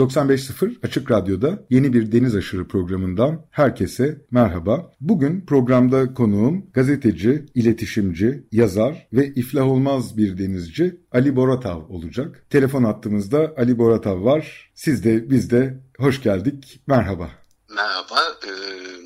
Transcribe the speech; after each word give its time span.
95.0 0.00 0.76
Açık 0.82 1.10
Radyo'da 1.10 1.66
yeni 1.70 1.92
bir 1.92 2.12
Deniz 2.12 2.36
Aşırı 2.36 2.68
programından 2.68 3.44
herkese 3.50 4.22
merhaba. 4.30 4.92
Bugün 5.00 5.40
programda 5.40 6.14
konuğum 6.14 6.66
gazeteci, 6.72 7.46
iletişimci, 7.54 8.44
yazar 8.52 9.08
ve 9.12 9.26
iflah 9.26 9.66
olmaz 9.66 10.16
bir 10.16 10.38
denizci 10.38 11.00
Ali 11.12 11.36
Boratav 11.36 11.82
olacak. 11.88 12.46
Telefon 12.50 12.84
attığımızda 12.84 13.54
Ali 13.56 13.78
Boratav 13.78 14.24
var. 14.24 14.70
Siz 14.74 15.04
de 15.04 15.30
biz 15.30 15.50
de 15.50 15.80
hoş 15.98 16.22
geldik. 16.22 16.82
Merhaba. 16.86 17.39
Merhaba, 17.80 18.38
e, 18.46 18.50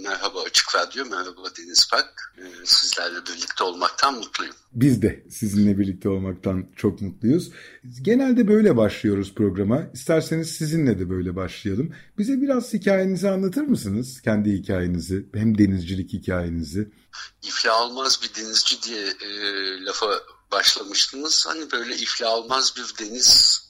merhaba 0.02 0.42
Açık 0.42 0.74
Radyo, 0.74 1.05
merhaba 1.05 1.56
Deniz 1.59 1.88
Pak. 1.91 2.32
E, 2.38 2.42
sizlerle 2.65 3.27
birlikte 3.27 3.65
olmaktan 3.65 4.15
mutluyum. 4.15 4.55
Biz 4.73 5.02
de 5.02 5.24
sizinle 5.30 5.78
birlikte 5.78 6.09
olmaktan 6.09 6.66
çok 6.76 7.01
mutluyuz. 7.01 7.51
Genelde 8.02 8.49
böyle 8.49 8.76
başlıyoruz 8.76 9.34
programa. 9.34 9.82
İsterseniz 9.93 10.51
sizinle 10.51 10.99
de 10.99 11.10
böyle 11.10 11.37
başlayalım. 11.37 11.95
Bize 12.18 12.40
biraz 12.40 12.73
hikayenizi 12.73 13.30
anlatır 13.30 13.62
mısınız? 13.62 14.21
Kendi 14.23 14.52
hikayenizi, 14.52 15.27
hem 15.34 15.59
denizcilik 15.59 16.12
hikayenizi. 16.12 16.90
İflah 17.43 17.82
olmaz 17.82 18.21
bir 18.23 18.43
denizci 18.43 18.82
diye 18.82 19.06
e, 19.06 19.30
lafa 19.84 20.06
başlamıştınız. 20.52 21.46
Hani 21.49 21.71
böyle 21.71 21.96
iflah 21.96 22.32
olmaz 22.32 22.74
bir 22.77 23.06
deniz 23.06 23.60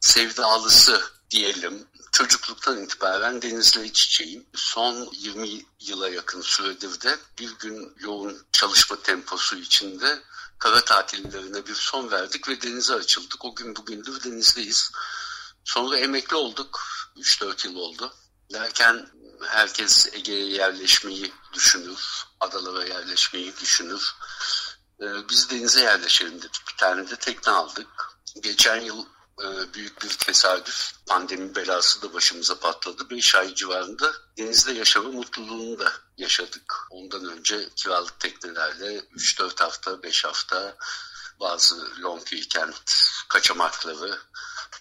sevdalısı 0.00 1.00
diyelim 1.30 1.74
çocukluktan 2.12 2.82
itibaren 2.82 3.42
denizle 3.42 3.84
iç 3.84 4.06
içeyim. 4.06 4.46
Son 4.54 5.10
20 5.12 5.66
yıla 5.80 6.08
yakın 6.08 6.40
süredir 6.40 7.00
de 7.00 7.18
bir 7.38 7.50
gün 7.58 7.94
yoğun 7.98 8.46
çalışma 8.52 9.02
temposu 9.02 9.56
içinde 9.56 10.22
kara 10.58 10.84
tatillerine 10.84 11.66
bir 11.66 11.74
son 11.74 12.10
verdik 12.10 12.48
ve 12.48 12.62
denize 12.62 12.94
açıldık. 12.94 13.44
O 13.44 13.54
gün 13.54 13.76
bugündür 13.76 14.24
denizdeyiz. 14.24 14.90
Sonra 15.64 15.98
emekli 15.98 16.36
olduk. 16.36 16.80
3-4 17.16 17.66
yıl 17.66 17.76
oldu. 17.76 18.14
Derken 18.52 19.08
herkes 19.48 20.08
Ege'ye 20.12 20.46
yerleşmeyi 20.46 21.32
düşünür. 21.52 22.24
Adalara 22.40 22.84
yerleşmeyi 22.84 23.56
düşünür. 23.56 24.14
Ee, 25.00 25.28
biz 25.28 25.50
denize 25.50 25.80
yerleşelim 25.80 26.38
dedik. 26.38 26.62
Bir 26.68 26.76
tane 26.76 27.10
de 27.10 27.16
tekne 27.16 27.52
aldık. 27.52 27.88
Geçen 28.40 28.80
yıl 28.80 29.06
büyük 29.74 30.02
bir 30.02 30.08
tesadüf. 30.08 30.92
Pandemi 31.06 31.54
belası 31.54 32.02
da 32.02 32.14
başımıza 32.14 32.58
patladı. 32.58 33.10
5 33.10 33.34
ay 33.34 33.54
civarında 33.54 34.12
denizde 34.38 34.72
yaşama 34.72 35.10
mutluluğunu 35.10 35.78
da 35.78 35.92
yaşadık. 36.16 36.74
Ondan 36.90 37.24
önce 37.24 37.68
kiralık 37.76 38.20
teknelerle 38.20 38.98
3-4 38.98 39.62
hafta, 39.62 40.02
5 40.02 40.24
hafta 40.24 40.76
bazı 41.40 42.02
long 42.02 42.24
weekend 42.24 42.74
kaçamakları 43.28 44.18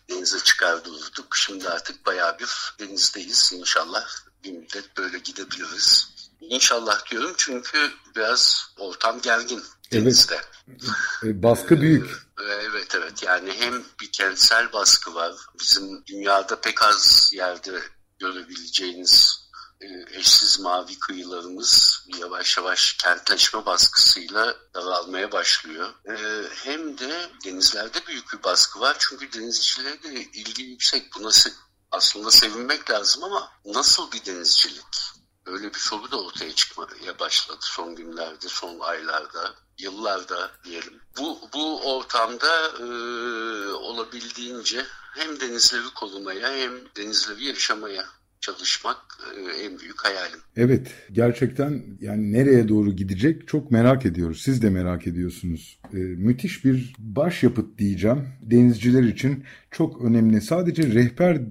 denize 0.10 0.40
çıkar 0.40 0.86
dururduk. 0.86 1.36
Şimdi 1.38 1.70
artık 1.70 2.06
bayağı 2.06 2.40
bir 2.40 2.50
denizdeyiz. 2.80 3.52
İnşallah 3.54 4.08
bir 4.44 4.52
müddet 4.52 4.98
böyle 4.98 5.20
gidebiliriz. 5.20 6.08
İnşallah 6.42 7.12
diyorum 7.12 7.34
çünkü 7.38 7.94
biraz 8.16 8.72
ortam 8.78 9.22
gergin 9.22 9.64
denizde. 9.92 10.42
Evet. 11.24 11.44
Baskı 11.44 11.82
büyük. 11.82 12.30
Evet 12.40 12.96
evet 12.96 13.24
yani 13.24 13.54
hem 13.60 13.84
bir 14.02 14.12
kentsel 14.12 14.74
baskı 14.74 15.16
var. 15.16 15.36
Bizim 15.60 16.06
dünyada 16.06 16.62
pek 16.62 16.84
az 16.84 17.32
yerde 17.34 17.82
görebileceğiniz 18.20 19.50
e, 19.82 19.88
eşsiz 20.18 20.60
mavi 20.60 21.00
kıyılarımız 21.00 22.04
yavaş 22.20 22.58
yavaş 22.58 22.94
kentleşme 22.94 23.66
baskısıyla 23.66 24.56
daralmaya 24.74 25.32
başlıyor. 25.32 25.90
E, 26.06 26.44
hem 26.64 26.98
de 26.98 27.30
denizlerde 27.46 27.98
büyük 28.08 28.34
bir 28.34 28.44
baskı 28.44 28.80
var. 28.80 28.96
Çünkü 29.00 29.34
denizcileri 29.34 30.04
de 30.04 30.14
ilgi 30.14 30.64
yüksek. 30.64 31.16
Buna 31.16 31.30
aslında 31.92 32.32
sevinmek 32.32 32.92
lazım 32.92 33.24
ama 33.24 33.52
nasıl 33.66 34.12
bir 34.12 34.26
denizcilik? 34.26 34.86
Öyle 35.46 35.74
bir 35.74 35.80
soru 35.80 36.12
da 36.12 36.22
ortaya 36.22 36.56
çıkmaya 36.56 37.20
başladı 37.20 37.60
son 37.62 37.96
günlerde, 37.96 38.50
son 38.50 38.80
aylarda, 38.80 39.56
yıllarda 39.80 40.52
diyelim. 40.66 40.94
Bu, 41.20 41.38
bu 41.54 41.96
ortamda 41.96 42.68
e, 42.80 42.86
olabildiğince 43.74 44.78
hem 45.16 45.40
denizleri 45.40 45.94
korumaya 45.96 46.56
hem 46.56 46.72
denizleri 46.98 47.46
yaşamaya 47.46 48.04
çalışmak 48.42 48.98
e, 49.38 49.66
en 49.66 49.80
büyük 49.80 50.06
hayalim. 50.06 50.40
Evet 50.56 50.88
gerçekten 51.12 51.84
yani 52.02 52.34
nereye 52.34 52.68
doğru 52.68 52.92
gidecek 52.92 53.48
çok 53.48 53.72
merak 53.72 54.06
ediyoruz. 54.06 54.42
Siz 54.42 54.62
de 54.62 54.70
merak 54.70 55.08
ediyorsunuz. 55.08 55.80
E, 55.94 55.98
müthiş 55.98 56.66
bir 56.66 56.96
başyapıt 57.00 57.78
diyeceğim. 57.78 58.28
Denizciler 58.42 59.04
için 59.04 59.44
çok 59.72 60.02
önemli. 60.02 60.42
Sadece 60.42 60.84
rehber 60.84 61.42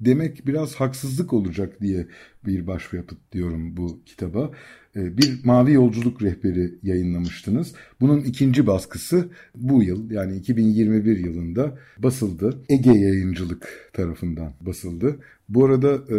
demek 0.00 0.46
biraz 0.46 0.74
haksızlık 0.74 1.32
olacak 1.32 1.80
diye 1.80 2.08
bir 2.46 2.66
başyapıt 2.66 3.32
diyorum 3.32 3.76
bu 3.76 4.04
kitaba. 4.04 4.50
Ee, 4.96 5.18
bir 5.18 5.44
mavi 5.44 5.72
yolculuk 5.72 6.22
rehberi 6.22 6.74
yayınlamıştınız. 6.82 7.74
Bunun 8.00 8.20
ikinci 8.20 8.66
baskısı 8.66 9.28
bu 9.54 9.82
yıl 9.82 10.10
yani 10.10 10.36
2021 10.36 11.18
yılında 11.18 11.78
basıldı. 11.98 12.58
Ege 12.68 12.90
Yayıncılık 12.90 13.90
tarafından 13.92 14.52
basıldı. 14.60 15.18
Bu 15.48 15.64
arada 15.64 15.94
e, 15.94 16.16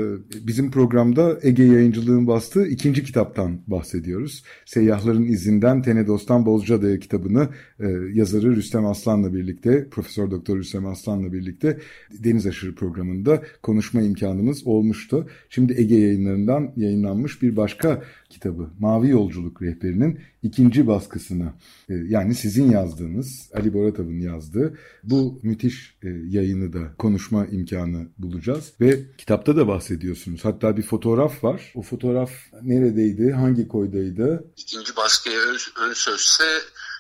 bizim 0.48 0.72
programda 0.72 1.40
Ege 1.42 1.64
Yayıncılığın 1.64 2.28
bastığı 2.28 2.68
ikinci 2.68 3.04
kitaptan 3.04 3.60
bahsediyoruz. 3.68 4.44
Seyyahların 4.66 5.24
izinden 5.24 5.82
Tenedos'tan 5.82 6.46
Bozcaada'ya 6.46 7.00
kitabını 7.00 7.50
e, 7.80 7.88
yazarı 8.14 8.56
Rüstem 8.56 8.86
Aslan'la 8.86 9.34
birlikte, 9.34 9.90
Profesör 9.90 10.32
Doktor 10.32 10.58
Rüstem 10.58 10.86
Aslan'la 10.86 11.34
birlikte 11.34 11.80
Deniz 12.24 12.48
Aşırı 12.48 12.76
programında 12.76 13.44
konuşma 13.64 14.02
imkanımız 14.02 14.68
olmuştu. 14.68 15.28
Şimdi 15.50 15.74
Ege 15.78 15.96
yayınlarından 15.96 16.72
yayınlanmış 16.76 17.42
bir 17.42 17.56
başka 17.56 18.04
kitabı 18.30 18.70
Mavi 18.80 19.10
Yolculuk 19.10 19.62
Rehberi'nin 19.62 20.20
ikinci 20.44 20.88
baskısına 20.88 21.54
e, 21.90 21.94
yani 21.94 22.36
sizin 22.36 22.72
yazdığınız 22.72 23.50
Ali 23.54 23.74
Boratav'ın 23.74 24.20
yazdığı 24.20 24.78
bu 25.04 25.40
müthiş 25.44 25.98
yayını 26.30 26.74
da 26.74 26.80
konuşma 26.98 27.46
imkanı 27.46 28.08
bulacağız 28.18 28.74
ve 28.82 29.00
kitapta 29.20 29.56
da 29.56 29.68
bahsediyorsunuz. 29.68 30.46
Hatta 30.46 30.78
bir 30.78 30.84
fotoğraf 30.84 31.44
var. 31.44 31.72
O 31.76 31.82
fotoğraf 31.82 32.32
neredeydi? 32.62 33.32
Hangi 33.32 33.68
koydaydı? 33.68 34.54
İkinci 34.58 34.96
baskıya 34.96 35.40
ön 35.80 35.94
sözse 35.94 36.44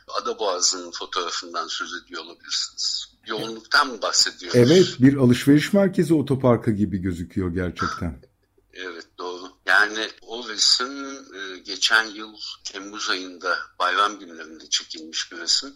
Ada 0.07 0.39
Boğazı'nın 0.39 0.91
fotoğrafından 0.91 1.67
söz 1.67 1.89
ediyor 2.03 2.23
olabilirsiniz. 2.23 3.05
Yoğunluktan 3.27 3.87
mı 3.87 4.01
bahsediyoruz? 4.01 4.55
Evet 4.55 4.87
bir 4.99 5.17
alışveriş 5.17 5.73
merkezi 5.73 6.13
otoparkı 6.13 6.71
gibi 6.71 6.97
gözüküyor 6.97 7.53
gerçekten. 7.53 8.21
Evet 8.73 9.07
doğru. 9.17 9.43
Yani 9.65 10.07
o 10.21 10.49
resim 10.49 11.11
e, 11.35 11.59
geçen 11.65 12.05
yıl 12.05 12.35
Temmuz 12.63 13.09
ayında 13.09 13.57
bayram 13.79 14.19
günlerinde 14.19 14.69
çekilmiş 14.69 15.31
bir 15.31 15.37
resim. 15.37 15.69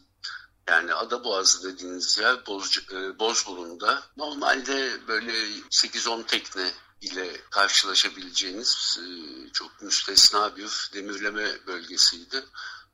Yani 0.67 0.93
Adaboğazı 0.93 1.73
dediğiniz 1.73 2.17
yer 2.17 2.45
Boz, 2.45 2.77
e, 2.91 3.19
Bozburun'da. 3.19 4.03
Normalde 4.17 5.07
böyle 5.07 5.31
8-10 5.69 6.25
tekne 6.25 6.71
ile 7.01 7.41
karşılaşabileceğiniz 7.51 8.99
e, 9.01 9.05
çok 9.53 9.81
müstesna 9.81 10.55
bir 10.55 10.89
demirleme 10.93 11.67
bölgesiydi. 11.67 12.43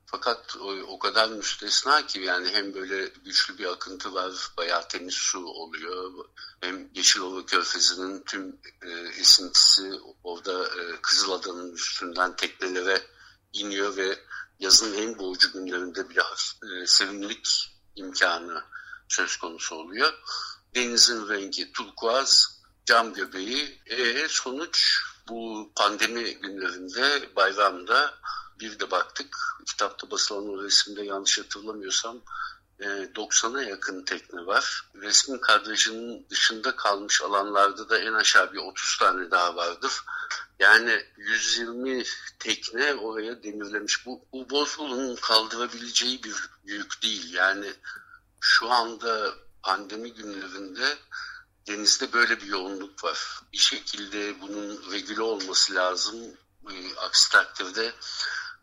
Fakat 0.06 0.56
o, 0.56 0.72
o 0.72 0.98
kadar 0.98 1.28
müstesna 1.28 2.06
ki 2.06 2.20
yani 2.20 2.48
hem 2.48 2.74
böyle 2.74 3.06
güçlü 3.24 3.58
bir 3.58 3.72
akıntı 3.72 4.14
var, 4.14 4.32
bayağı 4.56 4.88
temiz 4.88 5.14
su 5.14 5.44
oluyor. 5.44 6.12
Hem 6.60 6.90
Yeşilova 6.94 7.46
Körfezi'nin 7.46 8.22
tüm 8.22 8.60
e, 8.82 8.90
esintisi 9.20 10.00
orada 10.24 10.66
e, 10.66 11.00
Kızılada'nın 11.02 11.72
üstünden 11.72 12.36
teknelere 12.36 13.02
iniyor 13.52 13.96
ve 13.96 14.18
yazın 14.60 14.94
en 14.94 15.18
boğucu 15.18 15.52
günlerinde 15.52 16.08
bile 16.08 16.20
e, 16.62 16.86
serinlik 16.86 17.70
imkanı 17.96 18.64
söz 19.08 19.36
konusu 19.36 19.74
oluyor. 19.74 20.12
Denizin 20.74 21.28
rengi 21.28 21.72
turkuaz, 21.72 22.60
cam 22.84 23.14
göbeği. 23.14 23.82
E, 23.86 24.28
sonuç 24.28 25.02
bu 25.28 25.70
pandemi 25.76 26.34
günlerinde 26.34 27.36
bayramda 27.36 28.14
bir 28.60 28.78
de 28.78 28.90
baktık 28.90 29.36
kitapta 29.66 30.10
basılan 30.10 30.48
o 30.48 30.62
resimde 30.62 31.02
yanlış 31.02 31.38
hatırlamıyorsam 31.38 32.20
90'a 32.80 33.62
e, 33.62 33.68
yakın 33.68 34.04
tekne 34.04 34.46
var. 34.46 34.84
Resmi 34.94 35.40
kadrajının 35.40 36.26
dışında 36.30 36.76
kalmış 36.76 37.22
alanlarda 37.22 37.88
da 37.88 37.98
en 37.98 38.12
aşağı 38.12 38.52
bir 38.52 38.58
30 38.58 38.98
tane 38.98 39.30
daha 39.30 39.56
vardır. 39.56 39.92
Yani 40.58 41.04
120 41.16 42.04
tekne 42.38 42.94
oraya 42.94 43.42
demirlemiş. 43.42 44.06
Bu, 44.06 44.24
bu 44.32 44.50
Bozul'un 44.50 45.16
kaldırabileceği 45.16 46.22
bir 46.22 46.36
yük 46.64 47.02
değil. 47.02 47.34
Yani 47.34 47.72
şu 48.40 48.70
anda 48.70 49.34
pandemi 49.62 50.14
günlerinde 50.14 50.98
denizde 51.66 52.12
böyle 52.12 52.40
bir 52.40 52.46
yoğunluk 52.46 53.04
var. 53.04 53.40
Bir 53.52 53.58
şekilde 53.58 54.40
bunun 54.40 54.92
regüle 54.92 55.22
olması 55.22 55.74
lazım. 55.74 56.16
E, 56.70 56.96
aksi 56.96 57.30
takdirde 57.30 57.92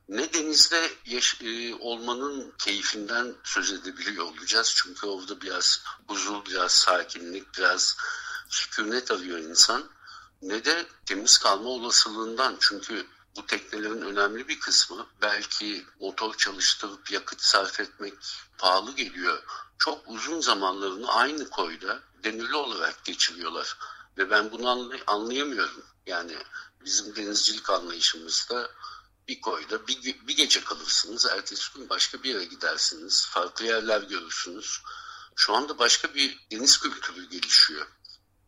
ne 0.09 0.33
denizde 0.33 0.91
yaş- 1.05 1.41
e, 1.41 1.75
olmanın 1.75 2.53
keyfinden 2.57 3.35
söz 3.43 3.71
edebiliyor 3.71 4.25
olacağız. 4.25 4.73
Çünkü 4.75 5.07
orada 5.07 5.41
biraz 5.41 5.83
huzur, 6.07 6.45
biraz 6.45 6.71
sakinlik, 6.71 7.57
biraz 7.57 7.97
sükunet 8.49 9.11
arıyor 9.11 9.37
insan. 9.37 9.83
Ne 10.41 10.65
de 10.65 10.85
temiz 11.05 11.37
kalma 11.37 11.69
olasılığından. 11.69 12.57
Çünkü 12.59 13.07
bu 13.35 13.45
teknelerin 13.45 14.01
önemli 14.01 14.47
bir 14.47 14.59
kısmı 14.59 15.07
belki 15.21 15.85
motor 15.99 16.33
çalıştırıp 16.37 17.11
yakıt 17.11 17.41
sarf 17.41 17.79
etmek 17.79 18.13
pahalı 18.57 18.95
geliyor. 18.95 19.43
Çok 19.77 20.03
uzun 20.07 20.41
zamanlarını 20.41 21.11
aynı 21.11 21.49
koyda 21.49 21.99
demirli 22.23 22.55
olarak 22.55 23.05
geçiriyorlar. 23.05 23.77
Ve 24.17 24.29
ben 24.29 24.51
bunu 24.51 24.99
anlayamıyorum. 25.07 25.83
Yani 26.05 26.37
bizim 26.85 27.15
denizcilik 27.15 27.69
anlayışımızda 27.69 28.71
bir 29.27 29.41
koyda 29.41 29.87
bir, 29.87 30.27
bir 30.27 30.35
gece 30.35 30.63
kalırsınız. 30.63 31.25
Ertesi 31.25 31.73
gün 31.75 31.89
başka 31.89 32.23
bir 32.23 32.29
yere 32.29 32.45
gidersiniz. 32.45 33.27
Farklı 33.29 33.65
yerler 33.65 34.01
görürsünüz. 34.01 34.81
Şu 35.35 35.53
anda 35.53 35.77
başka 35.77 36.13
bir 36.13 36.47
deniz 36.51 36.77
kültürü 36.77 37.29
gelişiyor. 37.29 37.87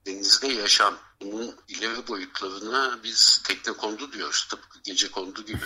Denizde 0.06 0.48
yaşam. 0.48 1.00
Bunun 1.22 1.56
ileri 1.68 2.08
boyutlarına 2.08 3.00
biz 3.04 3.42
tekne 3.44 3.74
kondu 3.74 4.14
diyoruz. 4.14 4.48
Tıpkı 4.50 4.80
gece 4.84 5.12
kondu 5.12 5.46
gibi. 5.46 5.66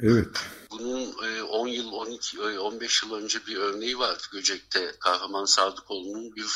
Evet. 0.00 0.40
Bunun 0.70 1.12
10 1.42 1.66
e, 1.66 1.70
yıl, 1.70 1.92
12, 1.92 2.40
15 2.40 3.02
e, 3.02 3.06
yıl 3.06 3.14
önce 3.14 3.46
bir 3.46 3.56
örneği 3.56 3.98
vardı 3.98 4.22
Göcek'te. 4.32 4.96
Kahraman 5.00 5.44
Sadıkoğlu'nun 5.44 6.36
bir 6.36 6.46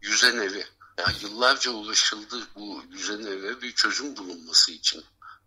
yüzen 0.00 0.36
evi. 0.36 0.66
Yani 0.98 1.16
yıllarca 1.22 1.70
ulaşıldı 1.70 2.46
bu 2.54 2.82
yüzen 2.90 3.22
eve 3.22 3.62
bir 3.62 3.74
çözüm 3.74 4.16
bulunması 4.16 4.72
için. 4.72 5.04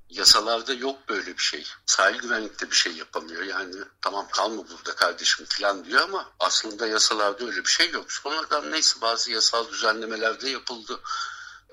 Yasalarda 0.09 0.73
yok 0.73 1.09
böyle 1.09 1.38
bir 1.38 1.44
şey. 1.44 1.63
Sahil 1.85 2.19
güvenlikte 2.19 2.71
bir 2.71 2.75
şey 2.75 2.94
yapamıyor. 2.94 3.44
Yani 3.44 3.75
tamam 4.01 4.27
kalma 4.31 4.69
burada 4.69 4.95
kardeşim 4.95 5.45
falan 5.50 5.85
diyor 5.85 6.01
ama 6.01 6.31
aslında 6.39 6.88
yasalarda 6.88 7.45
öyle 7.45 7.59
bir 7.59 7.69
şey 7.69 7.91
yok. 7.91 8.11
Sonradan 8.11 8.71
neyse 8.71 9.01
bazı 9.01 9.31
yasal 9.31 9.69
düzenlemeler 9.71 10.41
de 10.41 10.50
yapıldı. 10.50 11.00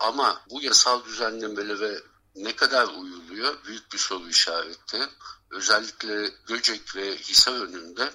Ama 0.00 0.40
bu 0.50 0.62
yasal 0.62 1.04
düzenlemelere 1.04 2.02
ne 2.36 2.56
kadar 2.56 2.86
uyuluyor 2.86 3.64
büyük 3.64 3.92
bir 3.92 3.98
soru 3.98 4.28
işareti. 4.28 5.08
Özellikle 5.50 6.30
Göcek 6.46 6.96
ve 6.96 7.16
Hisar 7.16 7.52
önünde 7.52 8.10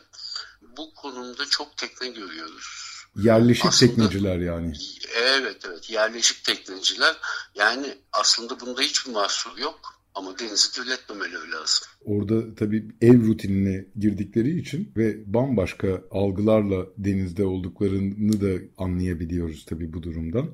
bu 0.62 0.94
konumda 0.94 1.46
çok 1.46 1.78
tekne 1.78 2.08
görüyoruz. 2.08 2.92
Yerleşik 3.16 3.66
aslında, 3.66 3.92
tekneciler 3.92 4.38
yani. 4.38 4.74
Evet 5.16 5.66
evet 5.66 5.90
yerleşik 5.90 6.44
tekneciler. 6.44 7.18
Yani 7.56 7.98
aslında 8.12 8.60
bunda 8.60 8.82
hiçbir 8.82 9.12
mahsur 9.12 9.58
yok. 9.58 10.01
Ama 10.16 10.40
denizi 10.40 10.72
kirletmemeleri 10.72 11.52
lazım. 11.52 11.88
Orada 12.06 12.56
tabii 12.56 12.88
ev 13.02 13.28
rutinine 13.28 13.86
girdikleri 14.00 14.60
için 14.60 14.92
ve 14.98 15.34
bambaşka 15.34 16.02
algılarla 16.12 16.86
denizde 16.98 17.46
olduklarını 17.46 18.42
da 18.42 18.64
anlayabiliyoruz 18.78 19.66
tabii 19.66 19.94
bu 19.94 20.04
durumdan. 20.04 20.46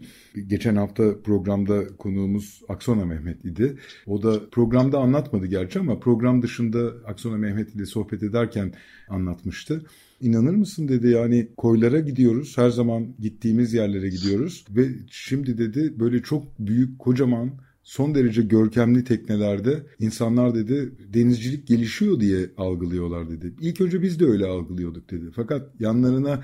Geçen 0.47 0.75
hafta 0.75 1.21
programda 1.21 1.97
konuğumuz 1.97 2.61
Aksona 2.69 3.05
Mehmet 3.05 3.45
idi. 3.45 3.77
O 4.07 4.23
da 4.23 4.49
programda 4.49 4.97
anlatmadı 4.97 5.45
gerçi 5.45 5.79
ama 5.79 5.99
program 5.99 6.41
dışında 6.41 6.93
Aksona 7.05 7.37
Mehmet 7.37 7.75
ile 7.75 7.85
sohbet 7.85 8.23
ederken 8.23 8.73
anlatmıştı. 9.09 9.85
İnanır 10.21 10.55
mısın 10.55 10.87
dedi 10.87 11.07
yani 11.07 11.47
koylara 11.57 11.99
gidiyoruz 11.99 12.57
her 12.57 12.69
zaman 12.69 13.15
gittiğimiz 13.19 13.73
yerlere 13.73 14.09
gidiyoruz 14.09 14.65
ve 14.69 14.87
şimdi 15.09 15.57
dedi 15.57 15.99
böyle 15.99 16.21
çok 16.21 16.59
büyük 16.59 16.99
kocaman 16.99 17.51
son 17.87 18.15
derece 18.15 18.41
görkemli 18.41 19.03
teknelerde 19.03 19.83
insanlar 19.99 20.55
dedi 20.55 20.91
denizcilik 21.13 21.67
gelişiyor 21.67 22.19
diye 22.19 22.49
algılıyorlar 22.57 23.29
dedi. 23.29 23.53
İlk 23.61 23.81
önce 23.81 24.01
biz 24.01 24.19
de 24.19 24.25
öyle 24.25 24.45
algılıyorduk 24.45 25.11
dedi. 25.11 25.25
Fakat 25.35 25.69
yanlarına 25.79 26.43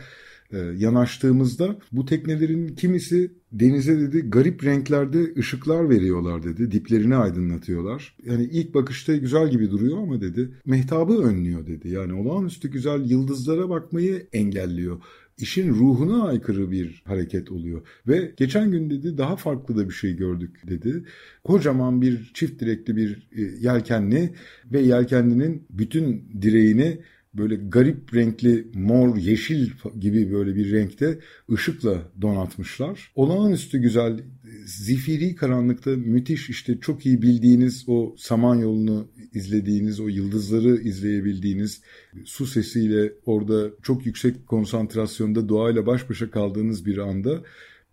e, 0.51 0.57
yanaştığımızda 0.57 1.77
bu 1.91 2.05
teknelerin 2.05 2.67
kimisi 2.67 3.31
denize 3.51 3.99
dedi 3.99 4.29
garip 4.29 4.63
renklerde 4.63 5.33
ışıklar 5.37 5.89
veriyorlar 5.89 6.43
dedi. 6.43 6.71
Diplerini 6.71 7.15
aydınlatıyorlar. 7.15 8.17
Yani 8.25 8.43
ilk 8.43 8.73
bakışta 8.73 9.15
güzel 9.15 9.49
gibi 9.49 9.71
duruyor 9.71 9.97
ama 9.97 10.21
dedi 10.21 10.51
mehtabı 10.65 11.13
önlüyor 11.13 11.67
dedi. 11.67 11.89
Yani 11.89 12.13
olağanüstü 12.13 12.71
güzel 12.71 13.09
yıldızlara 13.09 13.69
bakmayı 13.69 14.27
engelliyor 14.33 15.01
işin 15.37 15.69
ruhuna 15.69 16.27
aykırı 16.27 16.71
bir 16.71 17.01
hareket 17.05 17.51
oluyor. 17.51 17.87
Ve 18.07 18.33
geçen 18.37 18.71
gün 18.71 18.89
dedi 18.89 19.17
daha 19.17 19.35
farklı 19.35 19.77
da 19.77 19.89
bir 19.89 19.93
şey 19.93 20.15
gördük 20.15 20.61
dedi. 20.67 21.03
Kocaman 21.43 22.01
bir 22.01 22.31
çift 22.33 22.61
direkli 22.61 22.95
bir 22.95 23.27
e, 23.31 23.41
yelkenli 23.41 24.33
ve 24.71 24.79
yelkenlinin 24.81 25.65
bütün 25.69 26.31
direğini 26.41 26.99
böyle 27.33 27.55
garip 27.55 28.15
renkli 28.15 28.67
mor, 28.73 29.17
yeşil 29.17 29.69
gibi 29.99 30.33
böyle 30.33 30.55
bir 30.55 30.71
renkte 30.71 31.19
ışıkla 31.51 32.11
donatmışlar. 32.21 33.11
Olağanüstü 33.15 33.77
güzel, 33.77 34.19
zifiri 34.65 35.35
karanlıkta 35.35 35.89
müthiş 35.91 36.49
işte 36.49 36.79
çok 36.81 37.05
iyi 37.05 37.21
bildiğiniz 37.21 37.83
o 37.87 38.15
Samanyolu'nu 38.17 39.07
izlediğiniz, 39.33 39.99
o 39.99 40.07
yıldızları 40.07 40.81
izleyebildiğiniz, 40.81 41.81
su 42.25 42.45
sesiyle 42.45 43.13
orada 43.25 43.71
çok 43.83 44.05
yüksek 44.05 44.47
konsantrasyonda 44.47 45.49
doğayla 45.49 45.85
baş 45.85 46.09
başa 46.09 46.31
kaldığınız 46.31 46.85
bir 46.85 46.97
anda 46.97 47.43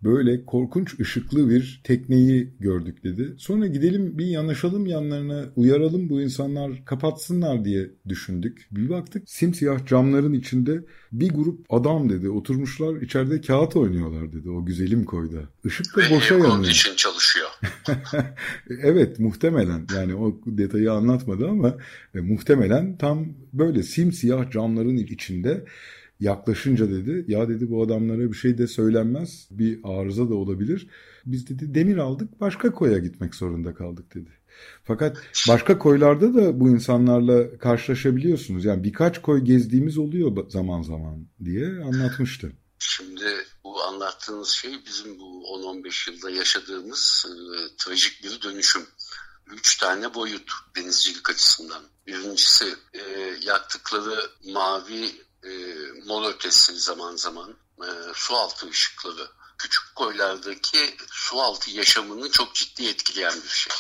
böyle 0.03 0.45
korkunç 0.45 1.01
ışıklı 1.01 1.51
bir 1.51 1.81
tekneyi 1.85 2.55
gördük 2.61 3.05
dedi. 3.05 3.35
Sonra 3.39 3.67
gidelim 3.67 4.19
bir 4.19 4.27
yanaşalım 4.27 4.87
yanlarına 4.87 5.45
uyaralım 5.57 6.09
bu 6.09 6.21
insanlar 6.21 6.85
kapatsınlar 6.85 7.65
diye 7.65 7.91
düşündük. 8.09 8.69
Bir 8.71 8.91
baktık 8.91 9.31
simsiyah 9.31 9.87
camların 9.87 10.33
içinde 10.33 10.85
bir 11.13 11.31
grup 11.31 11.67
adam 11.71 12.11
dedi 12.11 12.31
oturmuşlar 12.31 13.03
içeride 13.03 13.41
kağıt 13.41 13.77
oynuyorlar 13.77 14.33
dedi 14.33 14.51
o 14.51 14.65
güzelim 14.65 15.05
koyda. 15.05 15.39
Işık 15.65 15.97
da 15.97 16.01
boşa 16.11 16.35
yanıyor. 16.35 16.65
için 16.65 16.97
çalışıyor. 16.97 17.49
evet 18.83 19.19
muhtemelen 19.19 19.87
yani 19.97 20.15
o 20.15 20.41
detayı 20.47 20.93
anlatmadı 20.93 21.49
ama 21.49 21.77
e, 22.15 22.21
muhtemelen 22.21 22.97
tam 22.99 23.27
böyle 23.53 23.83
simsiyah 23.83 24.51
camların 24.51 24.97
içinde 24.97 25.65
yaklaşınca 26.21 26.91
dedi 26.91 27.25
ya 27.29 27.49
dedi 27.49 27.71
bu 27.71 27.83
adamlara 27.83 28.21
bir 28.21 28.37
şey 28.37 28.59
de 28.59 28.67
söylenmez 28.67 29.49
bir 29.51 29.81
arıza 29.85 30.31
da 30.31 30.35
olabilir. 30.35 30.89
Biz 31.27 31.49
dedi 31.49 31.75
demir 31.75 31.97
aldık 31.97 32.41
başka 32.41 32.73
koya 32.73 32.99
gitmek 32.99 33.35
zorunda 33.35 33.75
kaldık 33.75 34.15
dedi. 34.15 34.31
Fakat 34.85 35.17
başka 35.49 35.79
koylarda 35.79 36.35
da 36.35 36.61
bu 36.61 36.69
insanlarla 36.69 37.59
karşılaşabiliyorsunuz. 37.59 38.65
Yani 38.65 38.85
birkaç 38.85 39.23
koy 39.23 39.41
gezdiğimiz 39.41 39.99
oluyor 39.99 40.51
zaman 40.51 40.83
zaman 40.83 41.27
diye 41.45 41.67
anlatmıştı. 41.67 42.53
Şimdi 42.79 43.25
bu 43.65 43.83
anlattığınız 43.83 44.49
şey 44.49 44.71
bizim 44.87 45.19
bu 45.19 45.43
10-15 45.85 46.11
yılda 46.11 46.31
yaşadığımız 46.31 47.27
e, 47.29 47.77
trajik 47.77 48.25
bir 48.25 48.43
dönüşüm. 48.43 48.83
Üç 49.53 49.77
tane 49.79 50.15
boyut 50.15 50.53
denizcilik 50.77 51.31
açısından. 51.31 51.83
Birincisi 52.07 52.75
e, 52.95 53.01
yaktıkları 53.43 54.31
mavi 54.53 55.11
e, 55.45 55.51
mol 56.07 56.27
ötesi 56.27 56.81
zaman 56.81 57.17
zaman 57.17 57.57
e, 57.83 57.89
su 58.15 58.37
altı 58.37 58.69
ışıkları 58.69 59.31
küçük 59.59 59.97
koylardaki 59.97 60.97
su 61.11 61.41
altı 61.41 61.71
yaşamını 61.71 62.31
çok 62.31 62.55
ciddi 62.55 62.89
etkileyen 62.89 63.43
bir 63.43 63.49
şey. 63.49 63.73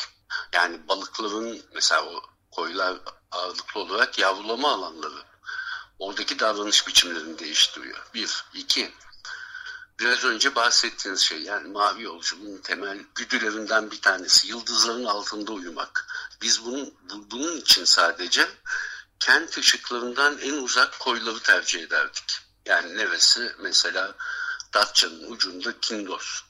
Yani 0.53 0.89
balıkların 0.89 1.63
mesela 1.75 2.05
o 2.05 2.23
koylar 2.51 2.99
ağırlıklı 3.31 3.81
olarak 3.81 4.19
yavrulama 4.19 4.73
alanları 4.73 5.23
oradaki 5.99 6.39
davranış 6.39 6.87
biçimlerini 6.87 7.39
değiştiriyor. 7.39 8.07
Bir. 8.15 8.45
iki 8.55 8.93
biraz 10.01 10.25
önce 10.25 10.55
bahsettiğiniz 10.55 11.21
şey 11.21 11.43
yani 11.43 11.69
mavi 11.69 12.03
yolculuğun 12.03 12.59
temel 12.59 12.99
güdülerinden 13.15 13.91
bir 13.91 14.01
tanesi 14.01 14.49
yıldızların 14.49 15.05
altında 15.05 15.53
uyumak. 15.53 16.07
Biz 16.43 16.65
bunun, 16.65 16.95
bunun 17.31 17.57
için 17.57 17.85
sadece 17.85 18.49
kent 19.21 19.59
ışıklarından 19.59 20.39
en 20.39 20.53
uzak 20.53 20.99
koyları 20.99 21.41
tercih 21.41 21.83
ederdik. 21.83 22.39
Yani 22.67 22.97
neresi? 22.97 23.53
Mesela 23.59 24.15
Datça'nın 24.75 25.31
ucunda 25.31 25.81
Kindos, 25.81 26.41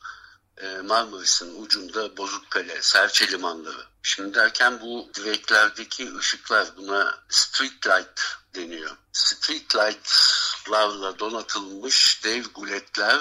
e, 0.57 0.67
Marmaris'in 0.77 1.62
ucunda 1.62 2.17
Bozukkale, 2.17 2.83
Serçe 2.83 3.29
limanları. 3.33 3.87
Şimdi 4.03 4.35
derken 4.35 4.81
bu 4.81 5.11
direklerdeki 5.15 6.17
ışıklar 6.17 6.77
buna 6.77 7.19
street 7.29 7.87
light 7.87 8.21
deniyor. 8.55 8.97
Street 9.12 9.77
light 9.77 10.09
ışıklarla 10.71 11.19
donatılmış 11.19 12.25
dev 12.25 12.45
guletler 12.55 13.21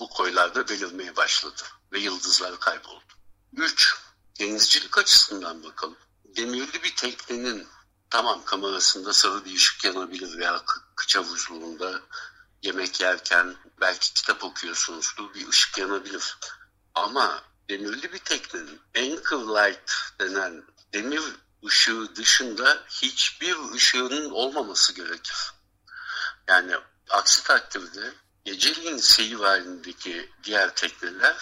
bu 0.00 0.08
koylarda 0.08 0.68
belirmeye 0.68 1.16
başladı 1.16 1.62
ve 1.92 2.00
yıldızlar 2.00 2.60
kayboldu. 2.60 3.04
3. 3.52 3.94
Denizcilik 4.38 4.98
açısından 4.98 5.62
bakalım. 5.62 5.96
Demirli 6.24 6.82
bir 6.82 6.96
teknenin 6.96 7.68
tamam 8.10 8.44
kamerasında 8.44 9.12
sarı 9.12 9.44
bir 9.44 9.56
ışık 9.56 9.84
yanabilir 9.84 10.38
veya 10.38 10.62
kıça 10.96 11.18
havuzluğunda 11.18 12.00
yemek 12.62 13.00
yerken 13.00 13.56
belki 13.80 14.14
kitap 14.14 14.44
okuyorsunuzdur 14.44 15.34
bir 15.34 15.48
ışık 15.48 15.78
yanabilir. 15.78 16.38
Ama 16.94 17.42
demirli 17.68 18.12
bir 18.12 18.18
teknenin 18.18 18.80
anchor 18.98 19.40
light 19.40 19.92
denen 20.20 20.64
demir 20.92 21.22
ışığı 21.66 22.16
dışında 22.16 22.84
hiçbir 22.88 23.56
ışığının 23.74 24.30
olmaması 24.30 24.94
gerekir. 24.94 25.52
Yani 26.48 26.76
aksi 27.10 27.42
takdirde 27.42 28.14
geceliğin 28.44 28.96
seyir 28.96 29.40
halindeki 29.40 30.30
diğer 30.44 30.74
tekneler 30.74 31.36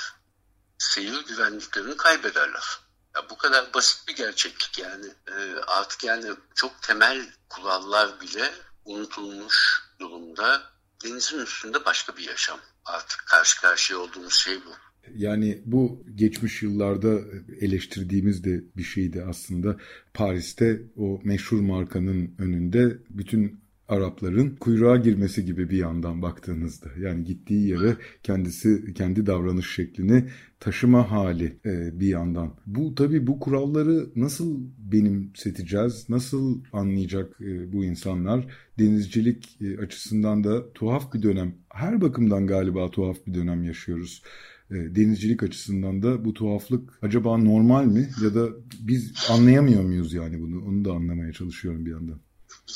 seyir 0.79 1.25
güvenliklerini 1.25 1.97
kaybederler. 1.97 2.79
Ya 3.19 3.25
bu 3.31 3.37
kadar 3.37 3.75
basit 3.75 4.09
bir 4.09 4.17
gerçeklik 4.17 4.79
yani 4.79 5.07
e, 5.07 5.61
artık 5.67 6.05
yani 6.05 6.27
çok 6.55 6.83
temel 6.83 7.27
kurallar 7.49 8.21
bile 8.21 8.51
unutulmuş 8.85 9.83
durumda. 10.01 10.63
Denizin 11.05 11.39
üstünde 11.39 11.85
başka 11.85 12.17
bir 12.17 12.27
yaşam. 12.29 12.61
Artık 12.85 13.25
karşı 13.27 13.61
karşıya 13.61 13.99
olduğumuz 13.99 14.35
şey 14.35 14.57
bu. 14.57 14.71
Yani 15.15 15.63
bu 15.65 16.05
geçmiş 16.15 16.63
yıllarda 16.63 17.21
eleştirdiğimiz 17.61 18.45
de 18.45 18.65
bir 18.77 18.83
şeydi 18.83 19.25
aslında. 19.29 19.77
Paris'te 20.15 20.83
o 20.97 21.21
meşhur 21.25 21.61
markanın 21.61 22.35
önünde 22.39 22.99
bütün 23.11 23.61
Arapların 23.89 24.57
kuyruğa 24.57 24.97
girmesi 24.97 25.45
gibi 25.45 25.71
bir 25.71 25.79
yandan 25.79 26.23
baktığınızda. 26.23 26.89
Yani 27.01 27.25
gittiği 27.25 27.69
yere 27.69 27.97
kendisi 28.23 28.95
kendi 28.95 29.27
davranış 29.27 29.75
şeklini 29.75 30.25
taşıma 30.61 31.11
hali 31.11 31.61
e, 31.65 32.01
bir 32.01 32.09
yandan. 32.09 32.55
Bu 32.67 32.95
tabii 32.95 33.27
bu 33.27 33.41
kuralları 33.41 34.11
nasıl 34.17 34.61
benimseteceğiz? 34.79 36.09
Nasıl 36.09 36.63
anlayacak 36.73 37.41
e, 37.41 37.73
bu 37.73 37.85
insanlar? 37.85 38.47
Denizcilik 38.79 39.59
e, 39.61 39.79
açısından 39.79 40.45
da 40.45 40.73
tuhaf 40.73 41.15
bir 41.15 41.23
dönem. 41.23 41.55
Her 41.73 42.01
bakımdan 42.01 42.47
galiba 42.47 42.91
tuhaf 42.91 43.27
bir 43.27 43.35
dönem 43.35 43.65
yaşıyoruz. 43.65 44.23
E, 44.71 44.75
denizcilik 44.75 45.43
açısından 45.43 46.03
da 46.03 46.25
bu 46.25 46.35
tuhaflık 46.35 46.99
acaba 47.03 47.39
normal 47.39 47.87
mi 47.87 48.09
ya 48.23 48.35
da 48.35 48.49
biz 48.81 49.13
anlayamıyor 49.31 49.83
muyuz 49.83 50.13
yani 50.13 50.41
bunu? 50.41 50.65
Onu 50.65 50.85
da 50.85 50.93
anlamaya 50.93 51.33
çalışıyorum 51.33 51.87
bir 51.87 51.91
yandan. 51.91 52.21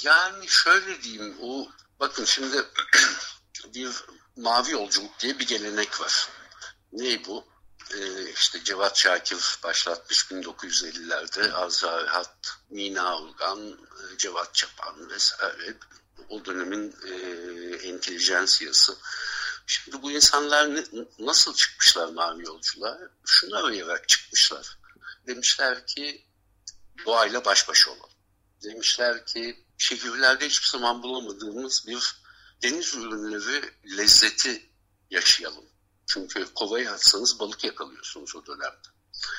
Yani 0.02 0.49
şöyle 0.49 1.02
diyeyim, 1.02 1.37
o 1.42 1.68
bakın 2.00 2.25
şimdi 2.25 2.64
bir 3.75 3.90
mavi 4.37 4.70
yolculuk 4.70 5.20
diye 5.20 5.38
bir 5.38 5.46
gelenek 5.46 6.00
var. 6.00 6.28
Ne 6.92 7.25
bu? 7.25 7.52
Ee, 7.94 8.30
işte 8.30 8.64
Cevat 8.64 8.96
Şakir 8.96 9.58
başlatmış 9.62 10.22
1950'lerde 10.22 11.52
Azra 11.52 12.14
Hat, 12.14 12.58
Mina 12.70 13.18
Ulgan, 13.18 13.70
e, 13.70 14.18
Cevat 14.18 14.54
Çapan 14.54 15.11
vesaire 15.11 15.75
o 16.28 16.44
dönemin 16.44 16.96
e, 17.06 17.12
entelijensiyası. 17.88 18.96
Şimdi 19.66 20.02
bu 20.02 20.12
insanlar 20.12 20.75
ne, 20.75 20.84
nasıl 21.18 21.54
çıkmışlar 21.54 22.08
mavi 22.08 22.44
yolculuğa? 22.44 22.99
Şunu 23.26 23.56
arayarak 23.56 24.08
çıkmışlar. 24.08 24.78
Demişler 25.26 25.87
ki 25.87 26.26
doğayla 27.06 27.44
baş 27.44 27.68
başa 27.68 27.90
olalım. 27.90 28.11
Demişler 28.62 29.26
ki 29.26 29.62
şehirlerde 29.79 30.47
hiçbir 30.47 30.69
zaman 30.69 31.02
bulamadığımız 31.02 31.87
bir 31.87 32.23
deniz 32.62 32.95
ürünleri 32.95 33.73
lezzeti 33.99 34.71
yaşayalım. 35.11 35.64
Çünkü 36.07 36.47
kovayı 36.55 36.91
atsanız 36.91 37.38
balık 37.38 37.64
yakalıyorsunuz 37.64 38.37
o 38.37 38.47
dönemde. 38.47 38.88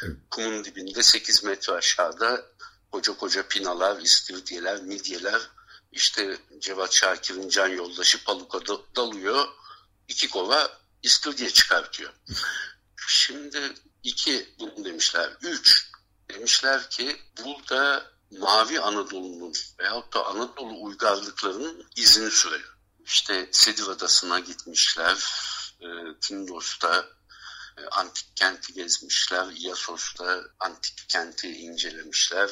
Evet. 0.04 0.18
Kumun 0.32 0.63
dibinde 0.63 1.04
8 1.04 1.44
metre 1.44 1.74
aşağıda 1.74 2.46
koca 2.92 3.18
koca 3.18 3.48
pinalar, 3.48 4.02
istiridyeler, 4.02 4.82
midyeler 4.82 5.42
işte 5.94 6.38
Cevat 6.60 6.94
Şakir'in 6.94 7.50
can 7.50 7.68
yoldaşı 7.68 8.24
Paluka 8.24 8.60
dalıyor. 8.96 9.48
iki 10.08 10.30
kova 10.30 10.80
istiridye 11.04 11.50
çıkartıyor. 11.50 12.13
Şimdi 13.08 13.74
iki 14.04 14.56
bunu 14.60 14.86
demişler. 14.86 15.32
Üç 15.42 15.92
demişler 16.30 16.90
ki 16.90 17.18
burada 17.46 18.12
Mavi 18.40 18.80
Anadolu'nun 18.80 19.54
veyahut 19.80 20.13
da 20.13 20.25
Anadolu 20.25 20.82
uygarlıklarının 20.82 21.90
izini 21.96 22.32
sürelim. 22.32 22.74
İşte 23.06 23.50
Sedir 23.52 23.88
Adası'na 23.88 24.40
gitmişler, 24.40 25.18
e, 25.82 25.88
Tindos'ta 26.22 27.06
e, 27.78 27.82
antik 27.92 28.36
kenti 28.36 28.74
gezmişler, 28.74 29.48
Iasos'ta 29.56 30.44
antik 30.60 31.10
kenti 31.10 31.48
incelemişler. 31.48 32.50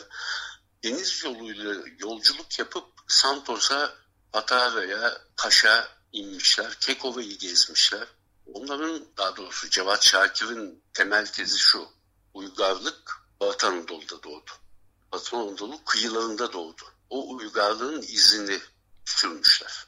Deniz 0.83 1.23
yoluyla 1.23 1.75
yolculuk 1.97 2.59
yapıp 2.59 2.85
Santos'a, 3.07 3.95
Patara'ya, 4.31 5.17
Kaş'a 5.35 5.87
inmişler, 6.11 6.73
Kekova'yı 6.79 7.37
gezmişler. 7.37 8.07
Onların 8.53 9.05
daha 9.17 9.37
doğrusu 9.37 9.69
Cevat 9.69 10.03
Şakir'in 10.03 10.83
temel 10.93 11.25
tezi 11.25 11.59
şu, 11.59 11.87
uygarlık 12.33 13.21
Batı 13.39 13.67
Anadolu'da 13.67 14.23
doğdu. 14.23 14.51
Batı 15.11 15.37
Anadolu 15.37 15.83
kıyılarında 15.85 16.53
doğdu. 16.53 16.83
O 17.09 17.35
uygarlığın 17.35 18.01
izini 18.01 18.59
sürmüşler. 19.05 19.87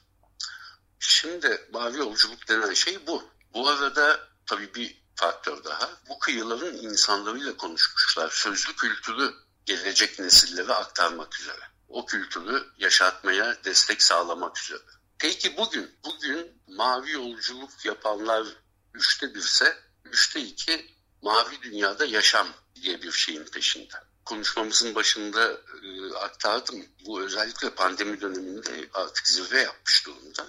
Şimdi 0.99 1.69
mavi 1.73 1.97
yolculuk 1.97 2.47
denen 2.47 2.73
şey 2.73 3.07
bu. 3.07 3.29
Bu 3.53 3.69
arada 3.69 4.27
tabii 4.45 4.75
bir 4.75 5.03
faktör 5.15 5.63
daha. 5.63 5.89
Bu 6.09 6.19
kıyıların 6.19 6.77
insanlarıyla 6.77 7.57
konuşmuşlar. 7.57 8.29
Sözlü 8.29 8.75
kültürü 8.75 9.33
gelecek 9.65 10.19
nesillere 10.19 10.73
aktarmak 10.73 11.39
üzere. 11.39 11.61
O 11.87 12.05
kültürü 12.05 12.67
yaşatmaya 12.77 13.63
destek 13.63 14.03
sağlamak 14.03 14.59
üzere. 14.59 14.83
Peki 15.19 15.57
bugün, 15.57 15.99
bugün 16.05 16.61
mavi 16.67 17.11
yolculuk 17.11 17.85
yapanlar 17.85 18.47
üçte 18.93 19.35
birse, 19.35 19.77
üçte 20.05 20.41
iki 20.41 20.95
mavi 21.21 21.61
dünyada 21.61 22.05
yaşam 22.05 22.47
diye 22.75 23.01
bir 23.01 23.11
şeyin 23.11 23.45
peşinde 23.45 23.95
konuşmamızın 24.25 24.95
başında 24.95 25.51
e, 25.83 26.13
aktardım. 26.13 26.85
Bu 27.05 27.21
özellikle 27.21 27.69
pandemi 27.69 28.21
döneminde 28.21 28.89
artık 28.93 29.27
zirve 29.27 29.61
yapmış 29.61 30.05
durumda. 30.05 30.47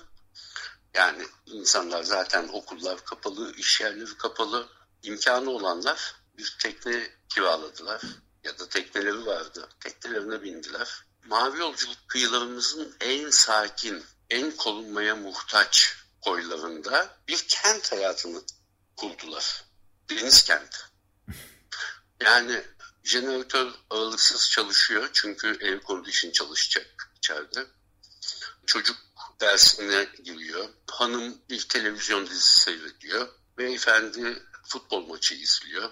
Yani 0.95 1.27
insanlar 1.47 2.03
zaten 2.03 2.49
okullar 2.53 3.05
kapalı, 3.05 3.53
iş 3.57 3.81
yerleri 3.81 4.17
kapalı. 4.17 4.69
İmkanı 5.03 5.51
olanlar 5.51 6.15
bir 6.39 6.57
tekne 6.63 7.11
kiraladılar 7.29 8.03
ya 8.45 8.59
da 8.59 8.69
tekneleri 8.69 9.27
vardı. 9.27 9.69
Teknelerine 9.81 10.43
bindiler. 10.43 11.05
Mavi 11.25 11.59
yolculuk 11.59 12.09
kıyılarımızın 12.09 12.97
en 13.01 13.31
sakin, 13.31 14.05
en 14.31 14.57
korunmaya 14.57 15.17
muhtaç 15.17 15.97
koylarında 16.21 17.17
bir 17.29 17.45
kent 17.49 17.93
hayatını 17.93 18.43
kurdular. 18.97 19.65
Deniz 20.11 20.43
kenti. 20.43 20.79
Yani 22.21 22.65
Jeneratör 23.05 23.73
aralıksız 23.91 24.51
çalışıyor 24.51 25.11
çünkü 25.13 25.49
air 25.49 25.81
condition 25.81 26.33
çalışacak 26.33 27.11
içeride. 27.17 27.67
Çocuk 28.67 28.97
dersine 29.41 30.09
giriyor. 30.25 30.69
Hanım 30.91 31.39
bir 31.51 31.69
televizyon 31.69 32.27
dizisi 32.27 32.61
seyrediyor. 32.61 33.29
Beyefendi 33.59 34.43
futbol 34.69 35.07
maçı 35.07 35.35
izliyor. 35.35 35.91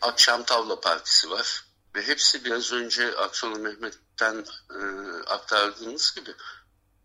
Akşam 0.00 0.44
tavla 0.44 0.80
partisi 0.80 1.30
var. 1.30 1.64
Ve 1.94 2.06
hepsi 2.06 2.44
biraz 2.44 2.72
önce 2.72 3.16
Aksoy 3.16 3.54
Mehmet'ten 3.54 4.46
e, 4.70 4.78
aktardığınız 5.26 6.14
gibi 6.14 6.34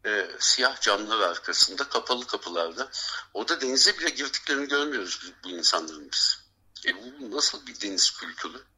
e, 0.05 0.31
siyah 0.39 0.81
camlar 0.81 1.19
arkasında, 1.19 1.89
kapalı 1.89 2.27
kapılarda. 2.27 2.91
Orada 3.33 3.61
denize 3.61 3.99
bile 3.99 4.09
girdiklerini 4.09 4.67
görmüyoruz 4.67 5.33
bu 5.43 5.49
insanların 5.49 6.11
biz. 6.11 6.37
E 6.85 6.95
bu 6.95 7.35
nasıl 7.35 7.67
bir 7.67 7.81
deniz 7.81 8.11
kültürü? 8.11 8.70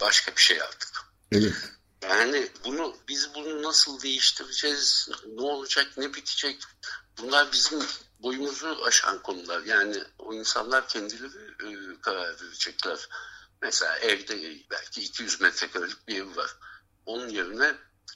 Başka 0.00 0.36
bir 0.36 0.40
şey 0.40 0.62
artık. 0.62 1.04
Evet. 1.32 1.54
Yani 2.02 2.48
bunu 2.64 2.96
biz 3.08 3.34
bunu 3.34 3.62
nasıl 3.62 4.00
değiştireceğiz? 4.00 5.08
Ne 5.26 5.42
olacak? 5.42 5.86
Ne 5.96 6.14
bitecek? 6.14 6.62
Bunlar 7.18 7.52
bizim 7.52 7.82
boyumuzu 8.18 8.82
aşan 8.86 9.22
konular. 9.22 9.62
Yani 9.62 9.96
o 10.18 10.34
insanlar 10.34 10.88
kendileri 10.88 11.26
e, 11.60 12.00
karar 12.00 12.42
verecekler. 12.42 13.08
Mesela 13.62 13.98
evde 13.98 14.56
belki 14.70 15.00
200 15.00 15.40
metrekarelik 15.40 16.08
bir 16.08 16.16
ev 16.16 16.36
var. 16.36 16.56
Onun 17.06 17.28
yerine 17.28 17.74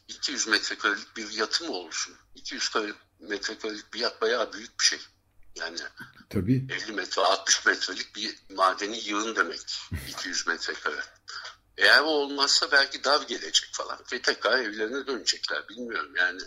200 0.09 0.47
metrekarelik 0.47 1.17
bir 1.17 1.31
yatı 1.31 1.65
mı 1.65 1.73
olsun? 1.73 2.15
200 2.35 2.71
metrekarelik 3.21 3.95
bir 3.95 4.01
yat 4.01 4.21
bayağı 4.21 4.53
büyük 4.53 4.81
bir 4.81 4.85
şey. 4.85 4.99
Yani 5.57 5.79
Tabii. 6.31 6.67
50 6.71 6.93
metre, 6.93 7.23
60 7.23 7.67
metrelik 7.67 8.17
bir 8.17 8.39
madeni 8.51 8.99
yığın 9.09 9.37
demek 9.37 9.79
200 10.09 10.47
metrekare. 10.47 11.03
Eğer 11.79 12.01
o 12.01 12.07
olmazsa 12.07 12.67
belki 12.73 13.05
dav 13.05 13.27
gelecek 13.29 13.69
falan 13.73 13.99
ve 14.13 14.23
tekrar 14.23 14.59
evlerine 14.59 15.07
dönecekler. 15.07 15.59
Bilmiyorum 15.71 16.13
yani 16.19 16.41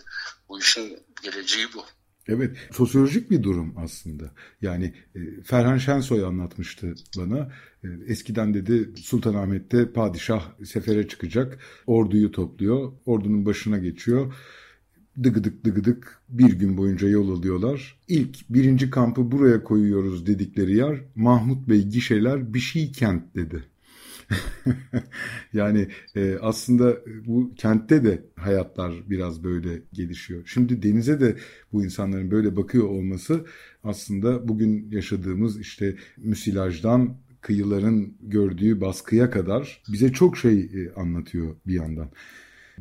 bu 0.48 0.60
işin 0.60 1.02
geleceği 1.22 1.66
bu. 1.74 1.84
Evet, 2.28 2.56
sosyolojik 2.72 3.30
bir 3.30 3.42
durum 3.42 3.74
aslında. 3.78 4.24
Yani 4.62 4.94
e, 5.14 5.42
Ferhan 5.42 5.78
Şensoy 5.78 6.24
anlatmıştı 6.24 6.94
bana. 7.18 7.52
E, 7.84 7.88
eskiden 8.06 8.54
dedi 8.54 9.00
Sultanahmet'te 9.02 9.92
padişah 9.92 10.64
sefere 10.64 11.08
çıkacak, 11.08 11.58
orduyu 11.86 12.32
topluyor, 12.32 12.92
ordunun 13.06 13.46
başına 13.46 13.78
geçiyor. 13.78 14.34
Dıgıdık 15.22 15.64
dıgıdık 15.64 16.20
bir 16.28 16.52
gün 16.52 16.76
boyunca 16.76 17.08
yol 17.08 17.38
alıyorlar. 17.38 17.98
İlk 18.08 18.50
birinci 18.50 18.90
kampı 18.90 19.32
buraya 19.32 19.64
koyuyoruz 19.64 20.26
dedikleri 20.26 20.76
yer 20.76 21.00
Mahmut 21.14 21.68
Bey 21.68 21.82
gişeler 21.82 22.54
bir 22.54 22.60
şey 22.60 22.92
kent 22.92 23.34
dedi. 23.34 23.64
yani 25.52 25.88
e, 26.16 26.36
aslında 26.40 26.96
bu 27.26 27.54
kentte 27.54 28.04
de 28.04 28.22
hayatlar 28.36 29.10
biraz 29.10 29.44
böyle 29.44 29.82
gelişiyor. 29.92 30.42
Şimdi 30.46 30.82
denize 30.82 31.20
de 31.20 31.36
bu 31.72 31.84
insanların 31.84 32.30
böyle 32.30 32.56
bakıyor 32.56 32.84
olması 32.88 33.46
aslında 33.84 34.48
bugün 34.48 34.90
yaşadığımız 34.90 35.60
işte 35.60 35.96
müsilajdan 36.16 37.16
kıyıların 37.40 38.14
gördüğü 38.20 38.80
baskıya 38.80 39.30
kadar 39.30 39.82
bize 39.92 40.12
çok 40.12 40.36
şey 40.38 40.60
e, 40.60 40.92
anlatıyor 40.96 41.56
bir 41.66 41.74
yandan. 41.74 42.10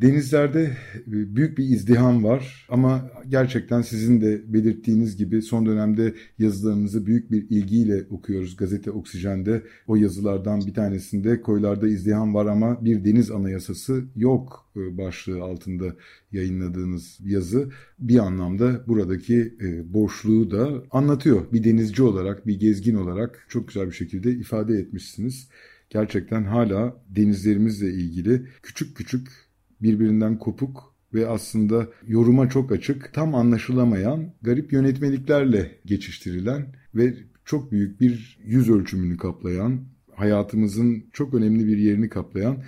Denizlerde 0.01 0.77
e, 1.07 1.35
büyük 1.35 1.57
bir 1.57 1.63
izdiham 1.63 2.23
var 2.23 2.67
ama 2.69 3.11
gerçekten 3.29 3.81
sizin 3.81 4.21
de 4.21 4.53
belirttiğiniz 4.53 5.17
gibi 5.17 5.41
son 5.41 5.65
dönemde 5.65 6.13
yazılarınızı 6.39 7.05
büyük 7.05 7.31
bir 7.31 7.49
ilgiyle 7.49 8.05
okuyoruz. 8.09 8.55
Gazete 8.55 8.91
Oksijen'de 8.91 9.63
o 9.87 9.95
yazılardan 9.95 10.61
bir 10.67 10.73
tanesinde 10.73 11.41
koylarda 11.41 11.87
izdiham 11.87 12.33
var 12.33 12.45
ama 12.45 12.85
bir 12.85 13.05
deniz 13.05 13.31
anayasası 13.31 14.03
yok 14.15 14.71
e, 14.75 14.97
başlığı 14.97 15.43
altında 15.43 15.95
yayınladığınız 16.31 17.19
yazı 17.23 17.69
bir 17.99 18.19
anlamda 18.19 18.87
buradaki 18.87 19.55
e, 19.61 19.93
boşluğu 19.93 20.51
da 20.51 20.83
anlatıyor. 20.91 21.45
Bir 21.53 21.63
denizci 21.63 22.03
olarak, 22.03 22.47
bir 22.47 22.59
gezgin 22.59 22.95
olarak 22.95 23.45
çok 23.49 23.67
güzel 23.67 23.87
bir 23.87 23.95
şekilde 23.95 24.31
ifade 24.31 24.73
etmişsiniz. 24.73 25.49
Gerçekten 25.89 26.43
hala 26.43 27.03
denizlerimizle 27.09 27.89
ilgili 27.93 28.45
küçük 28.63 28.97
küçük 28.97 29.48
birbirinden 29.81 30.39
kopuk 30.39 30.95
ve 31.13 31.27
aslında 31.27 31.87
yoruma 32.03 32.49
çok 32.49 32.71
açık, 32.71 33.13
tam 33.13 33.35
anlaşılamayan, 33.35 34.33
garip 34.41 34.73
yönetmeliklerle 34.73 35.81
geçiştirilen 35.85 36.75
ve 36.95 37.17
çok 37.45 37.71
büyük 37.71 38.01
bir 38.01 38.39
yüz 38.43 38.69
ölçümünü 38.69 39.17
kaplayan, 39.17 39.85
hayatımızın 40.15 41.09
çok 41.13 41.33
önemli 41.33 41.67
bir 41.67 41.77
yerini 41.77 42.09
kaplayan 42.09 42.63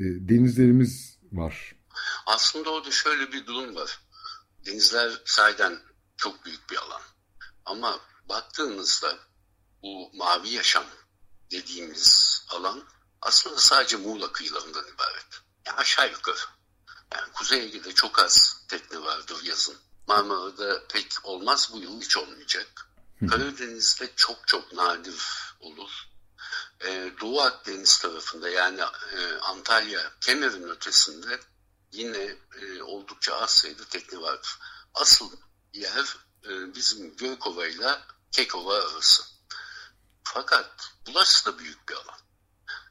e, 0.00 0.04
denizlerimiz 0.04 1.18
var. 1.32 1.74
Aslında 2.26 2.70
orada 2.70 2.90
şöyle 2.90 3.32
bir 3.32 3.46
durum 3.46 3.74
var. 3.74 4.00
Denizler 4.66 5.22
sahiden 5.24 5.78
çok 6.16 6.44
büyük 6.44 6.70
bir 6.70 6.76
alan. 6.76 7.02
Ama 7.64 8.00
baktığınızda 8.28 9.16
bu 9.82 10.10
mavi 10.14 10.48
yaşam 10.48 10.84
dediğimiz 11.50 12.40
alan 12.48 12.82
aslında 13.22 13.56
sadece 13.58 13.96
Muğla 13.96 14.32
kıyılarından 14.32 14.84
ibaret. 14.84 15.40
Yani 15.66 15.76
aşağı 15.76 16.10
yukarı. 16.10 16.53
Yani 17.14 17.32
Kuzey 17.32 17.62
Ege'de 17.62 17.94
çok 17.94 18.18
az 18.18 18.64
tekne 18.68 19.02
vardır 19.02 19.42
yazın. 19.42 19.76
Marmara'da 20.06 20.86
pek 20.88 21.06
olmaz, 21.22 21.70
bu 21.72 21.78
yıl 21.78 22.00
hiç 22.00 22.16
olmayacak. 22.16 22.88
Karadeniz'de 23.30 24.10
çok 24.16 24.48
çok 24.48 24.72
nadir 24.72 25.22
olur. 25.60 25.90
Ee, 26.80 27.12
Doğu 27.20 27.40
Akdeniz 27.40 27.98
tarafında 27.98 28.48
yani 28.48 28.80
e, 29.16 29.34
Antalya, 29.34 30.12
Kemer'in 30.20 30.68
ötesinde 30.68 31.40
yine 31.92 32.36
e, 32.60 32.82
oldukça 32.82 33.34
az 33.36 33.50
sayıda 33.50 33.84
tekne 33.84 34.20
vardır. 34.20 34.58
Asıl 34.94 35.32
yer 35.72 36.16
e, 36.44 36.74
bizim 36.74 37.16
Gökova 37.16 37.66
ile 37.66 37.98
Kekova 38.32 38.74
arası. 38.74 39.24
Fakat 40.24 40.90
burası 41.06 41.46
da 41.46 41.58
büyük 41.58 41.88
bir 41.88 41.94
alan. 41.94 42.18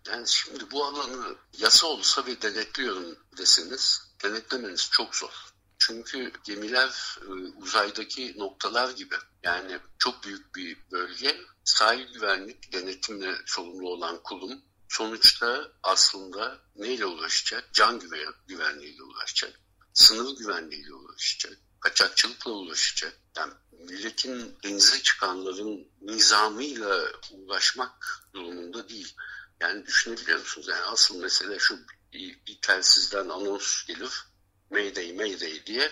Yani 0.08 0.28
şimdi 0.28 0.72
bu 0.72 0.86
alanı 0.86 1.36
yasa 1.54 1.88
olsa 1.88 2.26
ve 2.26 2.42
denetliyorum 2.42 3.18
deseniz 3.38 4.03
denetlemeniz 4.24 4.90
çok 4.92 5.16
zor. 5.16 5.54
Çünkü 5.78 6.32
gemiler 6.44 7.18
e, 7.22 7.32
uzaydaki 7.62 8.34
noktalar 8.38 8.90
gibi. 8.90 9.16
Yani 9.44 9.80
çok 10.00 10.24
büyük 10.24 10.56
bir 10.56 10.78
bölge. 10.92 11.42
Sahil 11.64 12.14
güvenlik 12.14 12.74
denetimle 12.74 13.36
sorumlu 13.46 13.90
olan 13.90 14.24
kurum 14.24 14.62
sonuçta 14.90 15.72
aslında 15.84 16.60
neyle 16.76 17.06
uğraşacak? 17.06 17.74
Can 17.74 18.02
güvenliğiyle 18.48 19.04
uğraşacak. 19.04 19.60
Sınır 19.94 20.38
güvenliğiyle 20.38 20.94
uğraşacak. 20.94 21.58
Kaçakçılıkla 21.80 22.52
uğraşacak. 22.52 23.14
Yani 23.38 23.54
milletin 23.80 24.58
denize 24.64 25.02
çıkanların 25.02 25.88
nizamıyla 26.02 27.12
uğraşmak 27.32 28.26
durumunda 28.34 28.90
değil. 28.90 29.16
Yani 29.62 29.86
düşünebiliyor 29.86 30.40
musunuz? 30.40 30.68
Yani 30.68 30.84
asıl 30.84 31.20
mesele 31.20 31.60
şu 31.60 31.80
bir, 32.14 32.62
telsizden 32.62 33.30
anons 33.30 33.86
gelir. 33.86 34.26
Mayday 34.70 35.14
Mayday 35.14 35.66
diye 35.66 35.92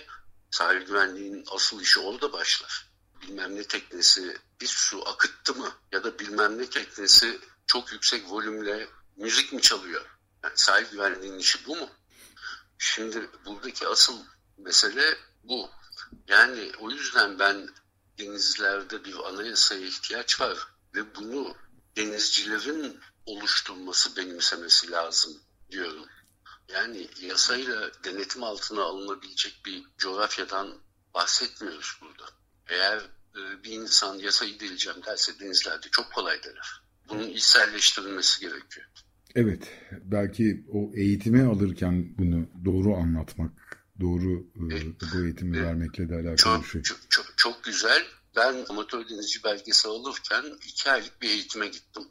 sahil 0.52 0.86
güvenliğinin 0.86 1.46
asıl 1.52 1.82
işi 1.82 2.00
orada 2.00 2.34
başlar. 2.34 2.92
Bilmem 3.22 3.56
ne 3.56 3.64
teknesi 3.64 4.38
bir 4.62 4.68
su 4.68 5.08
akıttı 5.08 5.56
mı 5.56 5.72
ya 5.92 6.04
da 6.04 6.20
bilmem 6.20 6.58
ne 6.58 6.70
teknesi 6.70 7.40
çok 7.68 7.92
yüksek 7.92 8.30
volümle 8.30 8.88
müzik 9.16 9.54
mi 9.54 9.62
çalıyor? 9.62 10.06
Yani 10.44 10.54
sahil 10.56 10.92
güvenliğinin 10.92 11.40
işi 11.40 11.66
bu 11.66 11.76
mu? 11.76 11.90
Şimdi 12.78 13.30
buradaki 13.46 13.88
asıl 13.88 14.26
mesele 14.58 15.18
bu. 15.44 15.70
Yani 16.28 16.72
o 16.80 16.92
yüzden 16.92 17.40
ben 17.40 17.70
denizlerde 18.20 19.06
bir 19.06 19.16
anayasaya 19.16 19.82
ihtiyaç 19.82 20.42
var 20.42 20.58
ve 20.96 21.16
bunu 21.16 21.56
denizcilerin 21.98 23.00
oluşturması, 23.26 24.16
benimsemesi 24.18 24.92
lazım 24.92 25.42
diyorum. 25.72 26.06
Yani 26.74 27.08
yasayla 27.22 27.92
denetim 28.04 28.44
altına 28.44 28.82
alınabilecek 28.82 29.62
bir 29.66 29.84
coğrafyadan 29.98 30.74
bahsetmiyoruz 31.14 32.00
burada. 32.02 32.30
Eğer 32.68 32.98
e, 33.36 33.64
bir 33.64 33.72
insan 33.72 34.16
yasayı 34.20 34.60
deleceğim 34.60 35.04
derse 35.06 35.40
denizlerde 35.40 35.88
çok 35.92 36.14
kolay 36.14 36.44
dener. 36.44 36.82
Bunun 37.10 37.30
içselleştirilmesi 37.30 38.40
gerekiyor. 38.40 38.88
Evet, 39.36 39.64
belki 39.92 40.66
o 40.74 40.92
eğitimi 40.96 41.44
alırken 41.44 42.18
bunu 42.18 42.50
doğru 42.66 42.96
anlatmak, 42.96 43.52
doğru 44.00 44.48
e, 44.56 44.78
e 44.78 45.12
bu 45.14 45.26
eğitimi 45.26 45.58
e, 45.58 45.64
vermekle 45.64 46.10
de 46.10 46.16
alakalı 46.16 46.38
çok, 46.38 46.64
bir 46.64 46.70
şey. 46.70 46.82
Çok, 46.82 47.00
çok, 47.10 47.26
çok 47.38 47.64
güzel. 47.64 48.04
Ben 48.36 48.66
amatör 48.70 49.10
denizci 49.10 49.44
belgesi 49.44 49.88
alırken 49.88 50.44
iki 50.68 50.92
aylık 50.92 51.22
bir 51.22 51.30
eğitime 51.30 51.68
gittim. 51.68 52.04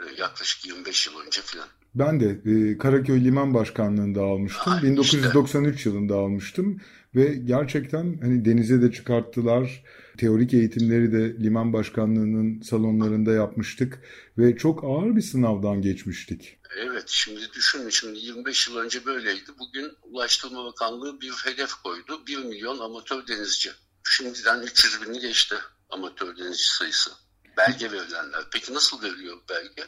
E, 0.00 0.20
yaklaşık 0.20 0.66
25 0.66 1.06
yıl 1.06 1.20
önce 1.20 1.42
falan. 1.42 1.68
Ben 1.98 2.20
de 2.20 2.40
e, 2.52 2.78
Karaköy 2.78 3.24
Liman 3.24 3.54
Başkanlığı'nda 3.54 4.22
almıştım. 4.22 4.72
Ha, 4.72 4.82
1993 4.82 5.76
işte. 5.76 5.90
yılında 5.90 6.14
almıştım 6.14 6.80
ve 7.14 7.34
gerçekten 7.34 8.18
hani 8.22 8.44
denize 8.44 8.82
de 8.82 8.92
çıkarttılar. 8.92 9.84
Teorik 10.18 10.54
eğitimleri 10.54 11.12
de 11.12 11.44
liman 11.44 11.72
başkanlığının 11.72 12.60
salonlarında 12.62 13.32
yapmıştık 13.32 13.98
ve 14.38 14.56
çok 14.56 14.84
ağır 14.84 15.16
bir 15.16 15.22
sınavdan 15.22 15.82
geçmiştik. 15.82 16.58
Evet 16.78 17.04
şimdi 17.06 17.40
düşünün 17.54 17.88
şimdi 17.88 18.18
25 18.18 18.68
yıl 18.68 18.76
önce 18.76 19.04
böyleydi. 19.04 19.50
Bugün 19.58 19.92
Ulaştırma 20.02 20.64
Bakanlığı 20.64 21.20
bir 21.20 21.32
hedef 21.44 21.74
koydu. 21.74 22.26
1 22.26 22.36
milyon 22.36 22.78
amatör 22.78 23.26
denizci. 23.26 23.70
Şimdiden 24.04 24.62
300 24.62 25.02
bini 25.02 25.20
geçti 25.20 25.54
amatör 25.90 26.36
denizci 26.36 26.74
sayısı. 26.74 27.10
Belge 27.56 27.92
verilenler. 27.92 28.44
Peki 28.52 28.74
nasıl 28.74 29.02
veriliyor 29.02 29.36
belge? 29.48 29.84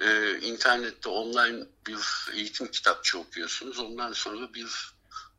Ee, 0.00 0.38
internette 0.38 1.08
online 1.08 1.66
bir 1.86 1.98
eğitim 2.32 2.70
kitapçı 2.70 3.18
okuyorsunuz. 3.18 3.78
Ondan 3.78 4.12
sonra 4.12 4.54
bir 4.54 4.94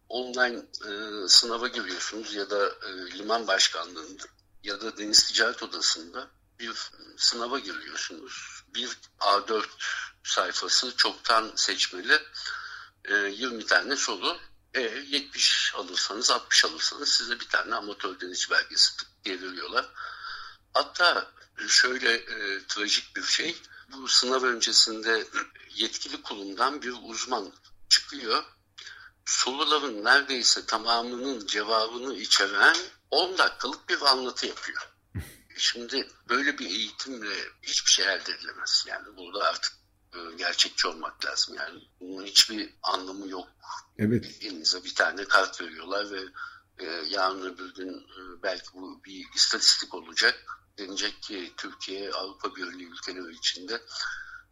online 0.09 0.65
e, 0.85 1.27
sınava 1.27 1.67
giriyorsunuz 1.67 2.33
ya 2.33 2.49
da 2.49 2.67
e, 2.67 3.17
liman 3.17 3.47
başkanlığında 3.47 4.23
ya 4.63 4.81
da 4.81 4.97
deniz 4.97 5.27
ticaret 5.27 5.63
odasında 5.63 6.27
bir 6.59 6.91
sınava 7.17 7.59
giriyorsunuz. 7.59 8.63
Bir 8.67 8.89
A4 9.19 9.65
sayfası 10.23 10.95
çoktan 10.95 11.51
seçmeli 11.55 12.19
e, 13.05 13.15
20 13.15 13.65
tane 13.65 13.95
soru. 13.95 14.37
E, 14.73 14.81
70 14.81 15.73
alırsanız 15.75 16.31
60 16.31 16.65
alırsanız 16.65 17.09
size 17.09 17.39
bir 17.39 17.47
tane 17.47 17.75
amatör 17.75 18.19
denizci 18.19 18.49
belgesi 18.49 18.93
diye 19.25 19.41
veriyorlar. 19.41 19.89
Hatta 20.73 21.31
şöyle 21.67 22.13
e, 22.13 22.67
trajik 22.67 23.15
bir 23.15 23.23
şey. 23.23 23.55
Bu 23.91 24.07
sınav 24.07 24.43
öncesinde 24.43 25.27
yetkili 25.75 26.21
kurumdan 26.21 26.81
bir 26.81 26.93
uzman 27.03 27.53
çıkıyor. 27.89 28.43
Soruların 29.25 30.03
neredeyse 30.03 30.65
tamamının 30.65 31.47
cevabını 31.47 32.15
içeren 32.15 32.75
10 33.11 33.37
dakikalık 33.37 33.89
bir 33.89 34.01
anlatı 34.01 34.47
yapıyor. 34.47 34.89
Şimdi 35.57 36.07
böyle 36.29 36.57
bir 36.57 36.65
eğitimle 36.65 37.35
hiçbir 37.61 37.91
şey 37.91 38.05
elde 38.05 38.31
edilemez. 38.31 38.85
Yani 38.87 39.17
burada 39.17 39.43
artık 39.43 39.73
e, 40.13 40.17
gerçekçi 40.37 40.87
olmak 40.87 41.25
lazım. 41.25 41.55
Yani 41.55 41.79
bunun 41.99 42.25
hiçbir 42.25 42.73
anlamı 42.83 43.29
yok. 43.29 43.47
Evet. 43.97 44.25
Elinize 44.41 44.83
bir 44.83 44.95
tane 44.95 45.25
kart 45.25 45.61
veriyorlar 45.61 46.11
ve 46.11 46.21
e, 46.77 46.85
yarın 47.07 47.41
öbür 47.41 47.73
gün 47.73 47.93
e, 47.93 48.43
belki 48.43 48.67
bu 48.73 49.03
bir 49.05 49.25
istatistik 49.35 49.93
olacak. 49.93 50.58
Denecek 50.79 51.21
ki 51.21 51.53
Türkiye 51.57 52.11
Avrupa 52.11 52.55
Birliği 52.55 52.87
ülkeleri 52.87 53.33
içinde 53.33 53.81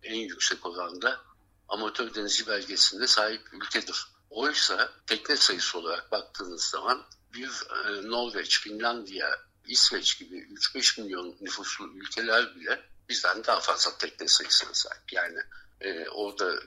en 0.04 0.16
yüksek 0.16 0.66
oranda 0.66 1.22
amatör 1.68 2.14
denizci 2.14 2.48
belgesinde 2.48 3.08
sahip 3.08 3.54
ülkedir. 3.54 4.08
Oysa 4.30 4.92
tekne 5.08 5.38
sayısı 5.38 5.78
olarak 5.78 6.12
baktığınız 6.12 6.64
zaman 6.64 7.06
bir 7.34 7.50
e, 7.50 8.10
Norveç, 8.10 8.62
Finlandiya, 8.62 9.40
İsveç 9.68 10.20
gibi 10.20 10.36
3-5 10.36 11.02
milyon 11.02 11.38
nüfuslu 11.42 11.94
ülkeler 11.94 12.56
bile 12.56 12.82
bizden 13.10 13.44
daha 13.44 13.60
fazla 13.60 13.98
tekne 13.98 14.28
sayısına 14.28 14.74
sahip. 14.74 15.14
Yani 15.14 15.40
e, 15.82 16.10
orada 16.10 16.60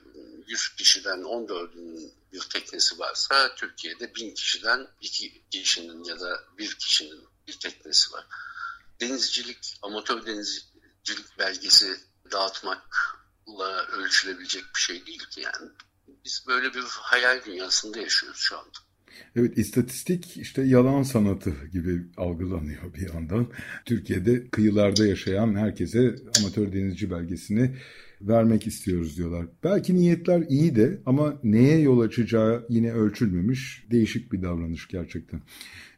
100 0.46 0.68
kişiden 0.76 1.18
14'ün 1.18 2.12
bir 2.32 2.40
teknesi 2.40 2.98
varsa 2.98 3.54
Türkiye'de 3.54 4.14
1000 4.14 4.34
kişiden 4.34 4.88
2 5.00 5.42
kişinin 5.50 6.04
ya 6.04 6.20
da 6.20 6.44
1 6.58 6.74
kişinin 6.74 7.28
bir 7.46 7.58
teknesi 7.58 8.12
var. 8.12 8.26
Denizcilik, 9.00 9.78
amatör 9.82 10.26
denizcilik 10.26 11.38
belgesi 11.38 11.86
dağıtmakla 12.32 13.86
ölçülebilecek 13.92 14.62
bir 14.74 14.80
şey 14.80 15.06
değil 15.06 15.26
ki 15.30 15.40
yani. 15.40 15.70
Biz 16.24 16.44
böyle 16.48 16.74
bir 16.74 16.84
hayal 16.86 17.44
dünyasında 17.44 17.98
yaşıyoruz 17.98 18.40
şu 18.40 18.58
anda. 18.58 18.78
Evet 19.36 19.58
istatistik 19.58 20.36
işte 20.36 20.62
yalan 20.62 21.02
sanatı 21.02 21.50
gibi 21.72 22.02
algılanıyor 22.16 22.94
bir 22.94 23.14
yandan. 23.14 23.48
Türkiye'de 23.84 24.50
kıyılarda 24.50 25.06
yaşayan 25.06 25.54
herkese 25.54 26.16
amatör 26.38 26.72
denizci 26.72 27.10
belgesini 27.10 27.76
vermek 28.20 28.66
istiyoruz 28.66 29.16
diyorlar. 29.16 29.46
Belki 29.64 29.94
niyetler 29.96 30.40
iyi 30.48 30.76
de 30.76 31.00
ama 31.06 31.40
neye 31.42 31.80
yol 31.80 32.00
açacağı 32.00 32.66
yine 32.68 32.92
ölçülmemiş 32.92 33.86
değişik 33.90 34.32
bir 34.32 34.42
davranış 34.42 34.88
gerçekten. 34.88 35.42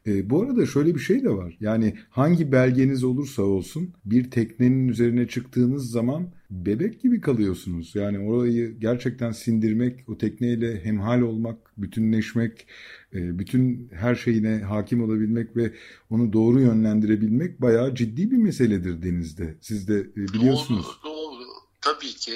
E, 0.07 0.31
bu 0.31 0.43
arada 0.43 0.67
şöyle 0.67 0.95
bir 0.95 1.01
şey 1.01 1.25
de 1.25 1.31
var. 1.31 1.57
Yani 1.61 1.95
hangi 2.11 2.53
belgeniz 2.53 3.05
olursa 3.05 3.43
olsun 3.43 3.91
bir 4.05 4.31
teknenin 4.31 4.89
üzerine 4.89 5.29
çıktığınız 5.29 5.91
zaman 5.91 6.29
bebek 6.51 7.01
gibi 7.03 7.21
kalıyorsunuz. 7.21 7.95
Yani 7.95 8.19
orayı 8.19 8.79
gerçekten 8.79 9.33
sindirmek, 9.33 10.05
o 10.09 10.19
tekneyle 10.19 10.85
hemhal 10.85 11.21
olmak, 11.21 11.59
bütünleşmek, 11.79 12.67
e, 13.15 13.39
bütün 13.39 13.89
her 13.93 14.15
şeyine 14.15 14.59
hakim 14.59 15.03
olabilmek 15.03 15.57
ve 15.57 15.73
onu 16.11 16.33
doğru 16.33 16.61
yönlendirebilmek 16.61 17.61
bayağı 17.61 17.95
ciddi 17.95 18.31
bir 18.31 18.37
meseledir 18.37 19.03
denizde. 19.03 19.55
Siz 19.61 19.89
de 19.89 19.99
e, 20.01 20.17
biliyorsunuz. 20.17 20.87
Doğru, 21.05 21.15
doğru. 21.15 21.45
Tabii 21.81 22.15
ki 22.15 22.33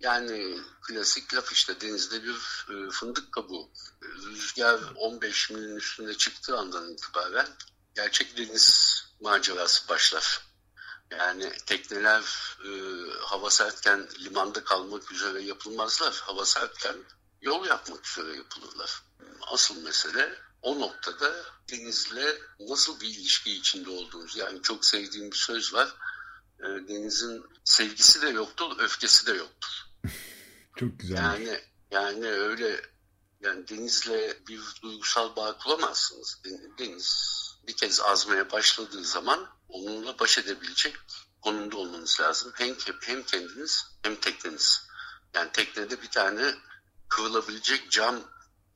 yani 0.00 0.58
klasik 0.82 1.34
laf 1.34 1.52
işte 1.52 1.80
denizde 1.80 2.22
bir 2.22 2.66
e, 2.70 2.90
fındık 2.90 3.32
kabuğu. 3.32 3.70
Rüzgar 4.02 4.80
15 4.96 5.50
milin 5.50 5.76
üstünde 5.76 6.14
çıktığı 6.14 6.58
andan 6.58 6.92
itibaren 6.92 7.48
gerçek 7.94 8.36
deniz 8.36 8.98
macerası 9.20 9.88
başlar. 9.88 10.48
Yani 11.10 11.52
tekneler 11.66 12.22
e, 12.64 12.70
hava 13.20 13.50
sertken 13.50 14.08
limanda 14.20 14.64
kalmak 14.64 15.12
üzere 15.12 15.42
yapılmazlar. 15.42 16.14
Hava 16.14 16.44
sertken 16.44 16.96
yol 17.40 17.66
yapmak 17.66 18.06
üzere 18.06 18.36
yapılırlar. 18.36 19.02
Asıl 19.52 19.82
mesele 19.82 20.38
o 20.62 20.80
noktada 20.80 21.44
denizle 21.70 22.38
nasıl 22.60 23.00
bir 23.00 23.08
ilişki 23.08 23.52
içinde 23.52 23.90
olduğumuz. 23.90 24.36
Yani 24.36 24.62
çok 24.62 24.84
sevdiğim 24.84 25.30
bir 25.30 25.36
söz 25.36 25.74
var. 25.74 25.94
E, 26.60 26.64
denizin 26.64 27.46
sevgisi 27.64 28.22
de 28.22 28.28
yoktur, 28.28 28.78
öfkesi 28.78 29.26
de 29.26 29.32
yoktur. 29.32 29.87
Çok 30.78 30.98
güzel. 30.98 31.16
Yani 31.16 31.60
yani 31.90 32.26
öyle 32.26 32.80
yani 33.40 33.68
denizle 33.68 34.38
bir 34.48 34.60
duygusal 34.82 35.36
bağ 35.36 35.58
kuramazsınız. 35.58 36.40
Deniz 36.78 37.38
bir 37.66 37.76
kez 37.76 38.00
azmaya 38.00 38.50
başladığı 38.50 39.04
zaman 39.04 39.48
onunla 39.68 40.18
baş 40.18 40.38
edebilecek 40.38 40.96
konumda 41.42 41.76
olmanız 41.76 42.20
lazım. 42.20 42.52
Hem, 42.54 42.76
hem 43.02 43.22
kendiniz 43.22 43.86
hem 44.02 44.16
tekneniz. 44.16 44.88
Yani 45.34 45.52
teknede 45.52 46.02
bir 46.02 46.10
tane 46.10 46.54
kırılabilecek 47.08 47.90
cam 47.90 48.16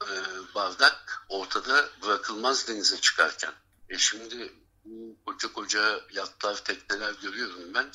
e, 0.02 0.10
bardak 0.54 1.24
ortada 1.28 1.88
bırakılmaz 2.02 2.68
denize 2.68 3.00
çıkarken. 3.00 3.52
E 3.88 3.98
şimdi 3.98 4.52
bu 4.84 5.16
koca 5.26 5.52
koca 5.52 6.00
yatlar, 6.12 6.64
tekneler 6.64 7.14
görüyorum 7.22 7.74
ben. 7.74 7.90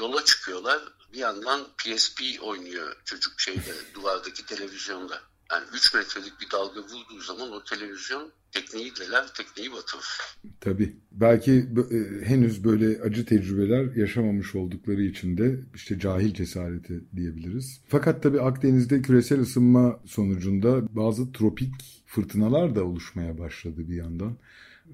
Yola 0.00 0.24
çıkıyorlar. 0.24 0.78
Bir 1.12 1.18
yandan 1.18 1.60
PSP 1.78 2.20
oynuyor 2.42 2.96
çocuk 3.04 3.40
şeyde 3.40 3.72
duvardaki 3.94 4.46
televizyonda. 4.46 5.20
Yani 5.52 5.64
3 5.74 5.94
metrelik 5.94 6.40
bir 6.40 6.50
dalga 6.50 6.80
vurduğu 6.80 7.20
zaman 7.20 7.52
o 7.52 7.64
televizyon 7.64 8.32
tekneyi 8.52 8.92
deler, 8.96 9.24
tekneyi 9.34 9.72
batırır. 9.72 10.04
Tabii. 10.60 10.96
Belki 11.12 11.52
e, 11.52 12.24
henüz 12.24 12.64
böyle 12.64 13.02
acı 13.02 13.26
tecrübeler 13.26 13.96
yaşamamış 13.96 14.54
oldukları 14.54 15.02
için 15.02 15.38
de 15.38 15.60
işte 15.74 15.98
cahil 15.98 16.34
cesareti 16.34 17.04
diyebiliriz. 17.16 17.80
Fakat 17.88 18.22
tabii 18.22 18.40
Akdeniz'de 18.40 19.02
küresel 19.02 19.40
ısınma 19.40 20.00
sonucunda 20.06 20.96
bazı 20.96 21.32
tropik 21.32 21.74
fırtınalar 22.06 22.74
da 22.74 22.84
oluşmaya 22.84 23.38
başladı 23.38 23.88
bir 23.88 23.96
yandan. 23.96 24.36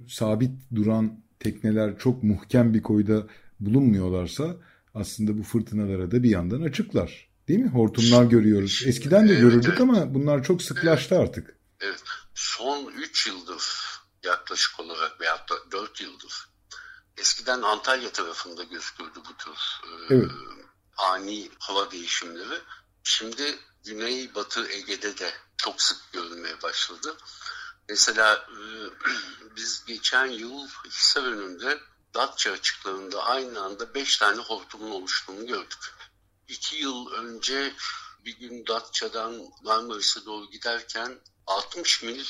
Sabit 0.08 0.52
duran 0.74 1.20
tekneler 1.40 1.98
çok 1.98 2.22
muhkem 2.22 2.74
bir 2.74 2.82
koyda 2.82 3.26
bulunmuyorlarsa 3.60 4.56
aslında 5.00 5.38
bu 5.38 5.42
fırtınalara 5.42 6.10
da 6.10 6.22
bir 6.22 6.30
yandan 6.30 6.62
açıklar. 6.62 7.28
Değil 7.48 7.60
mi? 7.60 7.70
Hortumlar 7.70 8.24
görüyoruz. 8.24 8.82
Eskiden 8.86 9.28
de 9.28 9.32
evet, 9.32 9.40
görürdük 9.40 9.70
evet. 9.70 9.80
ama 9.80 10.14
bunlar 10.14 10.44
çok 10.44 10.62
sıklaştı 10.62 11.18
artık. 11.18 11.56
Evet. 11.80 12.02
Son 12.34 12.92
3 12.92 13.26
yıldır 13.26 13.62
yaklaşık 14.24 14.80
olarak 14.80 15.20
veyahut 15.20 15.50
da 15.50 15.54
4 15.72 16.00
yıldır 16.00 16.46
eskiden 17.16 17.62
Antalya 17.62 18.12
tarafında 18.12 18.62
gözükürdü 18.62 19.20
bu 19.28 19.36
tür 19.36 19.52
e, 19.52 20.14
evet. 20.14 20.30
ani 20.96 21.50
hava 21.58 21.90
değişimleri. 21.90 22.60
Şimdi 23.04 23.58
Güney 23.84 24.34
Batı 24.34 24.68
Ege'de 24.68 25.18
de 25.18 25.32
çok 25.56 25.82
sık 25.82 26.12
görülmeye 26.12 26.62
başladı. 26.62 27.16
Mesela 27.88 28.34
e, 28.34 28.58
biz 29.56 29.84
geçen 29.86 30.26
yıl 30.26 30.68
Hisar 30.86 31.22
önünde 31.22 31.78
Datça 32.16 32.52
açıklarında 32.52 33.24
aynı 33.24 33.62
anda 33.62 33.94
5 33.94 34.16
tane 34.16 34.40
hortumun 34.40 34.90
oluştuğunu 34.90 35.46
gördük. 35.46 35.94
2 36.48 36.76
yıl 36.76 37.10
önce 37.10 37.74
bir 38.24 38.38
gün 38.38 38.66
Datça'dan 38.66 39.42
Marmaris'e 39.62 40.24
doğru 40.24 40.50
giderken 40.50 41.20
60 41.46 42.02
mil 42.02 42.24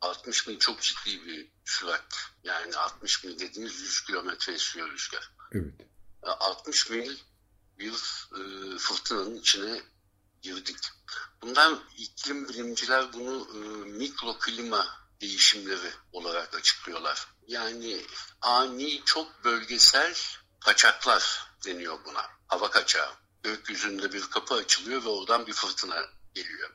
60 0.00 0.46
mil 0.46 0.58
çok 0.58 0.82
ciddi 0.82 1.26
bir 1.26 1.48
sürat. 1.64 2.14
Yani 2.44 2.76
60 2.76 3.24
mil 3.24 3.38
dediğimiz 3.38 3.80
100 3.80 4.00
kilometre 4.00 4.52
esiyor 4.52 4.90
rüzgar. 4.90 5.30
Evet. 5.52 5.74
60 6.22 6.90
mil 6.90 7.16
bir 7.78 7.92
e, 8.32 8.78
fırtınanın 8.78 9.36
içine 9.36 9.82
girdik. 10.42 10.76
Bundan 11.42 11.82
iklim 11.96 12.48
bilimciler 12.48 13.12
bunu 13.12 13.48
e, 13.54 13.58
mikro 13.90 14.38
klima 14.38 15.05
değişimleri 15.20 15.92
olarak 16.12 16.54
açıklıyorlar. 16.54 17.26
Yani 17.46 18.06
ani 18.40 19.02
çok 19.04 19.44
bölgesel 19.44 20.14
kaçaklar 20.60 21.50
deniyor 21.64 21.98
buna. 22.04 22.26
Hava 22.48 22.70
kaçağı. 22.70 23.12
Gökyüzünde 23.42 24.12
bir 24.12 24.22
kapı 24.30 24.54
açılıyor 24.54 25.04
ve 25.04 25.08
oradan 25.08 25.46
bir 25.46 25.52
fırtına 25.52 26.06
geliyor. 26.34 26.70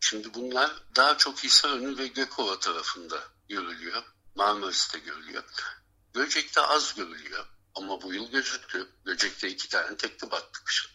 Şimdi 0.00 0.34
bunlar 0.34 0.82
daha 0.96 1.18
çok 1.18 1.44
Hisarönü 1.44 1.98
ve 1.98 2.06
Gökova 2.06 2.58
tarafında 2.58 3.24
görülüyor. 3.48 4.02
Marmaris'te 4.34 4.98
görülüyor. 4.98 5.44
Göcek'te 6.14 6.60
az 6.60 6.94
görülüyor. 6.94 7.46
Ama 7.74 8.02
bu 8.02 8.14
yıl 8.14 8.30
gözüktü. 8.30 8.88
Göcek'te 9.04 9.48
iki 9.48 9.68
tane 9.68 9.96
tekne 9.96 10.30
battı 10.30 10.64
kışın. 10.64 10.90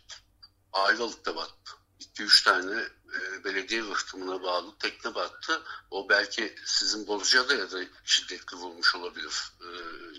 Ayvalık'ta 0.73 1.35
battı. 1.35 1.71
2-3 2.01 2.43
tane 2.43 2.81
e, 3.15 3.43
belediye 3.43 3.81
rıhtımına 3.81 4.43
bağlı 4.43 4.77
tekne 4.79 5.15
battı. 5.15 5.61
O 5.91 6.09
belki 6.09 6.55
sizin 6.65 7.07
Bozca'da 7.07 7.53
ya 7.53 7.71
da 7.71 7.83
şiddetli 8.03 8.57
vurmuş 8.57 8.95
olabilir. 8.95 9.33
E, 9.61 9.67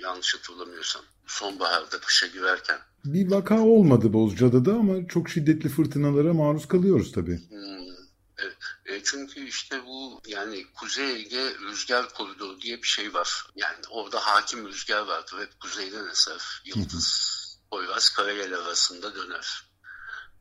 yanlış 0.00 0.34
hatırlamıyorsam. 0.34 1.02
Sonbaharda 1.26 2.00
kışa 2.00 2.26
girerken. 2.26 2.78
Bir 3.04 3.30
vaka 3.30 3.60
olmadı 3.60 4.12
Bozca'da 4.12 4.64
da 4.64 4.72
ama 4.72 5.08
çok 5.08 5.28
şiddetli 5.30 5.68
fırtınalara 5.68 6.34
maruz 6.34 6.68
kalıyoruz 6.68 7.12
tabii. 7.12 7.40
Hmm. 7.48 7.72
E, 8.86 9.02
çünkü 9.04 9.48
işte 9.48 9.84
bu 9.86 10.20
yani 10.26 10.66
Kuzey 10.74 11.16
Ege 11.16 11.54
rüzgar 11.54 12.14
koridoru 12.14 12.60
diye 12.60 12.82
bir 12.82 12.88
şey 12.88 13.14
var. 13.14 13.46
Yani 13.56 13.78
orada 13.90 14.20
hakim 14.20 14.68
rüzgar 14.68 15.02
vardır. 15.06 15.36
Hep 15.40 15.60
kuzeyden 15.60 16.08
eser. 16.08 16.62
Yıldız, 16.64 17.42
Poyraz, 17.70 18.10
Karayel 18.10 18.54
arasında 18.54 19.14
döner 19.14 19.71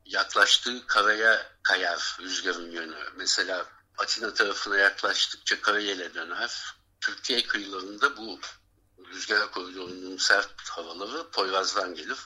yaklaştığı 0.04 0.86
karaya 0.86 1.52
kayar 1.62 2.16
rüzgarın 2.20 2.70
yönü. 2.70 2.96
Mesela 3.16 3.66
Atina 3.98 4.34
tarafına 4.34 4.76
yaklaştıkça 4.76 5.60
karayele 5.60 6.14
döner. 6.14 6.74
Türkiye 7.00 7.42
kıyılarında 7.42 8.16
bu 8.16 8.40
rüzgar 9.08 9.50
koridorunun 9.50 10.16
sert 10.16 10.68
havaları 10.68 11.30
Poyraz'dan 11.30 11.94
gelir. 11.94 12.18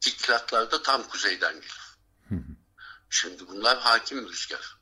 Kikratlar 0.00 0.70
da 0.70 0.82
tam 0.82 1.08
kuzeyden 1.08 1.54
gelir. 1.54 1.88
Şimdi 3.10 3.48
bunlar 3.48 3.78
hakim 3.78 4.28
rüzgar. 4.28 4.78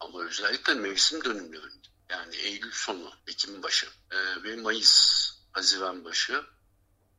Ama 0.00 0.22
özellikle 0.24 0.74
mevsim 0.74 1.24
dönümlerinde. 1.24 1.88
yani 2.10 2.36
Eylül 2.36 2.72
sonu, 2.72 3.12
Ekim 3.26 3.62
başı 3.62 3.86
e, 4.10 4.42
ve 4.42 4.56
Mayıs, 4.56 5.30
Haziran 5.52 6.04
başı 6.04 6.44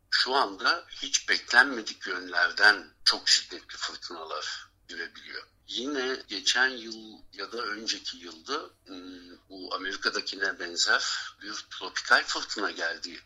şu 0.10 0.36
anda 0.36 0.86
hiç 0.89 1.30
beklenmedik 1.30 2.08
yönlerden 2.08 2.88
çok 3.04 3.30
şiddetli 3.30 3.78
fırtınalar 3.78 4.70
girebiliyor. 4.88 5.43
Yine 5.67 6.17
geçen 6.28 6.67
yıl 6.67 7.22
ya 7.34 7.52
da 7.52 7.62
önceki 7.65 8.17
yılda 8.17 8.70
hmm, 8.86 9.38
bu 9.50 9.76
Amerika'dakine 9.76 10.60
benzer 10.60 11.04
bir 11.41 11.65
tropikal 11.70 12.24
fırtına 12.24 12.72
geldi. 12.72 13.20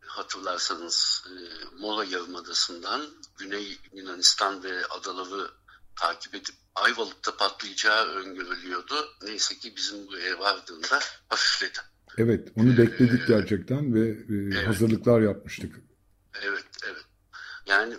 Hatırlarsanız 0.00 1.24
e, 1.26 1.34
Mola 1.80 2.04
Yarımadası'ndan 2.04 3.06
Güney 3.38 3.78
Yunanistan 3.92 4.64
ve 4.64 4.86
adaları 4.86 5.50
takip 5.96 6.34
edip 6.34 6.54
Ayvalık'ta 6.74 7.36
patlayacağı 7.36 8.06
öngörülüyordu. 8.06 8.94
Neyse 9.22 9.58
ki 9.58 9.76
bizim 9.76 10.08
buraya 10.08 10.38
vardığında 10.38 11.00
hafifledi. 11.28 11.78
Evet, 12.18 12.48
onu 12.56 12.78
bekledik 12.78 13.20
ee, 13.20 13.26
gerçekten 13.28 13.94
ve 13.94 14.08
e, 14.08 14.24
evet. 14.28 14.66
hazırlıklar 14.66 15.20
yapmıştık. 15.20 15.87
Evet, 16.42 16.66
evet. 16.86 17.04
Yani 17.66 17.94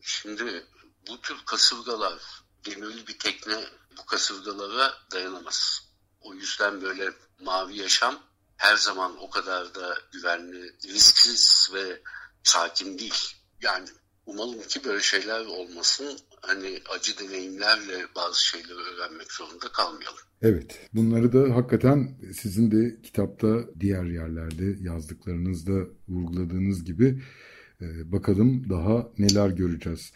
şimdi 0.00 0.64
bu 1.08 1.20
tür 1.20 1.36
kasırgalar, 1.46 2.18
demirli 2.66 3.06
bir 3.06 3.18
tekne 3.18 3.64
bu 3.98 4.06
kasırgalara 4.06 4.94
dayanamaz. 5.12 5.88
O 6.20 6.34
yüzden 6.34 6.82
böyle 6.82 7.10
mavi 7.40 7.76
yaşam 7.76 8.22
her 8.56 8.76
zaman 8.76 9.16
o 9.20 9.30
kadar 9.30 9.74
da 9.74 9.98
güvenli, 10.12 10.72
risksiz 10.88 11.70
ve 11.74 12.02
sakin 12.42 12.98
değil. 12.98 13.34
Yani 13.62 13.88
umalım 14.26 14.62
ki 14.62 14.84
böyle 14.84 15.02
şeyler 15.02 15.46
olmasın. 15.46 16.18
Hani 16.40 16.82
acı 16.90 17.18
deneyimlerle 17.18 18.06
bazı 18.16 18.46
şeyleri 18.46 18.78
öğrenmek 18.78 19.32
zorunda 19.32 19.72
kalmayalım. 19.72 20.18
Evet, 20.42 20.80
bunları 20.94 21.32
da 21.32 21.56
hakikaten 21.56 22.18
sizin 22.42 22.70
de 22.70 23.02
kitapta 23.02 23.80
diğer 23.80 24.04
yerlerde 24.04 24.76
yazdıklarınızda 24.80 25.72
vurguladığınız 26.08 26.84
gibi 26.84 27.22
bakalım 28.04 28.70
daha 28.70 29.08
neler 29.18 29.50
göreceğiz. 29.50 30.12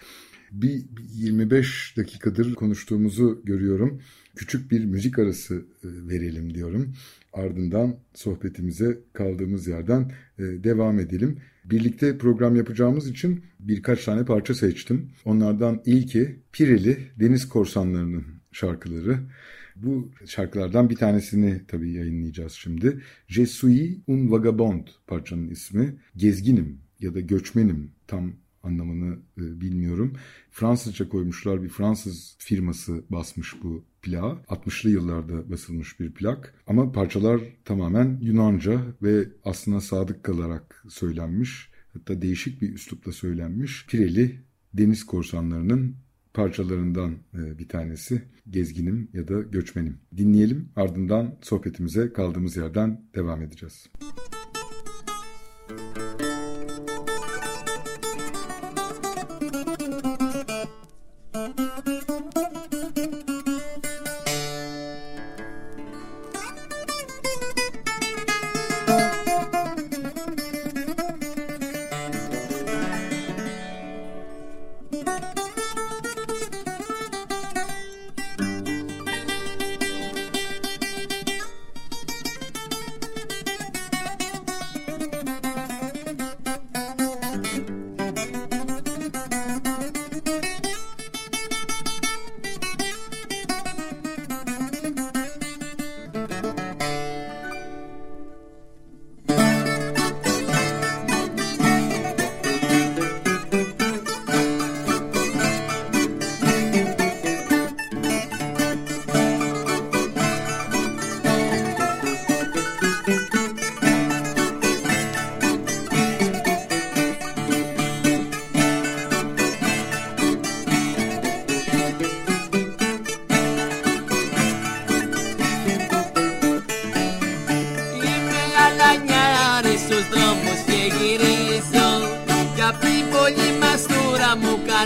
Bir 0.52 0.84
25 1.12 1.94
dakikadır 1.96 2.54
konuştuğumuzu 2.54 3.42
görüyorum. 3.44 4.00
Küçük 4.36 4.70
bir 4.70 4.84
müzik 4.84 5.18
arası 5.18 5.54
e, 5.54 5.62
verelim 5.82 6.54
diyorum. 6.54 6.94
Ardından 7.32 7.96
sohbetimize 8.14 8.98
kaldığımız 9.12 9.66
yerden 9.66 10.12
e, 10.38 10.42
devam 10.42 10.98
edelim. 10.98 11.38
Birlikte 11.64 12.18
program 12.18 12.56
yapacağımız 12.56 13.08
için 13.08 13.44
birkaç 13.60 14.04
tane 14.04 14.24
parça 14.24 14.54
seçtim. 14.54 15.10
Onlardan 15.24 15.82
ilki 15.86 16.40
Pireli 16.52 16.98
Deniz 17.20 17.48
Korsanları'nın 17.48 18.24
şarkıları. 18.52 19.18
Bu 19.76 20.10
şarkılardan 20.26 20.90
bir 20.90 20.96
tanesini 20.96 21.60
tabii 21.68 21.92
yayınlayacağız 21.92 22.52
şimdi. 22.52 23.02
Je 23.28 23.46
suis 23.46 23.98
un 24.06 24.30
vagabond 24.30 24.86
parçanın 25.06 25.48
ismi. 25.48 25.94
Gezginim 26.16 26.85
ya 27.00 27.14
da 27.14 27.20
göçmenim 27.20 27.92
tam 28.06 28.32
anlamını 28.66 29.18
e, 29.38 29.60
bilmiyorum. 29.60 30.12
Fransızca 30.50 31.08
koymuşlar 31.08 31.62
bir 31.62 31.68
Fransız 31.68 32.36
firması 32.38 33.04
basmış 33.10 33.54
bu 33.62 33.84
plağı. 34.02 34.38
60'lı 34.48 34.90
yıllarda 34.90 35.50
basılmış 35.50 36.00
bir 36.00 36.12
plak 36.12 36.54
ama 36.66 36.92
parçalar 36.92 37.40
tamamen 37.64 38.18
Yunanca 38.20 38.80
ve 39.02 39.28
aslına 39.44 39.80
sadık 39.80 40.24
kalarak 40.24 40.84
söylenmiş. 40.88 41.70
Hatta 41.92 42.22
değişik 42.22 42.62
bir 42.62 42.74
üslupla 42.74 43.12
söylenmiş. 43.12 43.86
Pireli 43.86 44.40
deniz 44.74 45.06
korsanlarının 45.06 45.96
parçalarından 46.34 47.16
e, 47.34 47.58
bir 47.58 47.68
tanesi 47.68 48.22
Gezginim 48.50 49.08
ya 49.12 49.28
da 49.28 49.40
Göçmenim. 49.40 49.98
Dinleyelim 50.16 50.68
ardından 50.76 51.38
sohbetimize 51.42 52.12
kaldığımız 52.12 52.56
yerden 52.56 53.04
devam 53.14 53.42
edeceğiz. 53.42 53.86
Müzik 54.00 54.35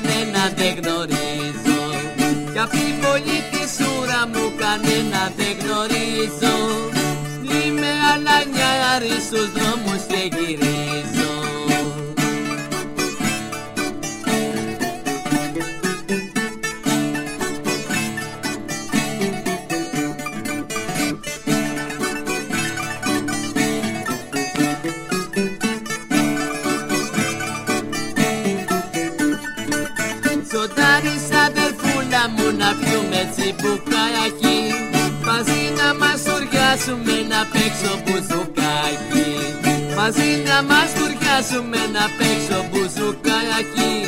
κανένα 0.02 0.52
δεν 0.56 0.74
γνωρίζω. 0.80 1.80
Κι 2.52 2.58
απ' 2.58 2.70
την 2.70 2.94
πολύ 3.04 3.38
τη 3.50 3.62
σούρα 3.74 4.20
μου 4.32 4.52
κανένα 4.62 5.22
δεν 5.36 5.54
γνωρίζω. 5.62 6.54
Είμαι 7.42 7.92
ανανιάρη 8.14 9.14
στους 9.26 9.52
δρόμου 9.52 9.69
ματιάσουμε 36.90 37.26
να 37.28 37.46
παίξω 37.52 37.92
μπουζουκάκι 38.04 39.28
Μαζί 39.96 40.30
να 40.48 40.62
μας 40.62 40.90
κουριάσουμε 40.98 41.76
να 41.92 42.04
παίξω 42.18 42.58
μπουζουκάκι 42.68 43.99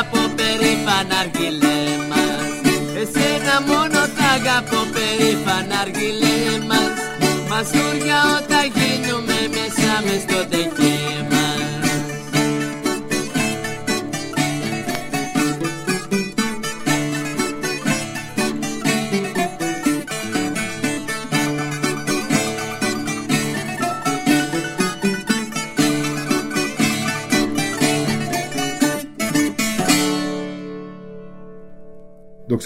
αγαπώ 0.00 0.34
περήφανα 0.36 1.16
αργυλέ 1.22 1.80
μας. 2.08 2.50
Εσένα 3.00 3.54
μόνο 3.66 4.00
θα 4.16 4.28
αγαπώ 4.38 4.80
περήφανα 4.94 5.78
αργυλέ 5.80 6.29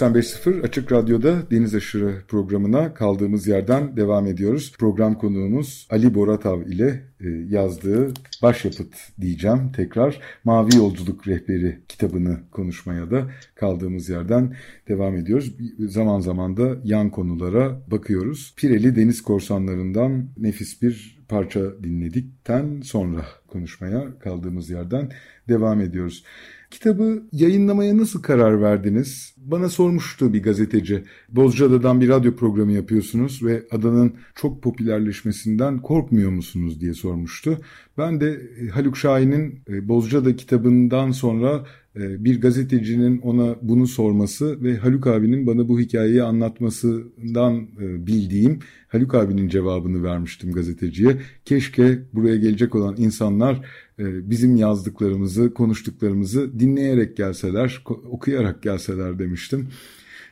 95.0 0.05 0.61
Açık 0.61 0.91
Radyo'da 0.91 1.51
Deniz 1.51 1.75
Aşırı 1.75 2.21
programına 2.27 2.93
kaldığımız 2.93 3.47
yerden 3.47 3.97
devam 3.97 4.27
ediyoruz. 4.27 4.73
Program 4.79 5.17
konuğumuz 5.17 5.87
Ali 5.89 6.15
Boratav 6.15 6.61
ile 6.61 7.03
e, 7.19 7.27
yazdığı 7.49 8.13
başyapıt 8.41 8.95
diyeceğim 9.21 9.71
tekrar 9.75 10.19
Mavi 10.43 10.75
Yolculuk 10.75 11.27
Rehberi 11.27 11.79
kitabını 11.87 12.39
konuşmaya 12.51 13.11
da 13.11 13.31
kaldığımız 13.55 14.09
yerden 14.09 14.55
devam 14.87 15.15
ediyoruz. 15.15 15.55
Zaman 15.79 16.19
zaman 16.19 16.57
da 16.57 16.77
yan 16.83 17.09
konulara 17.09 17.81
bakıyoruz. 17.91 18.53
Pireli 18.57 18.95
Deniz 18.95 19.21
Korsanlarından 19.21 20.29
nefis 20.37 20.81
bir 20.81 21.15
parça 21.27 21.83
dinledikten 21.83 22.81
sonra 22.81 23.25
konuşmaya 23.47 24.19
kaldığımız 24.19 24.69
yerden 24.69 25.11
devam 25.49 25.81
ediyoruz. 25.81 26.23
Kitabı 26.71 27.23
yayınlamaya 27.31 27.97
nasıl 27.97 28.21
karar 28.21 28.61
verdiniz? 28.61 29.35
Bana 29.37 29.69
sormuştu 29.69 30.33
bir 30.33 30.43
gazeteci. 30.43 31.03
Bozcaada'dan 31.29 32.01
bir 32.01 32.09
radyo 32.09 32.35
programı 32.35 32.71
yapıyorsunuz 32.71 33.43
ve 33.43 33.63
adanın 33.71 34.13
çok 34.35 34.63
popülerleşmesinden 34.63 35.81
korkmuyor 35.81 36.31
musunuz 36.31 36.81
diye 36.81 36.93
sormuştu. 36.93 37.57
Ben 37.97 38.21
de 38.21 38.41
Haluk 38.73 38.97
Şahin'in 38.97 39.59
e, 39.69 39.87
Bozcaada 39.87 40.35
kitabından 40.35 41.11
sonra 41.11 41.65
bir 41.95 42.41
gazetecinin 42.41 43.21
ona 43.21 43.55
bunu 43.61 43.87
sorması 43.87 44.63
ve 44.63 44.77
Haluk 44.77 45.07
abinin 45.07 45.47
bana 45.47 45.67
bu 45.67 45.79
hikayeyi 45.79 46.23
anlatmasından 46.23 47.67
bildiğim 47.77 48.59
Haluk 48.87 49.15
abinin 49.15 49.47
cevabını 49.47 50.03
vermiştim 50.03 50.51
gazeteciye. 50.51 51.17
Keşke 51.45 51.99
buraya 52.13 52.35
gelecek 52.35 52.75
olan 52.75 52.95
insanlar 52.97 53.61
bizim 53.99 54.55
yazdıklarımızı, 54.55 55.53
konuştuklarımızı 55.53 56.59
dinleyerek 56.59 57.17
gelseler, 57.17 57.83
okuyarak 58.09 58.63
gelseler 58.63 59.19
demiştim. 59.19 59.67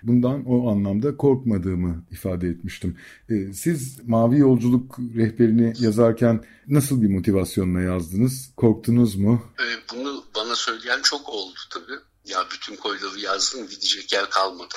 Bundan 0.03 0.45
o 0.45 0.71
anlamda 0.71 1.17
korkmadığımı 1.17 2.05
ifade 2.11 2.47
etmiştim. 2.47 2.97
Ee, 3.29 3.53
siz 3.53 3.99
Mavi 4.07 4.39
Yolculuk 4.39 4.99
rehberini 4.99 5.73
yazarken 5.79 6.45
nasıl 6.67 7.01
bir 7.01 7.07
motivasyonla 7.07 7.81
yazdınız? 7.81 8.53
Korktunuz 8.57 9.15
mu? 9.15 9.41
Ee, 9.59 9.93
bunu 9.93 10.23
bana 10.35 10.55
söyleyen 10.55 11.01
çok 11.01 11.29
oldu 11.29 11.59
tabii. 11.69 11.99
Ya 12.25 12.45
bütün 12.53 12.75
koyları 12.75 13.19
yazdım 13.19 13.67
gidecek 13.67 14.13
yer 14.13 14.29
kalmadı. 14.29 14.75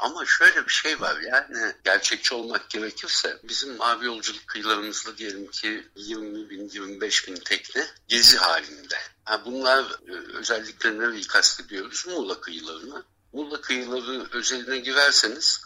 Ama 0.00 0.26
şöyle 0.26 0.66
bir 0.66 0.72
şey 0.72 1.00
var 1.00 1.16
yani 1.20 1.72
gerçekçi 1.84 2.34
olmak 2.34 2.70
gerekirse 2.70 3.38
bizim 3.48 3.76
mavi 3.76 4.06
yolculuk 4.06 4.46
kıyılarımızda 4.46 5.16
diyelim 5.18 5.50
ki 5.50 5.86
20 5.96 6.50
bin 6.50 6.68
25 6.68 7.28
bin 7.28 7.34
tekne 7.34 7.86
gezi 8.08 8.36
halinde. 8.36 8.96
Ha 9.24 9.42
bunlar 9.46 9.84
e, 9.84 10.12
özellikle 10.38 10.98
nereyi 10.98 11.26
kastediyoruz? 11.26 12.06
Muğla 12.06 12.40
kıyılarını. 12.40 13.04
Muğla 13.32 13.60
kıyıları 13.60 14.28
özeline 14.32 14.78
girerseniz 14.78 15.60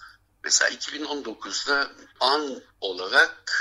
mesela 0.44 0.70
2019'da 0.70 1.90
an 2.20 2.62
olarak 2.80 3.52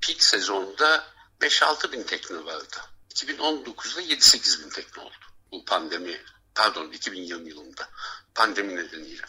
peak 0.00 0.22
sezonda 0.22 1.04
5-6 1.40 1.92
bin 1.92 2.02
tekne 2.02 2.44
vardı. 2.44 2.76
2019'da 3.14 4.02
7-8 4.02 4.64
bin 4.64 4.70
tekne 4.70 5.02
oldu. 5.02 5.14
Bu 5.52 5.64
pandemi, 5.64 6.20
pardon 6.54 6.92
2020 6.92 7.48
yılında 7.48 7.88
pandemi 8.34 8.76
nedeniyle. 8.76 9.24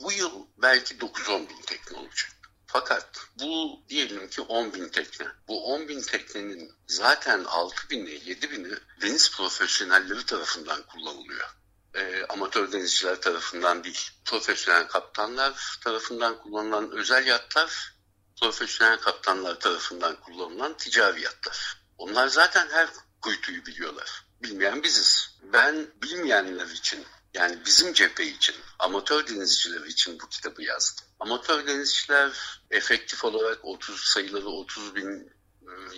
Bu 0.00 0.12
yıl 0.12 0.46
belki 0.56 0.94
9-10 0.94 1.48
bin 1.48 1.62
tekne 1.62 1.96
olacak. 1.98 2.32
Fakat 2.66 3.26
bu 3.40 3.80
diyelim 3.88 4.30
ki 4.30 4.40
10 4.40 4.74
bin 4.74 4.88
tekne. 4.88 5.26
Bu 5.48 5.74
10 5.74 5.88
bin 5.88 6.02
teknenin 6.02 6.72
zaten 6.86 7.44
6 7.44 7.90
bini, 7.90 8.28
7 8.28 8.50
bini 8.50 8.74
deniz 9.00 9.36
profesyonelleri 9.36 10.26
tarafından 10.26 10.82
kullanılıyor 10.82 11.61
e, 11.94 12.24
amatör 12.28 12.72
denizciler 12.72 13.20
tarafından 13.20 13.84
değil, 13.84 14.10
profesyonel 14.24 14.88
kaptanlar 14.88 15.78
tarafından 15.84 16.38
kullanılan 16.42 16.90
özel 16.90 17.26
yatlar, 17.26 17.94
profesyonel 18.40 18.96
kaptanlar 19.00 19.60
tarafından 19.60 20.20
kullanılan 20.20 20.76
ticari 20.76 21.22
yatlar. 21.22 21.76
Onlar 21.98 22.28
zaten 22.28 22.68
her 22.68 22.88
kuytuyu 23.20 23.66
biliyorlar. 23.66 24.24
Bilmeyen 24.42 24.82
biziz. 24.82 25.38
Ben 25.42 25.86
bilmeyenler 26.02 26.66
için 26.66 27.06
yani 27.34 27.58
bizim 27.66 27.92
cephe 27.92 28.24
için, 28.24 28.54
amatör 28.78 29.26
denizciler 29.26 29.86
için 29.86 30.20
bu 30.20 30.28
kitabı 30.28 30.62
yazdım. 30.62 31.06
Amatör 31.20 31.66
denizciler 31.66 32.32
efektif 32.70 33.24
olarak 33.24 33.64
30 33.64 34.00
sayıları 34.00 34.48
30 34.48 34.94
bin 34.94 35.32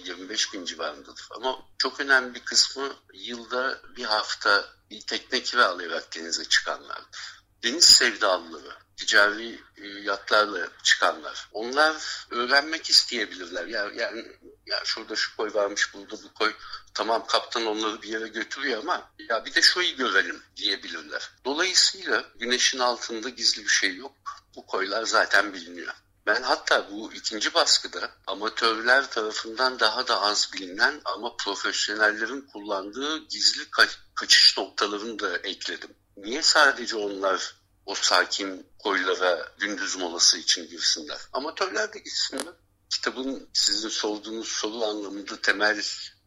25 0.05 0.53
bin 0.53 0.64
civarındadır. 0.64 1.29
Ama 1.31 1.59
çok 1.79 2.01
önemli 2.01 2.35
bir 2.35 2.40
kısmı 2.40 2.97
yılda 3.14 3.81
bir 3.97 4.05
hafta 4.05 4.64
bir 4.90 5.01
tekne 5.01 5.43
kiralayarak 5.43 6.17
denize 6.17 6.45
çıkanlardır. 6.45 7.45
Deniz 7.62 7.85
sevdalıları, 7.85 8.77
ticari 8.97 9.61
e, 9.77 9.87
yatlarla 9.87 10.69
çıkanlar. 10.83 11.49
Onlar 11.53 12.27
öğrenmek 12.31 12.90
isteyebilirler. 12.90 13.67
Yani, 13.67 14.01
yani, 14.01 14.27
yani 14.67 14.87
şurada 14.87 15.17
şu 15.17 15.37
koy 15.37 15.55
varmış, 15.55 15.95
burada 15.95 16.23
bu 16.23 16.35
koy. 16.35 16.55
Tamam 16.95 17.27
kaptan 17.27 17.67
onları 17.67 18.03
bir 18.03 18.09
yere 18.09 18.29
götürüyor 18.29 18.79
ama 18.79 19.11
ya 19.29 19.45
bir 19.45 19.55
de 19.55 19.62
şuyu 19.62 19.97
görelim 19.97 20.43
diyebilirler. 20.57 21.31
Dolayısıyla 21.45 22.25
güneşin 22.35 22.79
altında 22.79 23.29
gizli 23.29 23.62
bir 23.62 23.69
şey 23.69 23.97
yok. 23.97 24.17
Bu 24.57 24.67
koylar 24.67 25.05
zaten 25.05 25.55
biliniyor. 25.55 25.95
Ben 26.27 26.43
hatta 26.43 26.91
bu 26.91 27.13
ikinci 27.13 27.55
baskıda 27.55 28.11
amatörler 28.27 29.11
tarafından 29.11 29.81
daha 29.81 30.09
da 30.09 30.21
az 30.21 30.51
bilinen 30.53 31.01
ama 31.05 31.37
profesyonellerin 31.37 32.41
kullandığı 32.41 33.19
gizli 33.29 33.63
ka- 33.63 33.97
kaçış 34.15 34.59
noktalarını 34.59 35.19
da 35.19 35.37
ekledim. 35.39 35.91
Niye 36.17 36.43
sadece 36.43 36.97
onlar 36.97 37.57
o 37.87 37.95
sakin 37.95 38.67
koylara 38.79 39.53
gündüz 39.59 39.97
molası 39.97 40.39
için 40.39 40.69
girsinler? 40.69 41.19
Amatörler 41.33 41.93
de 41.93 41.99
gitsinler. 41.99 42.55
Kitabın 42.91 43.49
sizin 43.53 43.89
sorduğunuz 43.89 44.49
soru 44.49 44.85
anlamında 44.85 45.41
temel 45.41 45.83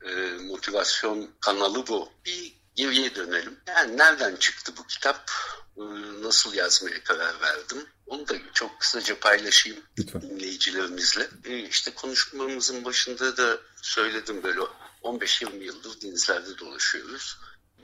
e, 0.06 0.12
motivasyon 0.32 1.30
kanalı 1.42 1.88
bu. 1.88 2.10
Bir 2.26 2.58
geriye 2.76 3.16
dönelim. 3.16 3.60
Yani 3.68 3.98
nereden 3.98 4.36
çıktı 4.36 4.74
bu 4.78 4.88
kitap? 4.88 5.32
E, 5.78 5.82
nasıl 6.24 6.54
yazmaya 6.54 7.04
karar 7.04 7.42
verdim? 7.42 7.90
Onu 8.08 8.28
da 8.28 8.34
çok 8.54 8.80
kısaca 8.80 9.20
paylaşayım 9.20 9.80
Lütfen. 10.00 10.22
dinleyicilerimizle. 10.22 11.30
E 11.46 11.60
işte 11.60 11.92
konuşmamızın 11.92 12.86
başında 12.86 13.38
da 13.38 13.58
söyledim 13.82 14.44
böyle 14.44 14.60
15-20 15.04 15.64
yıldır 15.64 16.02
denizlerde 16.02 16.58
dolaşıyoruz. 16.58 17.38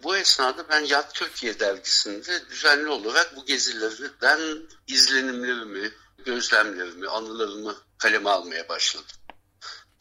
Bu 0.03 0.17
esnada 0.17 0.69
ben 0.69 0.79
Yat 0.79 1.15
Türkiye 1.15 1.59
dergisinde 1.59 2.49
düzenli 2.49 2.87
olarak 2.87 3.35
bu 3.35 3.45
gezilerden 3.45 4.39
izlenimlerimi, 4.87 5.91
gözlemlerimi, 6.25 7.07
anılarımı 7.07 7.75
kaleme 7.97 8.29
almaya 8.29 8.69
başladım. 8.69 9.15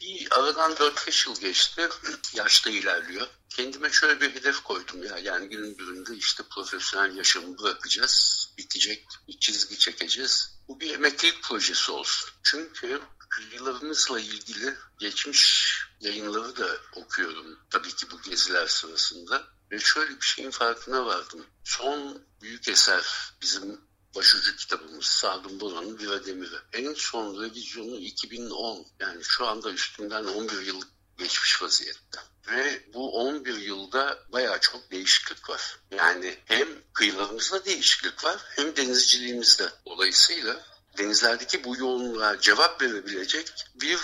Bir 0.03 0.39
aradan 0.39 0.71
4-5 0.71 1.29
yıl 1.29 1.39
geçti. 1.39 1.89
Yaşta 2.33 2.69
ilerliyor. 2.69 3.27
Kendime 3.49 3.91
şöyle 3.91 4.21
bir 4.21 4.35
hedef 4.35 4.63
koydum 4.63 5.03
ya. 5.03 5.17
Yani 5.17 5.49
günün 5.49 5.77
birinde 5.77 6.15
işte 6.15 6.43
profesyonel 6.51 7.15
yaşamı 7.17 7.57
bırakacağız. 7.57 8.47
Bitecek. 8.57 9.07
Bir 9.27 9.39
çizgi 9.39 9.77
çekeceğiz. 9.77 10.59
Bu 10.67 10.79
bir 10.79 10.93
emeklilik 10.93 11.43
projesi 11.43 11.91
olsun. 11.91 12.29
Çünkü 12.43 13.01
kıyılarımızla 13.29 14.19
ilgili 14.19 14.75
geçmiş 14.99 15.73
yayınları 15.99 16.57
da 16.57 16.77
okuyorum. 16.95 17.59
Tabii 17.69 17.95
ki 17.95 18.11
bu 18.11 18.21
geziler 18.21 18.67
sırasında. 18.67 19.43
Ve 19.71 19.79
şöyle 19.79 20.15
bir 20.21 20.25
şeyin 20.25 20.51
farkına 20.51 21.05
vardım. 21.05 21.45
Son 21.63 22.21
büyük 22.41 22.67
eser 22.67 23.05
bizim 23.41 23.81
başucu 24.15 24.55
kitabımız 24.55 25.05
Sadun 25.05 25.59
Boran'ın 25.59 25.99
Vira 25.99 26.25
Demir'i. 26.25 26.57
En 26.73 26.93
son 26.93 27.41
revizyonu 27.41 27.95
2010. 27.95 28.85
Yani 28.99 29.23
şu 29.23 29.45
anda 29.45 29.71
üstünden 29.71 30.25
11 30.25 30.61
yıl 30.61 30.81
geçmiş 31.17 31.61
vaziyette. 31.61 32.19
Ve 32.47 32.83
bu 32.93 33.13
11 33.13 33.57
yılda 33.57 34.19
bayağı 34.31 34.59
çok 34.59 34.91
değişiklik 34.91 35.49
var. 35.49 35.77
Yani 35.91 36.37
hem 36.45 36.67
kıyılarımızda 36.93 37.65
değişiklik 37.65 38.23
var 38.23 38.37
hem 38.55 38.75
denizciliğimizde. 38.75 39.69
Dolayısıyla 39.85 40.65
denizlerdeki 40.97 41.63
bu 41.63 41.77
yoğunluğa 41.77 42.39
cevap 42.39 42.81
verebilecek 42.81 43.53
bir 43.75 43.99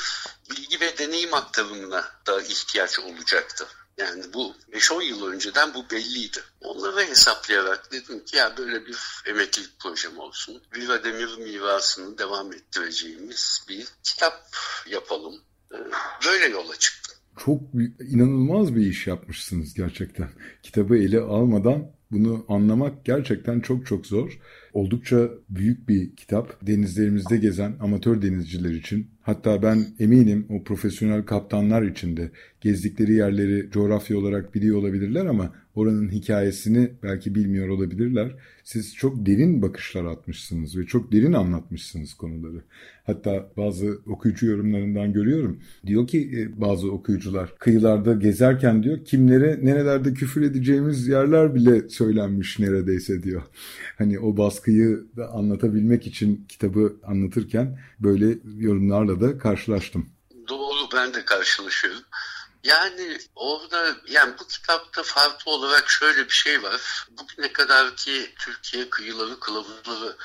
bilgi 0.49 0.80
ve 0.80 0.97
deneyim 0.97 1.34
aktarımına 1.34 2.12
da 2.26 2.41
ihtiyaç 2.41 2.99
olacaktı. 2.99 3.68
Yani 4.00 4.24
bu 4.34 4.54
5-10 4.74 5.04
yıl 5.04 5.26
önceden 5.26 5.74
bu 5.74 5.86
belliydi. 5.91 6.38
Onları 6.62 7.06
hesaplayarak 7.06 7.91
dedim 7.91 8.26
ki 8.26 8.38
ya 8.38 8.58
böyle 8.58 8.86
bir 8.86 8.97
emeklilik 9.26 9.80
projem 9.80 10.20
olsun. 10.20 10.62
Viva 10.76 11.04
Demir 11.04 11.38
mirasını 11.38 12.18
devam 12.18 12.54
ettireceğimiz 12.54 13.66
bir 13.70 13.88
kitap 14.04 14.56
yapalım. 14.89 15.36
Ee, 15.74 15.78
böyle 16.26 16.45
yola 16.45 16.76
çıktım. 16.76 17.16
Çok 17.45 17.62
inanılmaz 18.10 18.76
bir 18.76 18.86
iş 18.86 19.08
yapmışsınız 19.08 19.74
gerçekten. 19.74 20.30
Kitabı 20.64 20.97
ele 20.97 21.20
almadan 21.20 21.91
bunu 22.12 22.45
anlamak 22.47 23.06
gerçekten 23.06 23.60
çok 23.60 23.86
çok 23.86 24.06
zor. 24.06 24.39
Oldukça 24.74 25.30
büyük 25.50 25.89
bir 25.89 26.16
kitap. 26.16 26.68
Denizlerimizde 26.68 27.38
gezen 27.38 27.78
amatör 27.82 28.22
denizciler 28.22 28.72
için 28.72 29.12
hatta 29.30 29.61
ben 29.61 29.86
eminim 29.99 30.45
o 30.49 30.63
profesyonel 30.63 31.23
kaptanlar 31.25 31.82
için 31.82 32.17
de 32.17 32.32
gezdikleri 32.61 33.13
yerleri 33.13 33.71
coğrafya 33.71 34.17
olarak 34.17 34.55
biliyor 34.55 34.77
olabilirler 34.77 35.25
ama 35.25 35.53
oranın 35.75 36.09
hikayesini 36.11 36.91
belki 37.03 37.36
bilmiyor 37.36 37.69
olabilirler. 37.69 38.36
Siz 38.63 38.95
çok 38.95 39.25
derin 39.25 39.61
bakışlar 39.61 40.05
atmışsınız 40.05 40.77
ve 40.77 40.86
çok 40.86 41.11
derin 41.11 41.34
anlatmışsınız 41.34 42.13
konuları. 42.13 42.61
Hatta 43.03 43.51
bazı 43.57 43.99
okuyucu 44.07 44.45
yorumlarından 44.45 45.13
görüyorum. 45.13 45.59
Diyor 45.86 46.07
ki 46.07 46.32
e, 46.38 46.61
bazı 46.61 46.91
okuyucular 46.91 47.55
kıyılarda 47.59 48.13
gezerken 48.13 48.84
diyor 48.84 49.05
kimlere 49.05 49.59
nerelerde 49.63 50.13
küfür 50.13 50.41
edeceğimiz 50.41 51.07
yerler 51.07 51.55
bile 51.55 51.89
söylenmiş 51.89 52.59
neredeyse 52.59 53.23
diyor. 53.23 53.41
Hani 53.97 54.19
o 54.19 54.38
baskıyı 54.38 55.03
da 55.17 55.32
anlatabilmek 55.32 56.07
için 56.07 56.45
kitabı 56.47 56.95
anlatırken 57.03 57.80
böyle 57.99 58.38
yorumlarla 58.57 59.18
da 59.22 59.38
karşılaştım. 59.38 60.09
Doğru 60.47 60.91
ben 60.93 61.13
de 61.13 61.26
karşılaşıyorum. 61.26 62.03
Yani 62.63 63.17
orada 63.36 63.95
yani 64.07 64.34
bu 64.39 64.47
kitapta 64.47 65.03
farklı 65.03 65.51
olarak 65.51 65.89
şöyle 65.89 66.26
bir 66.26 66.34
şey 66.34 66.63
var. 66.63 67.07
Bugüne 67.09 67.53
kadar 67.53 67.95
ki 67.95 68.34
Türkiye 68.39 68.89
kıyıları 68.89 69.39
kılavuzları 69.39 70.17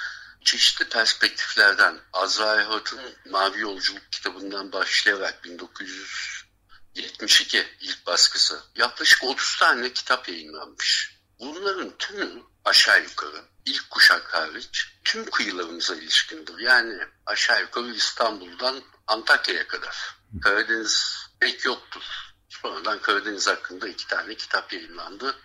çeşitli 0.44 0.88
perspektiflerden 0.88 2.00
Azra 2.12 2.54
Erhat'ın 2.54 3.00
Mavi 3.30 3.60
Yolculuk 3.60 4.12
kitabından 4.12 4.72
başlayarak 4.72 5.44
1972 5.44 7.64
ilk 7.80 8.06
baskısı 8.06 8.60
yaklaşık 8.76 9.24
30 9.24 9.58
tane 9.58 9.92
kitap 9.92 10.28
yayınlanmış. 10.28 11.18
Bunların 11.40 11.96
tümü 11.98 12.42
aşağı 12.64 13.02
yukarı 13.02 13.44
ilk 13.64 13.90
kuşak 13.90 14.34
hariç 14.34 14.92
tüm 15.04 15.30
kıyılarımıza 15.30 15.94
ilişkindir. 15.94 16.58
Yani 16.58 16.98
aşağı 17.26 17.60
yukarı 17.60 17.94
İstanbul'dan 17.94 18.82
Antakya'ya 19.06 19.66
kadar. 19.66 20.16
Karadeniz 20.42 21.16
pek 21.40 21.64
yoktur. 21.64 22.02
Sonradan 22.48 22.98
Karadeniz 22.98 23.46
hakkında 23.46 23.88
iki 23.88 24.06
tane 24.06 24.34
kitap 24.34 24.72
yayınlandı 24.72 25.36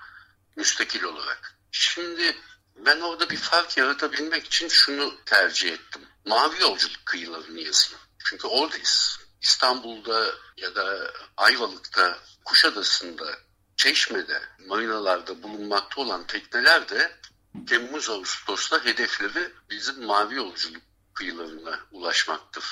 müstakil 0.56 1.04
olarak. 1.04 1.58
Şimdi 1.72 2.36
ben 2.76 3.00
orada 3.00 3.30
bir 3.30 3.38
fark 3.38 3.78
yaratabilmek 3.78 4.46
için 4.46 4.68
şunu 4.68 5.14
tercih 5.26 5.74
ettim. 5.74 6.02
Mavi 6.26 6.62
yolculuk 6.62 7.06
kıyılarını 7.06 7.60
yazayım. 7.60 8.00
Çünkü 8.26 8.48
oradayız. 8.48 9.20
İstanbul'da 9.42 10.36
ya 10.58 10.76
da 10.76 11.14
Ayvalık'ta, 11.38 12.20
Kuşadası'nda, 12.46 13.40
Çeşme'de, 13.78 14.42
marinalarda 14.68 15.44
bulunmakta 15.44 16.02
olan 16.02 16.28
tekneler 16.28 16.90
de 16.90 17.20
Temmuz-Ağustos'ta 17.68 18.86
hedefleri 18.86 19.52
bizim 19.70 20.06
mavi 20.06 20.36
yolculuk 20.36 20.82
kıyılarına 21.14 21.80
ulaşmaktır. 21.92 22.66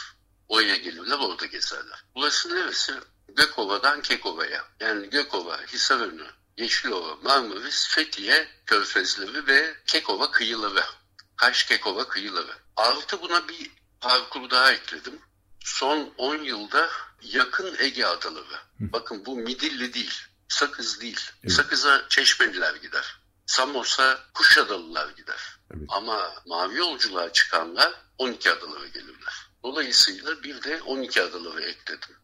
Oraya 0.47 0.75
gelirler, 0.75 1.17
orada 1.17 1.45
gezerler. 1.45 2.03
Burası 2.15 2.55
neresi? 2.55 2.93
Gökova'dan 3.27 4.01
Kekova'ya. 4.01 4.65
Yani 4.79 5.09
Gökova, 5.09 5.61
Hisarönü, 5.61 6.27
Yeşilova, 6.57 7.15
Marmaris, 7.15 7.87
Fethiye 7.87 8.47
körfezleri 8.65 9.47
ve 9.47 9.75
Kekova 9.85 10.31
kıyıları. 10.31 10.83
Kaş 11.35 11.63
Kekova 11.63 12.07
kıyıları. 12.07 12.55
Artı 12.75 13.21
buna 13.21 13.47
bir 13.47 13.71
parkur 14.01 14.49
daha 14.49 14.71
ekledim. 14.71 15.19
Son 15.59 16.13
10 16.17 16.37
yılda 16.37 16.89
yakın 17.21 17.75
Ege 17.79 18.05
adaları. 18.05 18.59
Bakın 18.79 19.25
bu 19.25 19.35
Midilli 19.35 19.93
değil, 19.93 20.21
Sakız 20.47 21.01
değil. 21.01 21.19
Evet. 21.43 21.53
Sakız'a 21.53 22.05
Çeşmeliler 22.09 22.75
gider. 22.75 23.16
Samos'a 23.47 24.19
Kuşadalılar 24.33 25.09
gider. 25.09 25.59
Evet. 25.71 25.83
Ama 25.89 26.33
mavi 26.45 26.77
yolculuğa 26.77 27.33
çıkanlar 27.33 27.93
12 28.17 28.51
adalara 28.51 28.87
gelirler. 28.87 29.49
Dolayısıyla 29.63 30.43
bir 30.43 30.63
de 30.63 30.81
12 30.81 31.21
adaları 31.21 31.61
ekledim. 31.61 32.15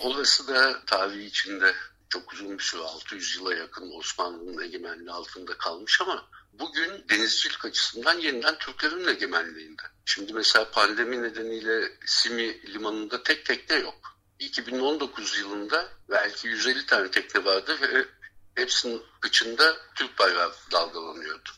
Orası 0.00 0.48
da 0.48 0.84
tarihi 0.86 1.24
içinde 1.24 1.74
çok 2.08 2.32
uzun 2.32 2.58
bir 2.58 2.62
süre 2.62 2.82
600 2.82 3.36
yıla 3.36 3.54
yakın 3.54 3.98
Osmanlı'nın 3.98 4.62
egemenliği 4.62 5.10
altında 5.10 5.58
kalmış 5.58 6.00
ama 6.00 6.28
bugün 6.52 7.04
denizcilik 7.10 7.64
açısından 7.64 8.18
yeniden 8.18 8.58
Türklerin 8.58 9.08
egemenliğinde. 9.08 9.82
Şimdi 10.04 10.32
mesela 10.32 10.70
pandemi 10.70 11.22
nedeniyle 11.22 11.98
Simi 12.06 12.72
limanında 12.74 13.22
tek 13.22 13.46
tekne 13.46 13.76
yok. 13.76 14.18
2019 14.38 15.38
yılında 15.38 15.88
belki 16.10 16.48
150 16.48 16.86
tane 16.86 17.10
tekne 17.10 17.44
vardı 17.44 17.78
ve 17.80 18.06
hepsinin 18.54 19.02
içinde 19.26 19.76
Türk 19.94 20.18
bayrağı 20.18 20.52
dalgalanıyordu. 20.72 21.50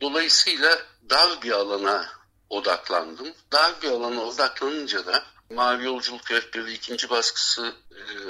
Dolayısıyla 0.00 0.78
dar 1.10 1.42
bir 1.42 1.50
alana 1.50 2.08
odaklandım. 2.50 3.34
Dar 3.52 3.82
bir 3.82 3.88
alana 3.88 4.22
odaklanınca 4.22 5.06
da 5.06 5.24
Mavi 5.50 5.84
Yolculuk 5.84 6.30
Rehberi 6.30 6.72
ikinci 6.72 7.10
baskısı 7.10 7.74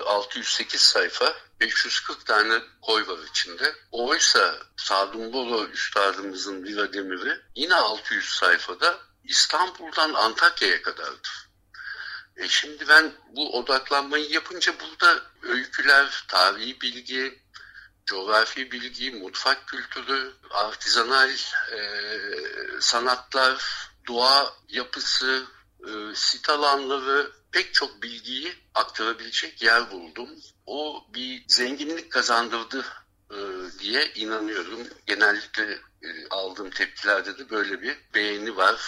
608 0.07 0.74
e, 0.74 0.85
sayfa, 0.85 1.35
540 1.61 2.26
tane 2.26 2.62
koy 2.83 3.07
var 3.07 3.18
içinde. 3.31 3.74
Oysa 3.91 4.57
Sadun 4.76 5.33
Bolo 5.33 5.66
üstadımızın 5.66 6.64
Viva 6.64 6.93
Demir'i 6.93 7.41
yine 7.55 7.74
600 7.74 8.24
sayfada 8.24 8.99
İstanbul'dan 9.24 10.14
Antakya'ya 10.14 10.83
kadardır. 10.83 11.49
E 12.37 12.49
şimdi 12.49 12.89
ben 12.89 13.12
bu 13.37 13.59
odaklanmayı 13.59 14.31
yapınca 14.31 14.74
burada 14.81 15.22
öyküler, 15.43 16.24
tarihi 16.29 16.81
bilgi, 16.81 17.43
coğrafi 18.09 18.73
bilgi, 18.73 19.11
mutfak 19.11 19.67
kültürü, 19.67 20.33
artizanal 20.51 21.31
e, 21.73 21.81
sanatlar, 22.81 23.65
doğa 24.09 24.55
yapısı, 24.69 25.45
e, 25.81 25.91
sit 26.15 26.49
alanları 26.51 27.33
pek 27.53 27.75
çok 27.75 28.03
bilgiyi 28.03 28.55
aktarabilecek 28.75 29.63
yer 29.63 29.91
buldum. 29.91 30.29
O 30.67 31.05
bir 31.15 31.45
zenginlik 31.49 32.13
kazandırdı 32.13 32.85
e, 33.31 33.37
diye 33.79 34.13
inanıyorum. 34.15 34.89
Genellikle 35.07 35.79
e, 36.03 36.09
aldığım 36.31 36.71
tepkilerde 36.71 37.39
de 37.39 37.51
böyle 37.51 37.83
bir 37.83 37.97
beğeni 38.15 38.57
var, 38.57 38.81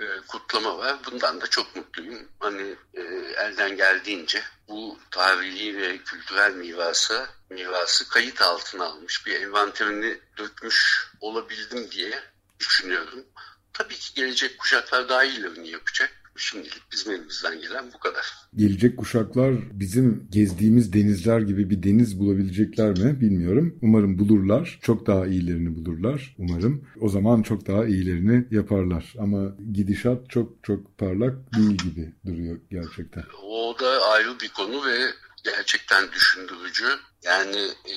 e, 0.00 0.04
kutlama 0.28 0.78
var. 0.78 0.96
Bundan 1.06 1.40
da 1.40 1.46
çok 1.46 1.76
mutluyum. 1.76 2.28
Hani 2.40 2.76
e, 2.94 3.02
elden 3.36 3.76
geldiğince 3.76 4.42
bu 4.68 4.98
tarihi 5.10 5.76
ve 5.76 5.98
kültürel 5.98 6.52
mirası, 6.52 7.26
mirası 7.50 8.08
kayıt 8.08 8.42
altına 8.42 8.84
almış 8.84 9.26
bir 9.26 9.40
envanterini 9.40 10.20
dökmüş 10.38 11.10
olabildim 11.20 11.90
diye 11.90 12.22
düşünüyorum. 12.60 13.24
Tabii 13.72 13.98
ki 13.98 14.14
gelecek 14.14 14.58
kuşaklar 14.58 15.08
daha 15.08 15.24
iyilerini 15.24 15.68
yapacak. 15.70 16.25
Şimdilik 16.38 16.82
bizim 16.92 17.12
elimizden 17.12 17.60
gelen 17.60 17.84
bu 17.94 17.98
kadar. 17.98 18.24
Gelecek 18.54 18.96
kuşaklar 18.96 19.54
bizim 19.72 20.28
gezdiğimiz 20.30 20.92
denizler 20.92 21.40
gibi 21.40 21.70
bir 21.70 21.82
deniz 21.82 22.20
bulabilecekler 22.20 22.98
mi 22.98 23.20
bilmiyorum. 23.20 23.78
Umarım 23.82 24.18
bulurlar. 24.18 24.78
Çok 24.82 25.06
daha 25.06 25.26
iyilerini 25.26 25.76
bulurlar 25.76 26.34
umarım. 26.38 26.88
O 27.00 27.08
zaman 27.08 27.42
çok 27.42 27.66
daha 27.66 27.86
iyilerini 27.86 28.46
yaparlar. 28.50 29.14
Ama 29.18 29.56
gidişat 29.72 30.30
çok 30.30 30.64
çok 30.64 30.98
parlak 30.98 31.34
değil 31.56 31.76
gibi 31.76 32.12
duruyor 32.26 32.60
gerçekten. 32.70 33.24
O 33.42 33.76
da 33.80 34.00
ayrı 34.12 34.40
bir 34.40 34.48
konu 34.48 34.86
ve 34.86 34.98
gerçekten 35.44 36.12
düşündürücü. 36.12 36.86
Yani 37.24 37.56
e, 37.84 37.94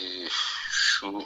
şu 0.72 1.22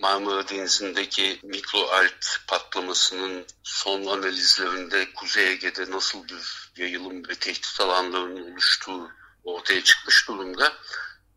Marmara 0.00 0.48
Denizi'ndeki 0.48 1.40
mikroalp 1.42 2.24
patlamasının 2.46 3.46
son 3.62 4.06
analizlerinde 4.06 5.12
Kuzey 5.14 5.52
Ege'de 5.52 5.90
nasıl 5.90 6.28
bir 6.28 6.70
yayılım 6.76 7.28
ve 7.28 7.34
tehdit 7.34 7.80
alanlarının 7.80 8.52
oluştuğu 8.52 9.10
ortaya 9.44 9.84
çıkmış 9.84 10.28
durumda. 10.28 10.72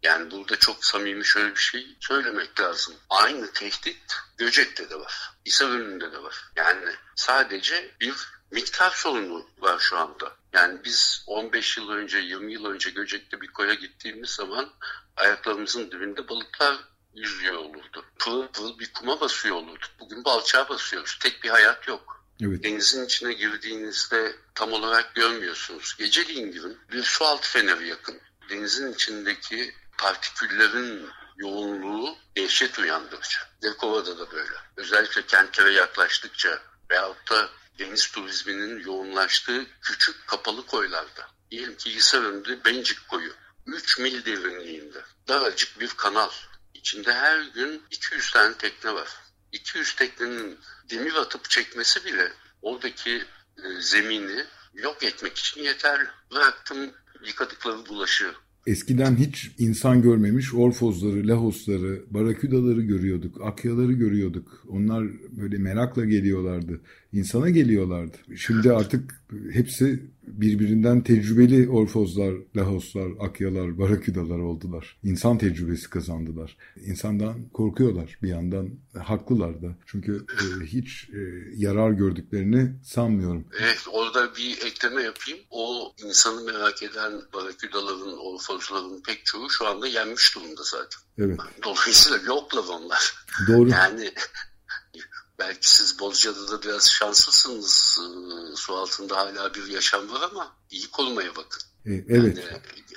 Yani 0.04 0.32
burada 0.32 0.60
çok 0.60 0.86
samimi 0.86 1.26
şöyle 1.26 1.56
bir 1.56 1.60
şey 1.60 1.98
söylemek 2.00 2.60
lazım. 2.60 2.96
Aynı 3.10 3.52
tehdit 3.52 4.16
Göcek'te 4.38 4.90
de 4.90 4.96
var. 4.96 5.32
İsavönü'nde 5.46 6.12
de 6.12 6.24
var. 6.24 6.36
Yani 6.56 6.96
sadece 7.16 7.92
bir 8.02 8.14
miktar 8.52 8.92
sorunu 8.92 9.48
var 9.58 9.80
şu 9.80 9.98
anda. 9.98 10.36
Yani 10.54 10.84
biz 10.84 11.24
15 11.28 11.78
yıl 11.78 11.90
önce, 11.90 12.18
20 12.18 12.54
yıl 12.54 12.66
önce 12.66 12.90
Göcek'te 12.90 13.42
bir 13.42 13.48
koya 13.48 13.74
gittiğimiz 13.74 14.30
zaman 14.30 14.70
ayaklarımızın 15.18 15.92
dibinde 15.92 16.30
balıklar 16.30 16.78
yüzüyor 17.16 17.54
olurdu. 17.54 18.06
Pırıl 18.20 18.48
pırıl 18.48 18.80
bir 18.80 18.94
kuma 18.94 19.22
basıyor 19.22 19.56
olurdu. 19.56 19.86
Bugün 20.00 20.26
balçağa 20.26 20.70
basıyoruz. 20.70 21.20
Tek 21.20 21.44
bir 21.44 21.50
hayat 21.50 21.88
yok. 21.88 22.24
Evet. 22.42 22.64
Denizin 22.64 23.06
içine 23.06 23.34
girdiğinizde 23.34 24.36
tam 24.56 24.74
olarak 24.74 25.16
görmüyorsunuz. 25.16 25.96
Geceliğin 25.98 26.52
girin 26.52 26.78
bir 26.92 27.04
su 27.04 27.26
altı 27.26 27.50
feneri 27.50 27.88
yakın. 27.88 28.20
Denizin 28.50 28.94
içindeki 28.94 29.74
partiküllerin 29.98 31.10
yoğunluğu 31.38 32.16
dehşet 32.38 32.80
uyandırıcı. 32.80 33.38
Dekova'da 33.62 34.20
da 34.20 34.32
böyle. 34.32 34.56
Özellikle 34.78 35.26
kentlere 35.26 35.74
yaklaştıkça 35.74 36.62
veyahut 36.90 37.32
da 37.32 37.50
deniz 37.80 38.12
turizminin 38.12 38.80
yoğunlaştığı 38.80 39.66
küçük 39.82 40.28
kapalı 40.28 40.66
koylarda. 40.66 41.28
Diyelim 41.52 41.78
ki 41.78 41.96
Hisarönü'nde 41.96 42.66
Bencik 42.66 43.10
koyu. 43.10 43.34
3 43.66 44.00
mil 44.00 44.26
derinliğinde. 44.26 45.04
Daracık 45.28 45.80
bir 45.80 45.90
kanal. 45.90 46.30
İçinde 46.74 47.14
her 47.14 47.42
gün 47.56 47.82
200 47.92 48.32
tane 48.32 48.58
tekne 48.58 48.94
var. 48.94 49.10
200 49.52 49.96
teknenin 49.96 50.58
demir 50.90 51.14
atıp 51.14 51.50
çekmesi 51.50 52.06
bile 52.06 52.32
oradaki 52.62 53.12
e, 53.58 53.82
zemini 53.82 54.44
yok 54.74 55.04
etmek 55.04 55.38
için 55.38 55.64
yeterli. 55.64 56.08
Bıraktım 56.32 56.92
yıkadıkları 57.28 57.86
bulaşığı. 57.90 58.34
Eskiden 58.68 59.16
hiç 59.16 59.52
insan 59.58 60.02
görmemiş 60.02 60.54
orfozları, 60.54 61.28
lahosları, 61.28 62.04
baraküdaları 62.10 62.82
görüyorduk, 62.82 63.42
akyaları 63.42 63.92
görüyorduk. 63.92 64.66
Onlar 64.70 65.04
böyle 65.32 65.58
merakla 65.58 66.06
geliyorlardı. 66.06 66.82
İnsana 67.14 67.50
geliyorlardı. 67.50 68.18
Şimdi 68.38 68.72
artık 68.72 69.24
hepsi 69.52 70.04
birbirinden 70.28 71.04
tecrübeli 71.04 71.70
orfozlar, 71.70 72.34
lahoslar, 72.56 73.10
akyalar, 73.20 73.78
baraküdalar 73.78 74.40
oldular. 74.40 74.98
İnsan 75.04 75.38
tecrübesi 75.38 75.90
kazandılar. 75.90 76.58
İnsandan 76.86 77.50
korkuyorlar 77.50 78.18
bir 78.24 78.30
yandan. 78.30 78.70
Haklılar 79.04 79.62
da. 79.62 79.68
Çünkü 79.86 80.26
e, 80.42 80.66
hiç 80.66 81.10
e, 81.10 81.20
yarar 81.56 81.92
gördüklerini 81.92 82.72
sanmıyorum. 82.84 83.46
Evet 83.60 83.86
orada 83.92 84.36
bir 84.36 84.66
ekleme 84.66 85.04
yapayım. 85.04 85.40
O 85.50 85.94
insanı 86.06 86.44
merak 86.44 86.84
eden 86.84 87.14
baraküdaların, 87.34 88.18
orfozların 88.18 89.02
pek 89.02 89.26
çoğu 89.26 89.50
şu 89.50 89.68
anda 89.68 89.88
yenmiş 89.88 90.36
durumda 90.36 90.62
zaten. 90.64 91.02
Evet. 91.18 91.40
Dolayısıyla 91.64 92.18
yoklar 92.28 92.64
onlar. 92.70 93.14
Doğru. 93.48 93.70
Yani 93.70 94.12
belki 95.40 95.72
siz 95.72 96.00
Bozcaada 96.00 96.52
da 96.52 96.62
biraz 96.62 96.90
şanslısınız. 96.92 98.00
Su 98.56 98.76
altında 98.76 99.18
hala 99.18 99.54
bir 99.54 99.68
yaşam 99.68 100.10
var 100.10 100.30
ama 100.32 100.56
iyi 100.72 100.92
korumaya 100.92 101.30
bakın. 101.36 101.62
E, 101.86 101.92
evet. 102.10 102.38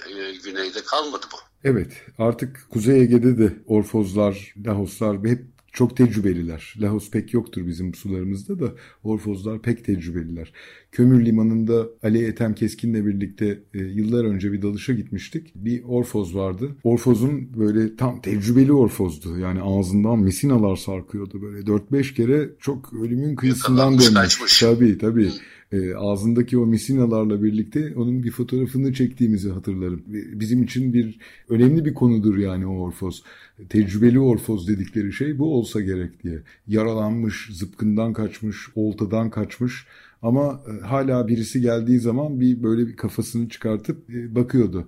Yani, 0.06 0.20
e, 0.20 0.36
güneyde 0.36 0.84
kalmadı 0.84 1.26
bu. 1.32 1.36
Evet. 1.64 1.92
Artık 2.18 2.66
Kuzey 2.70 3.02
Ege'de 3.02 3.38
de 3.38 3.62
orfozlar, 3.66 4.54
lahoslar 4.66 5.18
hep 5.24 5.55
çok 5.76 5.96
tecrübeliler. 5.96 6.74
Lahos 6.80 7.10
pek 7.10 7.34
yoktur 7.34 7.66
bizim 7.66 7.94
sularımızda 7.94 8.60
da 8.60 8.74
Orfozlar 9.04 9.62
pek 9.62 9.84
tecrübeliler. 9.84 10.52
Kömür 10.92 11.24
limanında 11.24 11.86
Ali 12.02 12.24
Ethem 12.24 12.54
Keskin'le 12.54 13.06
birlikte 13.06 13.62
e, 13.74 13.78
yıllar 13.78 14.24
önce 14.24 14.52
bir 14.52 14.62
dalışa 14.62 14.92
gitmiştik. 14.92 15.52
Bir 15.54 15.82
Orfoz 15.84 16.34
vardı. 16.34 16.76
Orfoz'un 16.84 17.56
böyle 17.56 17.96
tam 17.96 18.20
tecrübeli 18.20 18.72
Orfoz'du. 18.72 19.38
Yani 19.38 19.60
ağzından 19.62 20.18
misinalar 20.18 20.76
sarkıyordu 20.76 21.42
böyle 21.42 21.60
4-5 21.60 22.14
kere 22.14 22.50
çok 22.60 22.92
ölümün 22.92 23.34
kıyısından 23.36 23.98
dönmüş. 23.98 24.60
Tabii 24.60 24.98
tabii. 24.98 25.30
E, 25.72 25.94
ağzındaki 25.94 26.58
o 26.58 26.66
misinalarla 26.66 27.42
birlikte 27.42 27.92
onun 27.96 28.22
bir 28.22 28.30
fotoğrafını 28.30 28.92
çektiğimizi 28.92 29.50
hatırlarım. 29.50 30.02
Bizim 30.40 30.62
için 30.62 30.92
bir 30.92 31.18
önemli 31.48 31.84
bir 31.84 31.94
konudur 31.94 32.36
yani 32.36 32.66
o 32.66 32.78
orfoz. 32.78 33.22
Tecrübeli 33.68 34.20
orfoz 34.20 34.68
dedikleri 34.68 35.12
şey 35.12 35.38
bu 35.38 35.54
olsa 35.54 35.80
gerek 35.80 36.22
diye. 36.22 36.42
Yaralanmış, 36.68 37.48
zıpkından 37.52 38.12
kaçmış, 38.12 38.56
oltadan 38.74 39.30
kaçmış 39.30 39.86
ama 40.22 40.60
e, 40.68 40.86
hala 40.86 41.28
birisi 41.28 41.60
geldiği 41.60 41.98
zaman 41.98 42.40
bir 42.40 42.62
böyle 42.62 42.86
bir 42.86 42.96
kafasını 42.96 43.48
çıkartıp 43.48 44.10
e, 44.10 44.34
bakıyordu. 44.34 44.86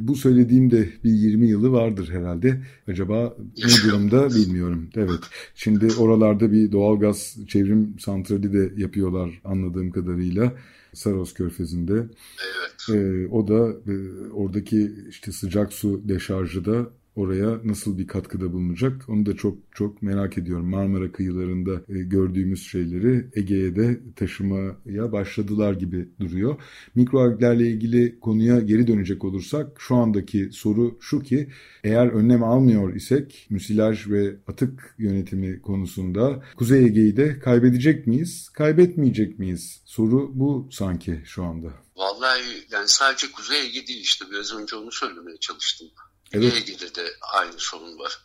Bu 0.00 0.14
söylediğim 0.16 0.70
de 0.70 0.88
bir 1.04 1.10
20 1.10 1.46
yılı 1.48 1.72
vardır 1.72 2.08
herhalde. 2.12 2.62
Acaba 2.88 3.36
ne 3.58 3.88
durumda 3.90 4.28
bilmiyorum. 4.30 4.88
Evet. 4.96 5.20
Şimdi 5.54 5.88
oralarda 5.98 6.52
bir 6.52 6.72
doğalgaz 6.72 7.36
çevrim 7.48 7.94
santrali 7.98 8.52
de 8.52 8.82
yapıyorlar 8.82 9.40
anladığım 9.44 9.90
kadarıyla. 9.90 10.52
Saros 10.92 11.34
Körfezi'nde. 11.34 11.94
Evet. 11.94 12.98
Ee, 12.98 13.28
o 13.28 13.48
da 13.48 13.68
e, 13.68 13.94
oradaki 14.32 14.92
işte 15.08 15.32
sıcak 15.32 15.72
su 15.72 16.08
deşarjı 16.08 16.64
da 16.64 16.86
oraya 17.16 17.60
nasıl 17.64 17.98
bir 17.98 18.06
katkıda 18.06 18.52
bulunacak 18.52 19.08
onu 19.08 19.26
da 19.26 19.36
çok 19.36 19.58
çok 19.74 20.02
merak 20.02 20.38
ediyorum. 20.38 20.70
Marmara 20.70 21.12
kıyılarında 21.12 21.72
e, 21.88 22.02
gördüğümüz 22.02 22.70
şeyleri 22.70 23.26
Ege'ye 23.34 23.76
de 23.76 24.00
taşımaya 24.16 25.12
başladılar 25.12 25.72
gibi 25.72 26.08
duruyor. 26.20 26.56
Mikroalglerle 26.94 27.68
ilgili 27.68 28.20
konuya 28.20 28.60
geri 28.60 28.86
dönecek 28.86 29.24
olursak 29.24 29.80
şu 29.80 29.94
andaki 29.94 30.48
soru 30.52 30.98
şu 31.00 31.22
ki 31.22 31.50
eğer 31.84 32.06
önlem 32.06 32.44
almıyor 32.44 32.94
isek 32.94 33.46
müsilaj 33.50 34.08
ve 34.08 34.36
atık 34.46 34.94
yönetimi 34.98 35.62
konusunda 35.62 36.42
Kuzey 36.56 36.84
Ege'yi 36.84 37.16
de 37.16 37.38
kaybedecek 37.38 38.06
miyiz, 38.06 38.48
kaybetmeyecek 38.48 39.38
miyiz? 39.38 39.80
Soru 39.84 40.30
bu 40.34 40.68
sanki 40.72 41.22
şu 41.24 41.44
anda. 41.44 41.68
Vallahi 41.96 42.42
yani 42.70 42.88
sadece 42.88 43.26
Kuzey 43.32 43.66
Ege 43.66 43.86
değil 43.86 44.00
işte 44.00 44.24
biraz 44.30 44.54
önce 44.54 44.76
onu 44.76 44.92
söylemeye 44.92 45.36
çalıştım. 45.40 45.88
Evet. 46.34 46.52
ilgili 46.54 46.94
de 46.94 47.16
aynı 47.32 47.54
sorun 47.58 47.98
var. 47.98 48.18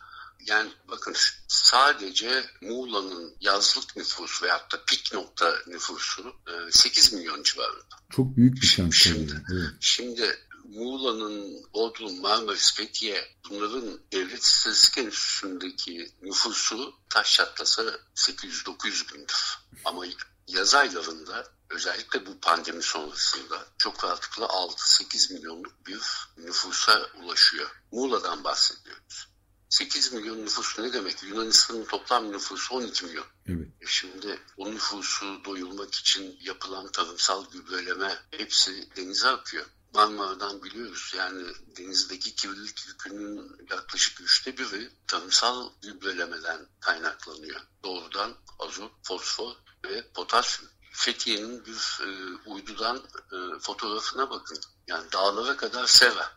Yani 0.46 0.70
bakın 0.88 1.14
sadece 1.48 2.44
Muğla'nın 2.60 3.34
yazlık 3.40 3.96
nüfusu 3.96 4.44
veyahut 4.44 4.72
da 4.72 4.84
pik 4.84 5.12
nokta 5.14 5.54
nüfusu 5.66 6.36
8 6.70 7.12
e, 7.12 7.16
milyon 7.16 7.42
civarında. 7.42 7.96
Çok 8.10 8.36
büyük 8.36 8.62
bir 8.62 8.66
şans 8.66 8.94
şimdi, 8.94 9.44
evet. 9.52 9.70
şimdi 9.80 10.38
Muğla'nın 10.64 11.64
Bodrum, 11.74 12.20
Marmaris, 12.20 12.74
Fethiye 12.74 13.28
bunların 13.50 14.00
devlet 14.12 14.42
istatistik 14.42 14.98
enstitüsündeki 14.98 16.12
nüfusu 16.22 16.94
taş 17.08 17.34
çatlasa 17.34 17.82
800-900 18.16 19.14
bindir. 19.14 19.58
Ama 19.84 20.04
yaz 20.48 20.74
aylarında 20.74 21.46
özellikle 21.70 22.26
bu 22.26 22.40
pandemi 22.40 22.82
sonrasında 22.82 23.66
çok 23.78 24.04
rahatlıkla 24.04 24.44
6-8 24.44 25.34
milyonluk 25.34 25.86
bir 25.86 26.00
nüfusa 26.36 27.06
ulaşıyor. 27.22 27.70
Muğla'dan 27.92 28.44
bahsediyoruz. 28.44 29.28
8 29.68 30.12
milyon 30.12 30.44
nüfusu 30.44 30.82
ne 30.82 30.92
demek? 30.92 31.22
Yunanistan'ın 31.22 31.84
toplam 31.84 32.32
nüfusu 32.32 32.74
12 32.74 33.06
milyon. 33.06 33.26
Evet. 33.46 33.68
E 33.80 33.86
şimdi 33.86 34.40
o 34.56 34.70
nüfusu 34.70 35.44
doyurmak 35.44 35.94
için 35.94 36.38
yapılan 36.40 36.92
tarımsal 36.92 37.50
gübreleme 37.50 38.18
hepsi 38.30 38.96
denize 38.96 39.28
akıyor. 39.28 39.66
Marmara'dan 39.94 40.62
biliyoruz 40.62 41.12
yani 41.16 41.46
denizdeki 41.76 42.34
kirlilik 42.34 42.86
yükünün 42.86 43.56
yaklaşık 43.70 44.20
üçte 44.20 44.58
biri 44.58 44.90
tarımsal 45.06 45.70
gübrelemeden 45.82 46.66
kaynaklanıyor. 46.80 47.60
Doğrudan 47.84 48.36
azot, 48.58 48.92
fosfor 49.02 49.54
ve 49.84 50.12
potasyum. 50.14 50.70
Fethiye'nin 50.90 51.64
bir 51.66 52.00
e, 52.04 52.38
uydudan 52.46 52.96
e, 53.32 53.58
fotoğrafına 53.60 54.30
bakın. 54.30 54.58
Yani 54.86 55.12
dağlara 55.12 55.56
kadar 55.56 55.86
sera. 55.86 56.32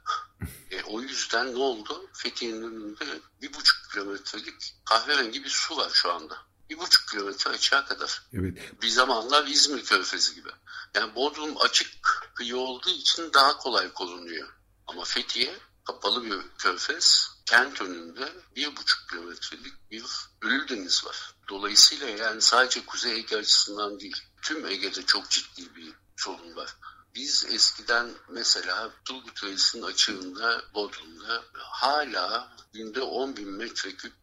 E, 0.71 0.83
o 0.83 1.01
yüzden 1.01 1.53
ne 1.53 1.57
oldu? 1.57 2.09
Fethiye'nin 2.13 2.63
önünde 2.63 3.19
bir 3.41 3.53
buçuk 3.53 3.91
kilometrelik 3.91 4.75
kahverengi 4.85 5.43
bir 5.43 5.49
su 5.49 5.77
var 5.77 5.89
şu 5.93 6.11
anda. 6.11 6.37
Bir 6.69 6.77
buçuk 6.77 7.07
kilometre 7.07 7.49
açığa 7.49 7.85
kadar. 7.85 8.23
Evet. 8.33 8.81
Bir 8.81 8.89
zamanlar 8.89 9.47
İzmir 9.47 9.85
Körfezi 9.85 10.35
gibi. 10.35 10.49
Yani 10.95 11.15
Bodrum 11.15 11.57
açık 11.61 11.89
kıyı 12.35 12.57
olduğu 12.57 12.89
için 12.89 13.33
daha 13.33 13.57
kolay 13.57 13.93
korunuyor. 13.93 14.49
Ama 14.87 15.03
Fethiye 15.03 15.59
kapalı 15.83 16.23
bir 16.23 16.39
körfez. 16.57 17.29
Kent 17.45 17.81
önünde 17.81 18.33
bir 18.55 18.75
buçuk 18.75 19.09
kilometrelik 19.09 19.91
bir 19.91 20.03
ölü 20.41 20.69
deniz 20.69 21.05
var. 21.05 21.35
Dolayısıyla 21.49 22.09
yani 22.09 22.41
sadece 22.41 22.85
Kuzey 22.85 23.15
Ege 23.15 23.37
açısından 23.37 23.99
değil, 23.99 24.23
tüm 24.43 24.65
Ege'de 24.65 25.05
çok 25.05 25.29
ciddi 25.29 25.75
bir 25.75 25.93
sorun 26.17 26.55
var. 26.55 26.75
Biz 27.15 27.45
eskiden 27.49 28.09
mesela 28.29 28.91
Turgut 29.05 29.43
Reis'in 29.43 29.81
açığında 29.81 30.63
Bodrum'da 30.73 31.43
hala 31.53 32.55
günde 32.73 33.01
10 33.01 33.37
bin 33.37 33.49
metreküp 33.49 34.13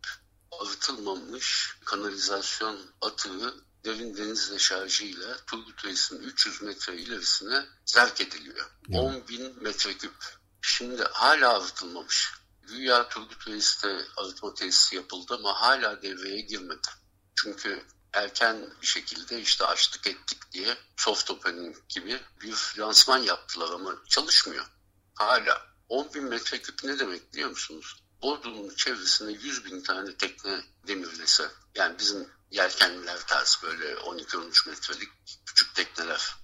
arıtılmamış 0.61 1.77
kanalizasyon 1.85 2.81
atığı 3.01 3.55
derin 3.85 4.17
deniz 4.17 4.51
deşarjıyla 4.51 5.37
Turgut 5.47 5.85
Reis'in 5.85 6.23
300 6.23 6.63
metre 6.63 6.97
ilerisine 6.97 7.67
zerk 7.87 8.21
ediliyor. 8.21 8.71
Evet. 8.89 9.01
10 9.01 9.29
bin 9.29 9.63
metreküp. 9.63 10.15
Şimdi 10.63 11.03
hala 11.03 11.57
arıtılmamış. 11.57 12.33
Güya 12.63 13.09
Turgut 13.09 13.49
Reis'te 13.49 14.07
arıtma 14.17 14.55
tesisi 14.55 14.97
yapıldı 14.97 15.35
ama 15.35 15.61
hala 15.61 16.03
devreye 16.03 16.41
girmedi. 16.41 16.89
Çünkü 17.35 17.85
erken 18.13 18.73
şekilde 18.83 19.41
işte 19.41 19.67
açtık 19.67 20.07
ettik 20.07 20.53
diye 20.53 20.77
soft 20.97 21.31
opening 21.31 21.77
gibi 21.89 22.21
bir 22.41 22.75
lansman 22.79 23.19
yaptılar 23.19 23.71
ama 23.73 23.95
çalışmıyor. 24.09 24.67
Hala 25.15 25.67
10 25.89 26.15
bin 26.15 26.25
metreküp 26.25 26.85
ne 26.85 26.99
demek 26.99 27.33
biliyor 27.33 27.51
musunuz? 27.51 28.03
Bodrum'un 28.23 28.75
çevresine 28.75 29.33
100 29.33 29.65
bin 29.65 29.83
tane 29.83 30.17
tekne 30.17 30.65
demirlese 30.87 31.51
yani 31.75 31.99
bizim 31.99 32.29
yelkenliler 32.51 33.27
tarzı 33.27 33.63
böyle 33.63 33.95
12-13 33.95 34.69
metrelik 34.69 35.09
küçük 35.47 35.75
tekneler. 35.75 36.35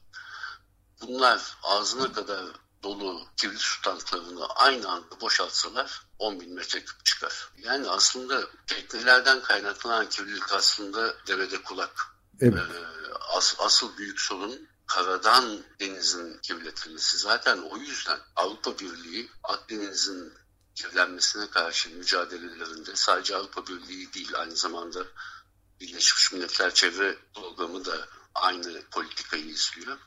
Bunlar 1.00 1.56
ağzına 1.62 2.12
kadar 2.12 2.46
dolu 2.82 3.28
kirli 3.36 3.58
su 3.58 3.82
tanklarını 3.82 4.46
aynı 4.46 4.88
anda 4.90 5.20
boşaltsalar 5.20 6.05
10 6.18 6.40
bin 6.40 6.54
metreküp 6.54 7.04
çıkar. 7.04 7.48
Yani 7.58 7.88
aslında 7.88 8.44
teknelerden 8.66 9.42
kaynaklanan 9.42 10.08
kirlilik 10.08 10.52
aslında 10.52 11.14
devede 11.26 11.62
kulak. 11.62 12.06
Evet. 12.40 12.62
Ee, 12.74 13.12
as, 13.36 13.54
asıl 13.58 13.96
büyük 13.96 14.20
sorun 14.20 14.68
karadan 14.86 15.64
denizin 15.80 16.38
kirletilmesi. 16.38 17.18
Zaten 17.18 17.58
o 17.58 17.76
yüzden 17.76 18.18
Avrupa 18.36 18.78
Birliği 18.78 19.30
Akdeniz'in 19.42 20.32
kirlenmesine 20.74 21.50
karşı 21.50 21.90
mücadelelerinde 21.90 22.96
sadece 22.96 23.36
Avrupa 23.36 23.66
Birliği 23.66 24.12
değil 24.12 24.32
aynı 24.34 24.56
zamanda 24.56 25.04
Birleşmiş 25.80 26.32
Milletler 26.32 26.74
Çevre 26.74 27.18
Programı 27.34 27.84
da 27.84 28.08
aynı 28.34 28.82
politikayı 28.90 29.46
izliyor. 29.46 29.98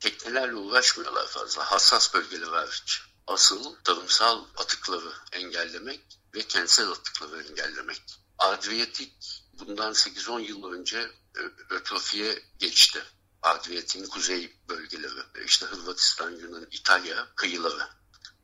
Teknelerle 0.00 0.54
uğraşmıyorlar 0.54 1.26
fazla. 1.26 1.70
Hassas 1.70 2.14
bölgeler 2.14 2.48
hariç. 2.48 3.02
Asıl 3.26 3.74
tarımsal 3.84 4.44
atıkları 4.56 5.12
engellemek 5.32 6.00
ve 6.34 6.42
kentsel 6.42 6.88
atıkları 6.88 7.42
engellemek. 7.42 8.02
Adriyatik 8.38 9.42
bundan 9.58 9.92
8-10 9.92 10.40
yıl 10.40 10.72
önce 10.72 11.10
ötrofiye 11.70 12.38
geçti. 12.58 12.98
Adriyatik'in 13.42 14.06
kuzey 14.06 14.56
bölgeleri, 14.68 15.44
işte 15.46 15.66
Hırvatistan, 15.66 16.30
Yunan, 16.30 16.66
İtalya 16.70 17.26
kıyıları. 17.36 17.82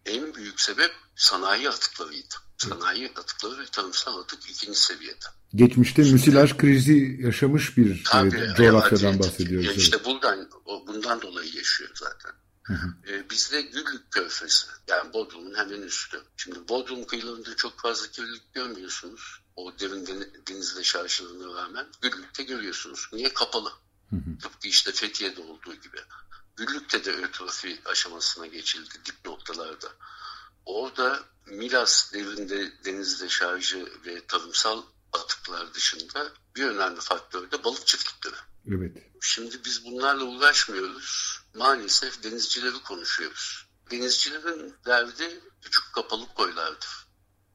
En 0.06 0.34
büyük 0.34 0.60
sebep 0.60 0.90
sanayi 1.16 1.68
atıklarıydı. 1.68 2.34
Sanayi 2.58 3.12
atıkları 3.16 3.58
ve 3.58 3.66
tarımsal 3.66 4.20
atık 4.20 4.50
ikinci 4.50 4.78
seviyede. 4.78 5.26
Geçmişte 5.54 6.02
müsilaj 6.02 6.56
krizi 6.56 7.16
yaşamış 7.20 7.76
bir 7.76 8.04
Tabii, 8.04 8.36
e, 8.36 8.54
coğrafyadan 8.56 9.18
bahsediyoruz. 9.18 9.76
İşte 9.76 10.04
buradan, 10.04 10.50
bundan 10.86 11.22
dolayı 11.22 11.56
yaşıyor 11.56 11.90
zaten. 11.94 12.32
Hı 12.72 12.86
hı. 12.86 13.12
Ee, 13.12 13.30
bizde 13.30 13.62
Güllük 13.62 14.10
Körfezi, 14.10 14.66
yani 14.88 15.12
Bodrum'un 15.12 15.54
hemen 15.54 15.82
üstü. 15.82 16.22
Şimdi 16.36 16.68
Bodrum 16.68 17.04
kıyılarında 17.06 17.56
çok 17.56 17.80
fazla 17.80 18.06
kirlilik 18.06 18.54
görmüyorsunuz. 18.54 19.40
O 19.56 19.78
derin 19.78 20.06
denizle 20.48 20.82
şarjlarına 20.82 21.62
rağmen 21.62 21.86
Güllük'te 22.02 22.42
görüyorsunuz. 22.42 23.08
Niye? 23.12 23.34
Kapalı. 23.34 23.72
Hı 24.10 24.16
hı. 24.16 24.38
Tıpkı 24.42 24.68
işte 24.68 24.92
Fethiye'de 24.92 25.40
olduğu 25.40 25.74
gibi. 25.74 25.98
Güllük'te 26.56 27.04
de 27.04 27.12
ötrofi 27.12 27.80
aşamasına 27.84 28.46
geçildi 28.46 28.94
dip 29.04 29.24
noktalarda. 29.24 29.92
Orada 30.66 31.20
Milas 31.46 32.12
devrinde 32.12 32.84
denizde 32.84 33.28
şarjı 33.28 33.92
ve 34.06 34.26
tarımsal 34.26 34.82
atıklar 35.12 35.74
dışında 35.74 36.32
bir 36.56 36.64
önemli 36.64 37.00
faktör 37.00 37.50
de 37.50 37.64
balık 37.64 37.86
çiftlikleri. 37.86 38.36
Evet. 38.68 38.92
Şimdi 39.20 39.64
biz 39.64 39.84
bunlarla 39.84 40.24
uğraşmıyoruz. 40.24 41.41
Maalesef 41.54 42.22
denizcileri 42.22 42.82
konuşuyoruz. 42.82 43.66
Denizcilerin 43.90 44.74
derdi 44.86 45.40
küçük 45.62 45.92
kapalı 45.94 46.34
koylardır. 46.34 47.06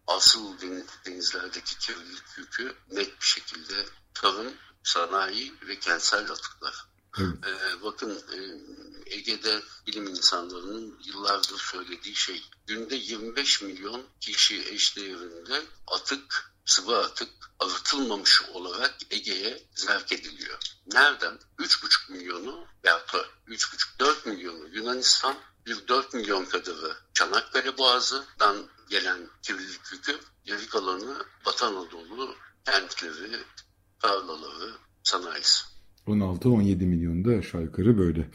Asıl 0.07 0.59
denizlerdeki 1.05 1.77
kirlilik 1.79 2.37
yükü 2.37 2.75
net 2.91 3.21
bir 3.21 3.25
şekilde 3.25 3.85
tarım, 4.13 4.53
sanayi 4.83 5.53
ve 5.67 5.79
kentsel 5.79 6.31
atıklar. 6.31 6.87
Ee, 7.19 7.83
bakın 7.83 8.23
e, 8.33 8.37
Ege'de 9.15 9.61
bilim 9.87 10.07
insanlarının 10.07 10.99
yıllardır 11.05 11.57
söylediği 11.57 12.15
şey 12.15 12.43
günde 12.67 12.95
25 12.95 13.61
milyon 13.61 14.03
kişi 14.21 14.69
eşdeğerinde 14.69 15.61
atık, 15.87 16.53
sıvı 16.67 16.97
atık 16.97 17.29
arıtılmamış 17.59 18.41
olarak 18.53 18.95
Ege'ye 19.11 19.63
zerk 19.75 20.11
ediliyor. 20.11 20.59
Nereden? 20.87 21.39
3,5 21.59 22.11
milyonu 22.11 22.67
veya 22.83 22.97
3,5-4 23.47 24.29
milyonu 24.29 24.67
Yunanistan, 24.75 25.35
bir 25.65 25.87
4 25.87 26.13
milyon 26.13 26.45
kadarı 26.45 26.97
Çanakkale 27.13 27.77
Boğazı'dan 27.77 28.69
gelen 28.89 29.29
kirlilik 29.43 29.91
yükü 29.91 30.19
geri 30.45 30.67
kalanı 30.67 31.25
Batı 31.45 31.65
Anadolu 31.65 32.35
kentleri, 32.65 33.43
tarlaları, 34.01 34.77
sanayisi. 35.03 35.76
16-17 36.07 36.85
milyonda 36.85 37.31
aşağı 37.31 37.63
yukarı 37.63 37.97
böyle. 37.97 38.25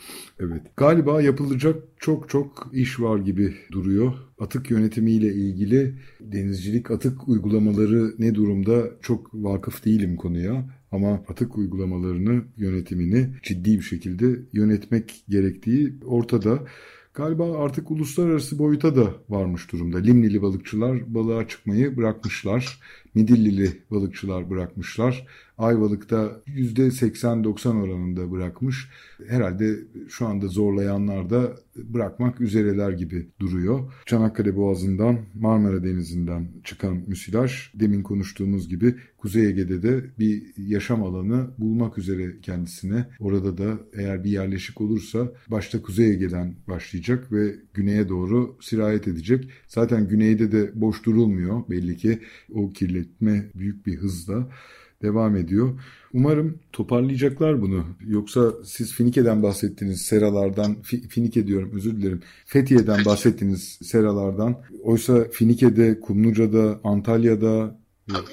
Evet. 0.41 0.62
Galiba 0.77 1.23
yapılacak 1.23 1.83
çok 1.99 2.29
çok 2.29 2.70
iş 2.73 3.01
var 3.01 3.18
gibi 3.18 3.55
duruyor. 3.73 4.14
Atık 4.39 4.70
yönetimiyle 4.70 5.35
ilgili 5.35 5.95
denizcilik 6.20 6.91
atık 6.91 7.29
uygulamaları 7.29 8.14
ne 8.18 8.35
durumda 8.35 8.91
çok 9.03 9.35
vakıf 9.35 9.85
değilim 9.85 10.16
konuya. 10.16 10.83
Ama 10.93 11.12
atık 11.29 11.59
uygulamalarını, 11.59 12.45
yönetimini 12.57 13.29
ciddi 13.43 13.79
bir 13.79 13.83
şekilde 13.83 14.41
yönetmek 14.53 15.25
gerektiği 15.29 15.95
ortada. 16.05 16.59
Galiba 17.14 17.59
artık 17.59 17.91
uluslararası 17.91 18.59
boyuta 18.59 18.97
da 18.97 19.14
varmış 19.29 19.73
durumda. 19.73 19.99
Limnili 19.99 20.43
balıkçılar 20.43 21.14
balığa 21.14 21.49
çıkmayı 21.49 21.97
bırakmışlar. 21.97 22.81
Midillili 23.15 23.73
balıkçılar 23.91 24.51
bırakmışlar. 24.51 25.27
Ayvalık'ta 25.59 26.43
%80-90 26.47 27.83
oranında 27.83 28.31
bırakmış. 28.31 28.89
Herhalde 29.29 29.79
şu 30.09 30.27
anda 30.27 30.47
zorlayanlar 30.47 31.31
da 31.31 31.57
bırakmak 31.77 32.41
üzereler 32.41 32.93
gibi 32.93 33.29
duruyor. 33.41 33.93
Çanakkale 34.07 34.57
Boğazı'ndan, 34.57 35.19
Marmara 35.35 35.85
Denizi'nden 35.85 36.49
çıkan 36.65 37.03
müsilaj 37.07 37.71
demin 37.75 38.03
konuştuğumuz 38.03 38.69
gibi 38.69 38.95
Kuzey 39.19 39.47
Ege'de 39.47 39.83
de 39.83 40.05
bir 40.19 40.43
yaşam 40.57 41.03
alanı 41.03 41.51
bulmak 41.59 41.99
üzere 41.99 42.41
kendisine. 42.43 43.07
Orada 43.21 43.59
da 43.59 43.79
eğer 43.93 44.25
bir 44.25 44.31
yerleşik 44.31 44.81
olursa 44.81 45.33
başta 45.49 45.83
Kuzey 45.83 46.11
Ege'den 46.11 46.55
başlayacak 46.69 47.33
ve 47.33 47.55
güneye 47.75 48.09
doğru 48.09 48.57
sirayet 48.61 49.09
edecek. 49.09 49.51
Zaten 49.69 50.09
güneyde 50.09 50.53
de 50.53 50.71
boş 50.75 51.05
durulmuyor 51.05 51.63
belli 51.71 51.97
ki 51.97 52.19
o 52.53 52.73
kirletme 53.03 53.45
büyük 53.55 53.87
bir 53.87 53.97
hızla 53.97 54.49
devam 55.03 55.37
ediyor. 55.37 55.81
Umarım 56.15 56.59
toparlayacaklar 56.73 57.63
bunu. 57.63 57.85
Yoksa 58.07 58.53
siz 58.65 58.93
Finike'den 58.93 59.43
bahsettiniz 59.43 60.03
seralardan, 60.03 60.77
Finike 60.83 61.47
diyorum 61.47 61.71
özür 61.75 61.97
dilerim. 61.97 62.21
Fethiye'den 62.47 63.05
bahsettiniz 63.05 63.79
seralardan. 63.83 64.57
Oysa 64.83 65.25
Finike'de, 65.33 66.01
Kumluca'da, 66.01 66.81
Antalya'da, 66.85 67.79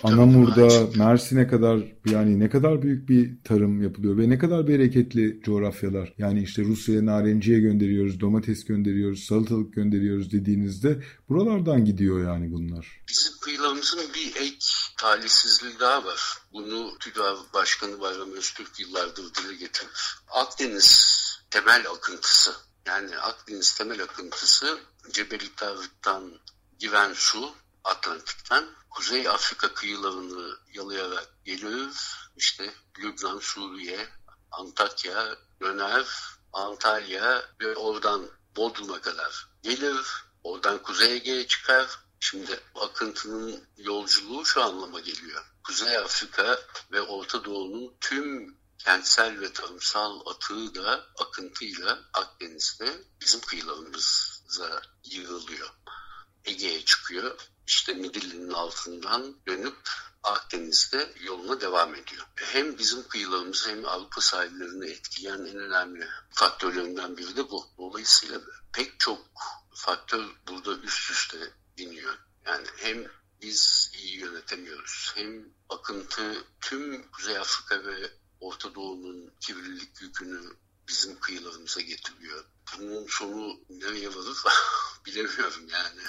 Anamur'da, 0.04 0.98
Mersin'e 0.98 1.48
kadar 1.48 1.80
yani 2.06 2.40
ne 2.40 2.50
kadar 2.50 2.82
büyük 2.82 3.10
bir 3.10 3.44
tarım 3.44 3.84
yapılıyor 3.84 4.18
ve 4.18 4.30
ne 4.30 4.40
kadar 4.40 4.68
bereketli 4.68 5.42
coğrafyalar. 5.44 6.14
Yani 6.18 6.44
işte 6.44 6.64
Rusya'ya 6.64 7.06
narenciye 7.06 7.60
gönderiyoruz, 7.60 8.20
domates 8.20 8.66
gönderiyoruz, 8.66 9.24
salatalık 9.24 9.74
gönderiyoruz 9.74 10.32
dediğinizde 10.32 11.04
buralardan 11.30 11.86
gidiyor 11.86 12.24
yani 12.24 12.52
bunlar. 12.52 13.02
Bizim 13.10 13.34
kıyılarımızın 13.42 14.00
bir 14.16 14.36
ek 14.36 14.58
talihsizliği 14.98 15.80
daha 15.80 16.06
var. 16.06 16.22
Bunu 16.54 16.98
TÜDAV 17.00 17.38
Başkanı 17.54 18.02
Bayram 18.02 18.32
Öztürk 18.32 18.80
yıllardır 18.80 19.24
dile 19.24 19.54
getirir. 19.54 20.20
Akdeniz 20.30 21.20
temel 21.50 21.84
akıntısı 21.96 22.52
yani 22.86 23.18
Akdeniz 23.18 23.78
temel 23.78 24.04
akıntısı 24.04 24.80
Cebeli 25.12 25.56
Tarık'tan 25.56 26.32
giren 26.80 27.12
su 27.14 27.50
Atlantik'ten 27.90 28.66
Kuzey 28.90 29.28
Afrika 29.28 29.74
kıyılarını 29.74 30.58
yalayarak 30.74 31.46
gelir. 31.46 31.94
İşte 32.36 32.74
Lübnan, 33.00 33.40
Suriye, 33.40 34.10
Antakya, 34.52 35.38
döner, 35.62 36.06
Antalya 36.54 37.46
ve 37.62 37.76
oradan 37.76 38.30
Bodrum'a 38.56 39.02
kadar 39.02 39.48
gelir. 39.64 40.06
Oradan 40.44 40.82
Kuzey 40.84 41.16
Ege'ye 41.16 41.48
çıkar. 41.48 42.00
Şimdi 42.20 42.60
akıntının 42.76 43.64
yolculuğu 43.78 44.46
şu 44.46 44.64
anlama 44.64 45.00
geliyor. 45.00 45.46
Kuzey 45.64 45.98
Afrika 45.98 46.60
ve 46.92 47.02
Orta 47.02 47.46
Doğu'nun 47.46 47.94
tüm 48.02 48.58
kentsel 48.78 49.42
ve 49.42 49.54
tarımsal 49.54 50.20
atığı 50.26 50.76
da 50.76 51.06
akıntıyla 51.18 52.00
Akdeniz'de 52.14 53.04
bizim 53.22 53.42
kıyılarımıza 53.42 54.82
yığılıyor. 55.04 55.70
Ege'ye 56.46 56.86
çıkıyor 56.86 57.38
işte 57.70 57.94
Midilli'nin 57.94 58.52
altından 58.52 59.36
dönüp 59.48 59.76
Akdeniz'de 60.24 61.14
yoluna 61.22 61.62
devam 61.62 61.96
ediyor. 61.96 62.28
Hem 62.36 62.78
bizim 62.78 63.08
kıyılarımızı 63.08 63.70
hem 63.70 63.86
Avrupa 63.86 64.22
sahillerini 64.22 64.90
etkileyen 64.90 65.46
en 65.46 65.56
önemli 65.56 66.08
faktörlerinden 66.32 67.18
biri 67.18 67.36
de 67.36 67.50
bu. 67.50 67.68
Dolayısıyla 67.78 68.42
pek 68.74 69.00
çok 69.00 69.28
faktör 69.74 70.26
burada 70.48 70.78
üst 70.78 71.12
üste 71.12 71.54
biniyor. 71.78 72.18
Yani 72.46 72.68
hem 72.78 73.12
biz 73.42 73.92
iyi 73.94 74.18
yönetemiyoruz 74.18 75.12
hem 75.16 75.46
akıntı 75.70 76.44
tüm 76.62 77.12
Kuzey 77.12 77.38
Afrika 77.38 77.86
ve 77.86 78.12
Orta 78.40 78.76
Doğu'nun 78.76 79.34
kirlilik 79.40 80.02
yükünü 80.02 80.42
bizim 80.88 81.20
kıyılarımıza 81.20 81.82
getiriyor. 81.82 82.46
Bunun 82.78 83.08
sonu 83.08 83.60
nereye 83.70 84.16
varır 84.16 84.38
bilemiyorum 85.06 85.68
yani 85.70 86.02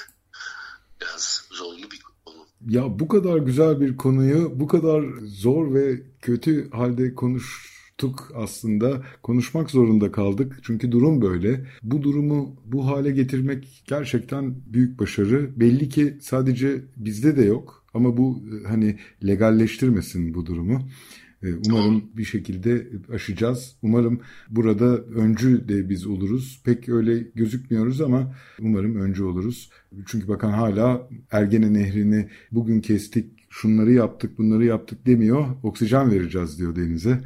biraz 1.00 1.48
zorlu 1.50 1.90
bir 1.90 2.02
konu. 2.24 2.36
Ya 2.68 2.98
bu 2.98 3.08
kadar 3.08 3.36
güzel 3.38 3.80
bir 3.80 3.96
konuyu 3.96 4.60
bu 4.60 4.66
kadar 4.66 5.04
zor 5.22 5.74
ve 5.74 6.02
kötü 6.20 6.70
halde 6.70 7.14
konuş 7.14 7.70
aslında. 8.34 9.02
Konuşmak 9.22 9.70
zorunda 9.70 10.12
kaldık. 10.12 10.58
Çünkü 10.62 10.92
durum 10.92 11.22
böyle. 11.22 11.66
Bu 11.82 12.02
durumu 12.02 12.56
bu 12.64 12.86
hale 12.86 13.10
getirmek 13.10 13.82
gerçekten 13.86 14.54
büyük 14.66 14.98
başarı. 14.98 15.60
Belli 15.60 15.88
ki 15.88 16.18
sadece 16.20 16.84
bizde 16.96 17.36
de 17.36 17.42
yok. 17.42 17.84
Ama 17.94 18.16
bu 18.16 18.42
hani 18.66 18.98
legalleştirmesin 19.26 20.34
bu 20.34 20.46
durumu. 20.46 20.88
Ee, 21.42 21.48
umarım 21.66 22.04
bir 22.16 22.24
şekilde 22.24 22.86
aşacağız. 23.12 23.76
Umarım 23.82 24.20
burada 24.50 24.96
öncü 24.96 25.68
de 25.68 25.88
biz 25.88 26.06
oluruz. 26.06 26.62
Pek 26.64 26.88
öyle 26.88 27.18
gözükmüyoruz 27.34 28.00
ama 28.00 28.34
umarım 28.60 28.96
öncü 28.96 29.24
oluruz. 29.24 29.70
Çünkü 30.06 30.28
bakan 30.28 30.50
hala 30.50 31.08
Ergene 31.30 31.72
Nehri'ni 31.72 32.28
bugün 32.52 32.80
kestik, 32.80 33.40
şunları 33.50 33.92
yaptık, 33.92 34.38
bunları 34.38 34.64
yaptık 34.64 35.06
demiyor. 35.06 35.46
Oksijen 35.62 36.10
vereceğiz 36.10 36.58
diyor 36.58 36.76
denize. 36.76 37.20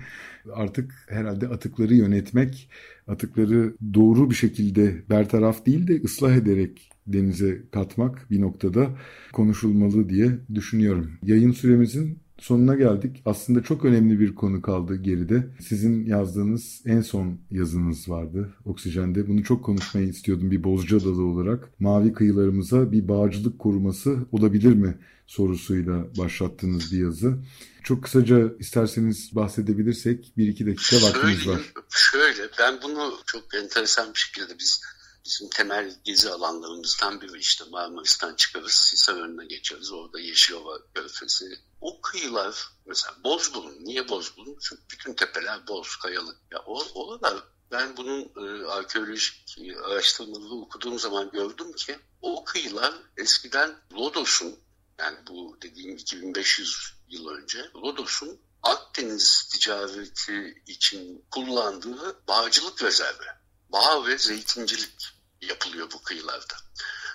Artık 0.52 0.94
herhalde 1.08 1.48
atıkları 1.48 1.94
yönetmek, 1.94 2.68
atıkları 3.06 3.74
doğru 3.94 4.30
bir 4.30 4.34
şekilde 4.34 5.02
bertaraf 5.10 5.66
değil 5.66 5.86
de 5.86 6.00
ıslah 6.04 6.36
ederek 6.36 6.90
denize 7.06 7.62
katmak 7.72 8.30
bir 8.30 8.40
noktada 8.40 8.90
konuşulmalı 9.32 10.08
diye 10.08 10.38
düşünüyorum. 10.54 11.10
Yayın 11.22 11.52
süremizin 11.52 12.23
sonuna 12.38 12.74
geldik. 12.74 13.22
Aslında 13.24 13.62
çok 13.62 13.84
önemli 13.84 14.20
bir 14.20 14.34
konu 14.34 14.62
kaldı 14.62 14.96
geride. 14.96 15.46
Sizin 15.68 16.06
yazdığınız 16.06 16.82
en 16.86 17.00
son 17.00 17.40
yazınız 17.50 18.08
vardı 18.08 18.54
Oksijen'de. 18.64 19.28
Bunu 19.28 19.44
çok 19.44 19.64
konuşmayı 19.64 20.08
istiyordum 20.08 20.50
bir 20.50 20.64
Bozca 20.64 21.00
dalı 21.00 21.22
olarak. 21.24 21.80
Mavi 21.80 22.12
kıyılarımıza 22.12 22.92
bir 22.92 23.08
bağcılık 23.08 23.58
koruması 23.58 24.16
olabilir 24.32 24.72
mi 24.72 24.98
sorusuyla 25.26 26.06
başlattığınız 26.18 26.92
bir 26.92 26.98
yazı. 26.98 27.38
Çok 27.82 28.02
kısaca 28.02 28.56
isterseniz 28.58 29.30
bahsedebilirsek 29.34 30.32
bir 30.36 30.48
iki 30.48 30.66
dakika 30.66 30.96
vaktimiz 31.06 31.48
var. 31.48 31.60
Şöyle 31.88 32.48
ben 32.58 32.78
bunu 32.82 33.12
çok 33.26 33.54
enteresan 33.54 34.14
bir 34.14 34.18
şekilde 34.18 34.58
biz 34.58 34.80
bizim 35.24 35.48
temel 35.48 35.94
gezi 36.04 36.30
alanlarımızdan 36.30 37.20
biri 37.20 37.38
işte 37.38 37.64
Marmaris'ten 37.70 38.34
çıkarız, 38.34 38.90
Hisarönü'ne 38.92 39.46
geçeriz. 39.46 39.92
Orada 39.92 40.20
Yeşilova 40.20 40.78
Körfezi. 40.94 41.46
O 41.84 42.00
kıyılar 42.00 42.68
mesela 42.86 43.14
Bozburun. 43.24 43.76
Niye 43.80 44.08
Bozburun? 44.08 44.56
Çünkü 44.60 44.82
bütün 44.90 45.14
tepeler 45.14 45.66
boz, 45.66 45.96
kayalık. 45.96 46.36
Ya 46.50 46.58
or 46.58 46.86
oralar 46.94 47.44
ben 47.70 47.96
bunun 47.96 48.32
e, 48.36 48.66
arkeolojik 48.66 49.58
araştırmaları 49.84 50.54
okuduğum 50.54 50.98
zaman 50.98 51.30
gördüm 51.30 51.72
ki 51.72 51.98
o 52.22 52.44
kıyılar 52.44 52.94
eskiden 53.16 53.76
Rodos'un 53.92 54.58
yani 54.98 55.18
bu 55.28 55.58
dediğim 55.62 55.96
2500 55.96 56.94
yıl 57.08 57.28
önce 57.28 57.70
Rodos'un 57.74 58.40
Akdeniz 58.62 59.48
ticareti 59.52 60.62
için 60.66 61.24
kullandığı 61.30 62.26
bağcılık 62.28 62.82
rezervi. 62.82 63.26
Bağ 63.68 64.06
ve 64.06 64.18
zeytincilik 64.18 65.08
yapılıyor 65.40 65.92
bu 65.92 66.02
kıyılarda. 66.02 66.54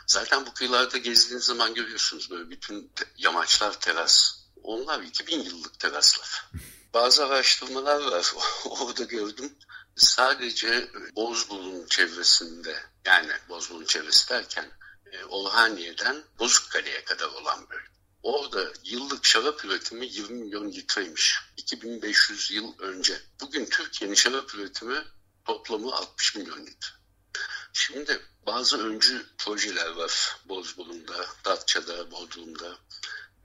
Zaten 0.08 0.46
bu 0.46 0.54
kıyılarda 0.54 0.98
gezdiğiniz 0.98 1.46
zaman 1.46 1.74
görüyorsunuz 1.74 2.30
böyle 2.30 2.50
bütün 2.50 2.92
yamaçlar 3.18 3.80
teras. 3.80 4.39
Onlar 4.70 5.02
2000 5.02 5.44
yıllık 5.44 5.80
teraslar. 5.80 6.46
Bazı 6.94 7.26
araştırmalar 7.26 8.12
var 8.12 8.34
orada 8.66 9.04
gördüm. 9.04 9.54
Sadece 9.96 10.92
Bozburun 11.16 11.86
çevresinde 11.88 12.84
yani 13.06 13.32
Bozburun 13.50 13.86
çevresi 13.86 14.30
derken 14.30 14.72
e, 15.12 15.24
Orhaniye'den 15.24 16.24
Bozukkale'ye 16.40 17.04
kadar 17.04 17.28
olan 17.28 17.70
bölge. 17.70 17.88
Orada 18.24 18.74
yıllık 18.84 19.26
şarap 19.26 19.66
üretimi 19.66 20.06
20 20.06 20.44
milyon 20.44 20.72
litreymiş. 20.72 21.40
2500 21.58 22.52
yıl 22.52 22.80
önce. 22.80 23.22
Bugün 23.42 23.66
Türkiye'nin 23.66 24.16
şarap 24.16 24.56
üretimi 24.56 25.04
toplamı 25.46 25.96
60 25.96 26.36
milyon 26.36 26.66
litre. 26.66 26.90
Şimdi 27.74 28.20
bazı 28.46 28.88
öncü 28.88 29.26
projeler 29.38 29.90
var 29.90 30.38
Bozburun'da, 30.46 31.26
Datça'da, 31.46 32.12
Bodrum'da. 32.12 32.78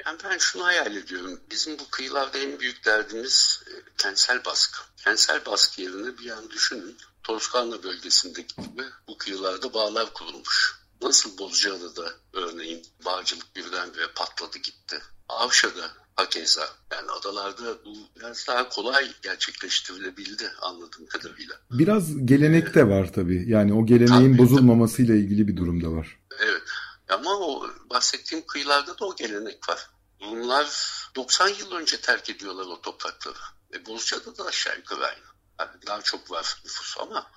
Yani 0.07 0.19
ben 0.25 0.39
şunu 0.39 0.65
hayal 0.65 0.97
ediyorum. 0.97 1.41
Bizim 1.51 1.79
bu 1.79 1.91
kıyılarda 1.91 2.39
en 2.39 2.61
büyük 2.61 2.85
derdimiz 2.85 3.63
e, 3.67 3.73
kentsel 3.99 4.45
baskı. 4.45 4.83
Kentsel 4.97 5.47
baskı 5.47 5.83
yerine 5.83 6.19
bir 6.19 6.31
an 6.31 6.51
düşünün. 6.51 6.97
Toskanlı 7.23 7.83
bölgesindeki 7.83 8.63
gibi 8.63 8.83
bu 9.09 9.19
kıyılarda 9.19 9.75
bağlar 9.75 10.13
kurulmuş. 10.13 10.75
Nasıl 11.03 11.39
Bozcaada'da 11.39 12.13
örneğin 12.33 12.87
bağcılık 13.05 13.57
birdenbire 13.57 14.07
patladı 14.15 14.59
gitti. 14.59 15.03
Avşa'da 15.29 15.91
hakeza. 16.17 16.69
Yani 16.93 17.11
adalarda 17.11 17.85
bu 17.85 17.95
biraz 18.17 18.47
daha 18.49 18.69
kolay 18.69 19.13
gerçekleştirilebildi 19.23 20.53
anladığım 20.63 21.07
kadarıyla. 21.07 21.55
Biraz 21.71 22.27
gelenek 22.27 22.75
de 22.75 22.89
var 22.89 23.13
tabii. 23.13 23.45
Yani 23.51 23.75
o 23.75 23.87
geleneğin 23.87 24.33
tabii, 24.33 24.39
bozulmamasıyla 24.39 25.15
tabii. 25.15 25.25
ilgili 25.25 25.49
bir 25.49 25.57
durum 25.57 25.85
da 25.85 25.93
var. 25.93 26.19
Evet. 26.41 26.63
Ama 27.09 27.31
o 27.31 27.67
bahsettiğim 27.91 28.47
kıyılarda 28.47 28.99
da 28.99 29.05
o 29.07 29.17
gelenek 29.17 29.69
var. 29.69 29.91
Bunlar 30.25 30.95
90 31.17 31.49
yıl 31.49 31.73
önce 31.73 32.01
terk 32.01 32.31
ediyorlar 32.31 32.65
o 32.65 32.81
toprakları. 32.81 33.39
E, 33.75 33.87
Bozcaada 33.87 34.39
da 34.39 34.45
aşağı 34.45 34.77
yukarı 34.77 35.07
aynı. 35.07 35.25
Yani 35.61 35.87
daha 35.87 36.03
çok 36.03 36.31
var 36.31 36.57
nüfus 36.65 36.97
ama 36.99 37.31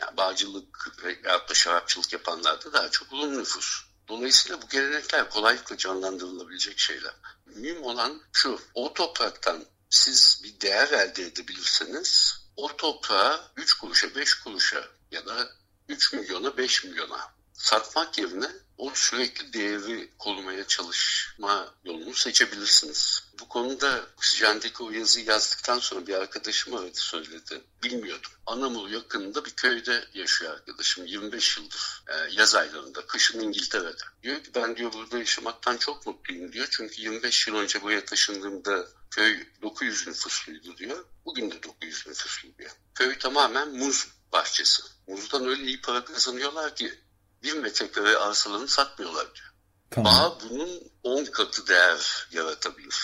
yani 0.00 0.16
bağcılık 0.16 1.04
veyahut 1.04 1.50
da 1.50 1.54
şarapçılık 1.54 2.12
yapanlarda 2.12 2.72
daha 2.72 2.90
çok 2.90 3.12
Rum 3.12 3.38
nüfus. 3.38 3.84
Dolayısıyla 4.08 4.62
bu 4.62 4.68
gelenekler 4.68 5.30
kolaylıkla 5.30 5.76
canlandırılabilecek 5.76 6.78
şeyler. 6.78 7.14
Mühim 7.46 7.82
olan 7.82 8.22
şu, 8.32 8.60
o 8.74 8.94
topraktan 8.94 9.64
siz 9.90 10.40
bir 10.44 10.60
değer 10.60 10.88
elde 10.88 11.22
edebilirseniz 11.22 12.40
o 12.56 12.76
toprağa 12.76 13.50
3 13.56 13.74
kuruşa, 13.74 14.14
5 14.14 14.34
kuruşa 14.34 14.88
ya 15.10 15.26
da 15.26 15.48
3 15.88 16.12
milyona, 16.12 16.56
5 16.56 16.84
milyona 16.84 17.35
satmak 17.56 18.18
yerine 18.18 18.50
o 18.78 18.92
sürekli 18.94 19.52
değeri 19.52 20.10
korumaya 20.18 20.66
çalışma 20.66 21.74
yolunu 21.84 22.14
seçebilirsiniz. 22.14 23.22
Bu 23.40 23.48
konuda 23.48 24.06
Oksijen'deki 24.16 24.82
o 24.82 24.90
yazıyı 24.90 25.26
yazdıktan 25.26 25.78
sonra 25.78 26.06
bir 26.06 26.14
arkadaşım 26.14 26.74
aradı 26.74 26.98
söyledi. 27.00 27.60
Bilmiyordum. 27.82 28.30
Anamur 28.46 28.88
yakınında 28.88 29.44
bir 29.44 29.50
köyde 29.50 30.04
yaşıyor 30.14 30.52
arkadaşım 30.52 31.06
25 31.06 31.58
yıldır. 31.58 32.04
Ee, 32.08 32.14
yaz 32.30 32.54
aylarında, 32.54 33.06
kışın 33.06 33.40
İngiltere'de. 33.40 34.02
Diyor 34.22 34.44
ki 34.44 34.50
ben 34.54 34.76
diyor 34.76 34.92
burada 34.92 35.18
yaşamaktan 35.18 35.76
çok 35.76 36.06
mutluyum 36.06 36.52
diyor. 36.52 36.68
Çünkü 36.70 37.02
25 37.02 37.48
yıl 37.48 37.56
önce 37.56 37.82
buraya 37.82 38.04
taşındığımda 38.04 38.86
köy 39.10 39.46
900 39.62 40.06
nüfusluydu 40.06 40.76
diyor. 40.76 41.04
Bugün 41.24 41.50
de 41.50 41.62
900 41.62 42.06
nüfuslu 42.06 42.58
diyor. 42.58 42.70
Köy 42.94 43.18
tamamen 43.18 43.76
muz 43.76 44.08
bahçesi. 44.32 44.82
Muzdan 45.06 45.46
öyle 45.46 45.62
iyi 45.62 45.80
para 45.80 46.04
kazanıyorlar 46.04 46.76
ki 46.76 47.05
bir 47.46 47.62
metrekare 47.62 48.16
arsalarını 48.16 48.68
satmıyorlar 48.68 49.24
diyor. 49.34 49.52
Tamam. 49.90 50.12
Bağ 50.14 50.38
bunun 50.50 50.80
10 51.02 51.24
katı 51.24 51.68
değer 51.68 52.28
yaratabilir. 52.32 52.96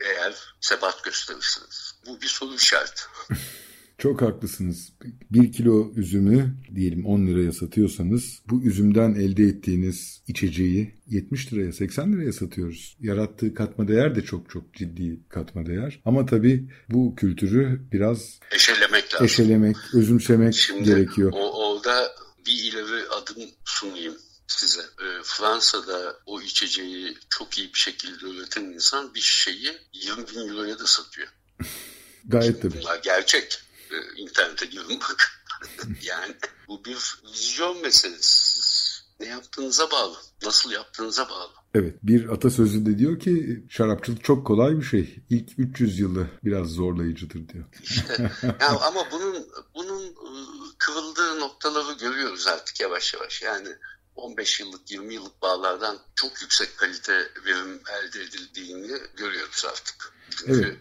Eğer 0.00 0.34
sebat 0.60 1.04
gösterirseniz. 1.04 1.94
Bu 2.06 2.20
bir 2.20 2.26
soru 2.26 2.54
işareti. 2.54 3.02
Çok 3.98 4.22
haklısınız. 4.22 4.92
Bir 5.30 5.52
kilo 5.52 5.92
üzümü 5.96 6.54
diyelim 6.74 7.06
10 7.06 7.26
liraya 7.26 7.52
satıyorsanız 7.52 8.42
bu 8.50 8.62
üzümden 8.62 9.14
elde 9.14 9.42
ettiğiniz 9.42 10.22
içeceği 10.26 10.94
70 11.06 11.52
liraya 11.52 11.72
80 11.72 12.12
liraya 12.12 12.32
satıyoruz. 12.32 12.96
Yarattığı 13.00 13.54
katma 13.54 13.88
değer 13.88 14.14
de 14.14 14.22
çok 14.22 14.50
çok 14.50 14.74
ciddi 14.74 15.20
katma 15.28 15.66
değer. 15.66 16.00
Ama 16.04 16.26
tabii 16.26 16.70
bu 16.88 17.14
kültürü 17.16 17.80
biraz 17.92 18.40
eşelemek 18.54 19.14
lazım. 19.14 19.26
Eşelemek, 19.26 19.76
özümsemek 19.94 20.54
Şimdi 20.54 20.84
gerekiyor. 20.84 21.32
O, 21.34 21.70
orada 21.70 22.17
bir 22.48 22.64
ileri 22.64 23.08
adım 23.08 23.50
sunayım 23.64 24.18
size. 24.46 24.80
E, 24.80 25.22
Fransa'da 25.24 26.20
o 26.26 26.40
içeceği 26.40 27.18
çok 27.30 27.58
iyi 27.58 27.74
bir 27.74 27.78
şekilde 27.78 28.26
üreten 28.26 28.64
insan 28.64 29.14
bir 29.14 29.20
şişeyi 29.20 29.78
20 29.92 30.28
bin 30.28 30.48
euroya 30.48 30.78
da 30.78 30.86
satıyor. 30.86 31.28
Gayet 32.24 32.62
tabii. 32.62 32.80
Bunlar 32.80 32.98
gerçek. 33.02 33.60
E, 33.90 34.20
internete 34.20 34.66
girin 34.66 35.00
bak. 35.00 35.44
yani 36.02 36.36
bu 36.68 36.84
bir 36.84 36.98
vizyon 37.24 37.82
meselesi. 37.82 38.60
Ne 39.20 39.26
yaptığınıza 39.26 39.90
bağlı. 39.90 40.16
Nasıl 40.42 40.70
yaptığınıza 40.70 41.28
bağlı. 41.28 41.52
Evet 41.74 41.94
bir 42.02 42.28
atasözü 42.28 42.86
de 42.86 42.98
diyor 42.98 43.20
ki 43.20 43.62
şarapçılık 43.68 44.24
çok 44.24 44.46
kolay 44.46 44.78
bir 44.78 44.82
şey. 44.82 45.18
İlk 45.30 45.58
300 45.58 45.98
yılı 45.98 46.26
biraz 46.44 46.68
zorlayıcıdır 46.68 47.48
diyor. 47.48 47.64
İşte, 47.82 48.30
ya 48.60 48.68
ama 48.68 49.00
bunun 49.12 49.46
bunun 49.74 50.02
ıı, 50.02 50.72
kıvıldığı 50.78 51.40
noktaları 51.40 51.98
görüyoruz 51.98 52.46
artık 52.46 52.80
yavaş 52.80 53.14
yavaş. 53.14 53.42
Yani 53.42 53.68
15 54.16 54.60
yıllık 54.60 54.90
20 54.90 55.14
yıllık 55.14 55.42
bağlardan 55.42 55.98
çok 56.14 56.42
yüksek 56.42 56.76
kalite 56.76 57.12
verim 57.46 57.80
elde 57.90 58.22
edildiğini 58.22 58.98
görüyoruz 59.16 59.64
artık. 59.68 60.12
Çünkü 60.30 60.52
evet. 60.52 60.76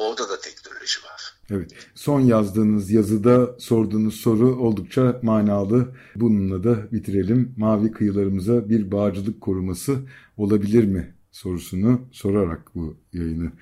Orada 0.00 0.28
da 0.28 0.40
teknoloji 0.40 0.98
var. 1.04 1.34
Evet. 1.50 1.70
Son 1.94 2.20
yazdığınız 2.20 2.90
yazıda 2.90 3.56
sorduğunuz 3.58 4.14
soru 4.14 4.56
oldukça 4.56 5.20
manalı. 5.22 5.94
Bununla 6.16 6.64
da 6.64 6.92
bitirelim. 6.92 7.54
Mavi 7.56 7.92
kıyılarımıza 7.92 8.68
bir 8.68 8.92
bağcılık 8.92 9.40
koruması 9.40 9.96
olabilir 10.36 10.84
mi 10.84 11.14
sorusunu 11.32 12.00
sorarak 12.12 12.74
bu 12.74 12.96
yayını 13.12 13.52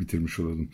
bitirmiş 0.00 0.40
olalım. 0.40 0.68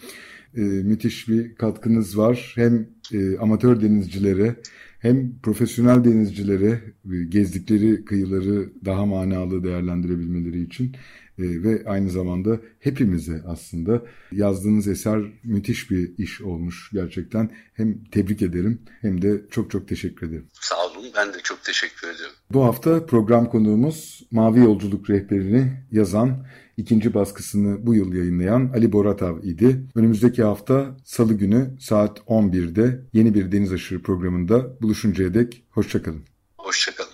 e, 0.56 0.60
müthiş 0.60 1.28
bir 1.28 1.54
katkınız 1.54 2.18
var. 2.18 2.52
Hem 2.54 2.88
e, 3.12 3.38
amatör 3.38 3.80
denizcilere 3.80 4.56
hem 4.98 5.38
profesyonel 5.42 6.04
denizcilere 6.04 6.80
e, 7.12 7.24
gezdikleri 7.28 8.04
kıyıları 8.04 8.70
daha 8.84 9.06
manalı 9.06 9.64
değerlendirebilmeleri 9.64 10.62
için 10.62 10.96
ve 11.38 11.82
aynı 11.86 12.10
zamanda 12.10 12.60
hepimize 12.80 13.42
aslında 13.46 14.02
yazdığınız 14.32 14.88
eser 14.88 15.20
müthiş 15.44 15.90
bir 15.90 16.18
iş 16.18 16.40
olmuş 16.40 16.90
gerçekten. 16.92 17.50
Hem 17.74 18.04
tebrik 18.04 18.42
ederim 18.42 18.82
hem 19.00 19.22
de 19.22 19.42
çok 19.50 19.70
çok 19.70 19.88
teşekkür 19.88 20.28
ederim. 20.28 20.46
Sağ 20.52 20.86
olun 20.86 21.04
ben 21.16 21.34
de 21.34 21.38
çok 21.42 21.64
teşekkür 21.64 22.08
ederim. 22.08 22.32
Bu 22.52 22.64
hafta 22.64 23.06
program 23.06 23.50
konuğumuz 23.50 24.22
Mavi 24.30 24.58
Yolculuk 24.60 25.10
rehberini 25.10 25.72
yazan 25.90 26.46
ikinci 26.76 27.14
baskısını 27.14 27.86
bu 27.86 27.94
yıl 27.94 28.14
yayınlayan 28.14 28.70
Ali 28.74 28.92
Boratav 28.92 29.42
idi. 29.42 29.86
Önümüzdeki 29.94 30.42
hafta 30.42 30.96
salı 31.04 31.34
günü 31.34 31.76
saat 31.80 32.18
11'de 32.18 33.00
yeni 33.12 33.34
bir 33.34 33.52
Deniz 33.52 33.72
Aşırı 33.72 34.02
programında 34.02 34.80
buluşuncaya 34.82 35.34
dek 35.34 35.64
hoşçakalın. 35.70 36.24
Hoşçakalın. 36.58 37.13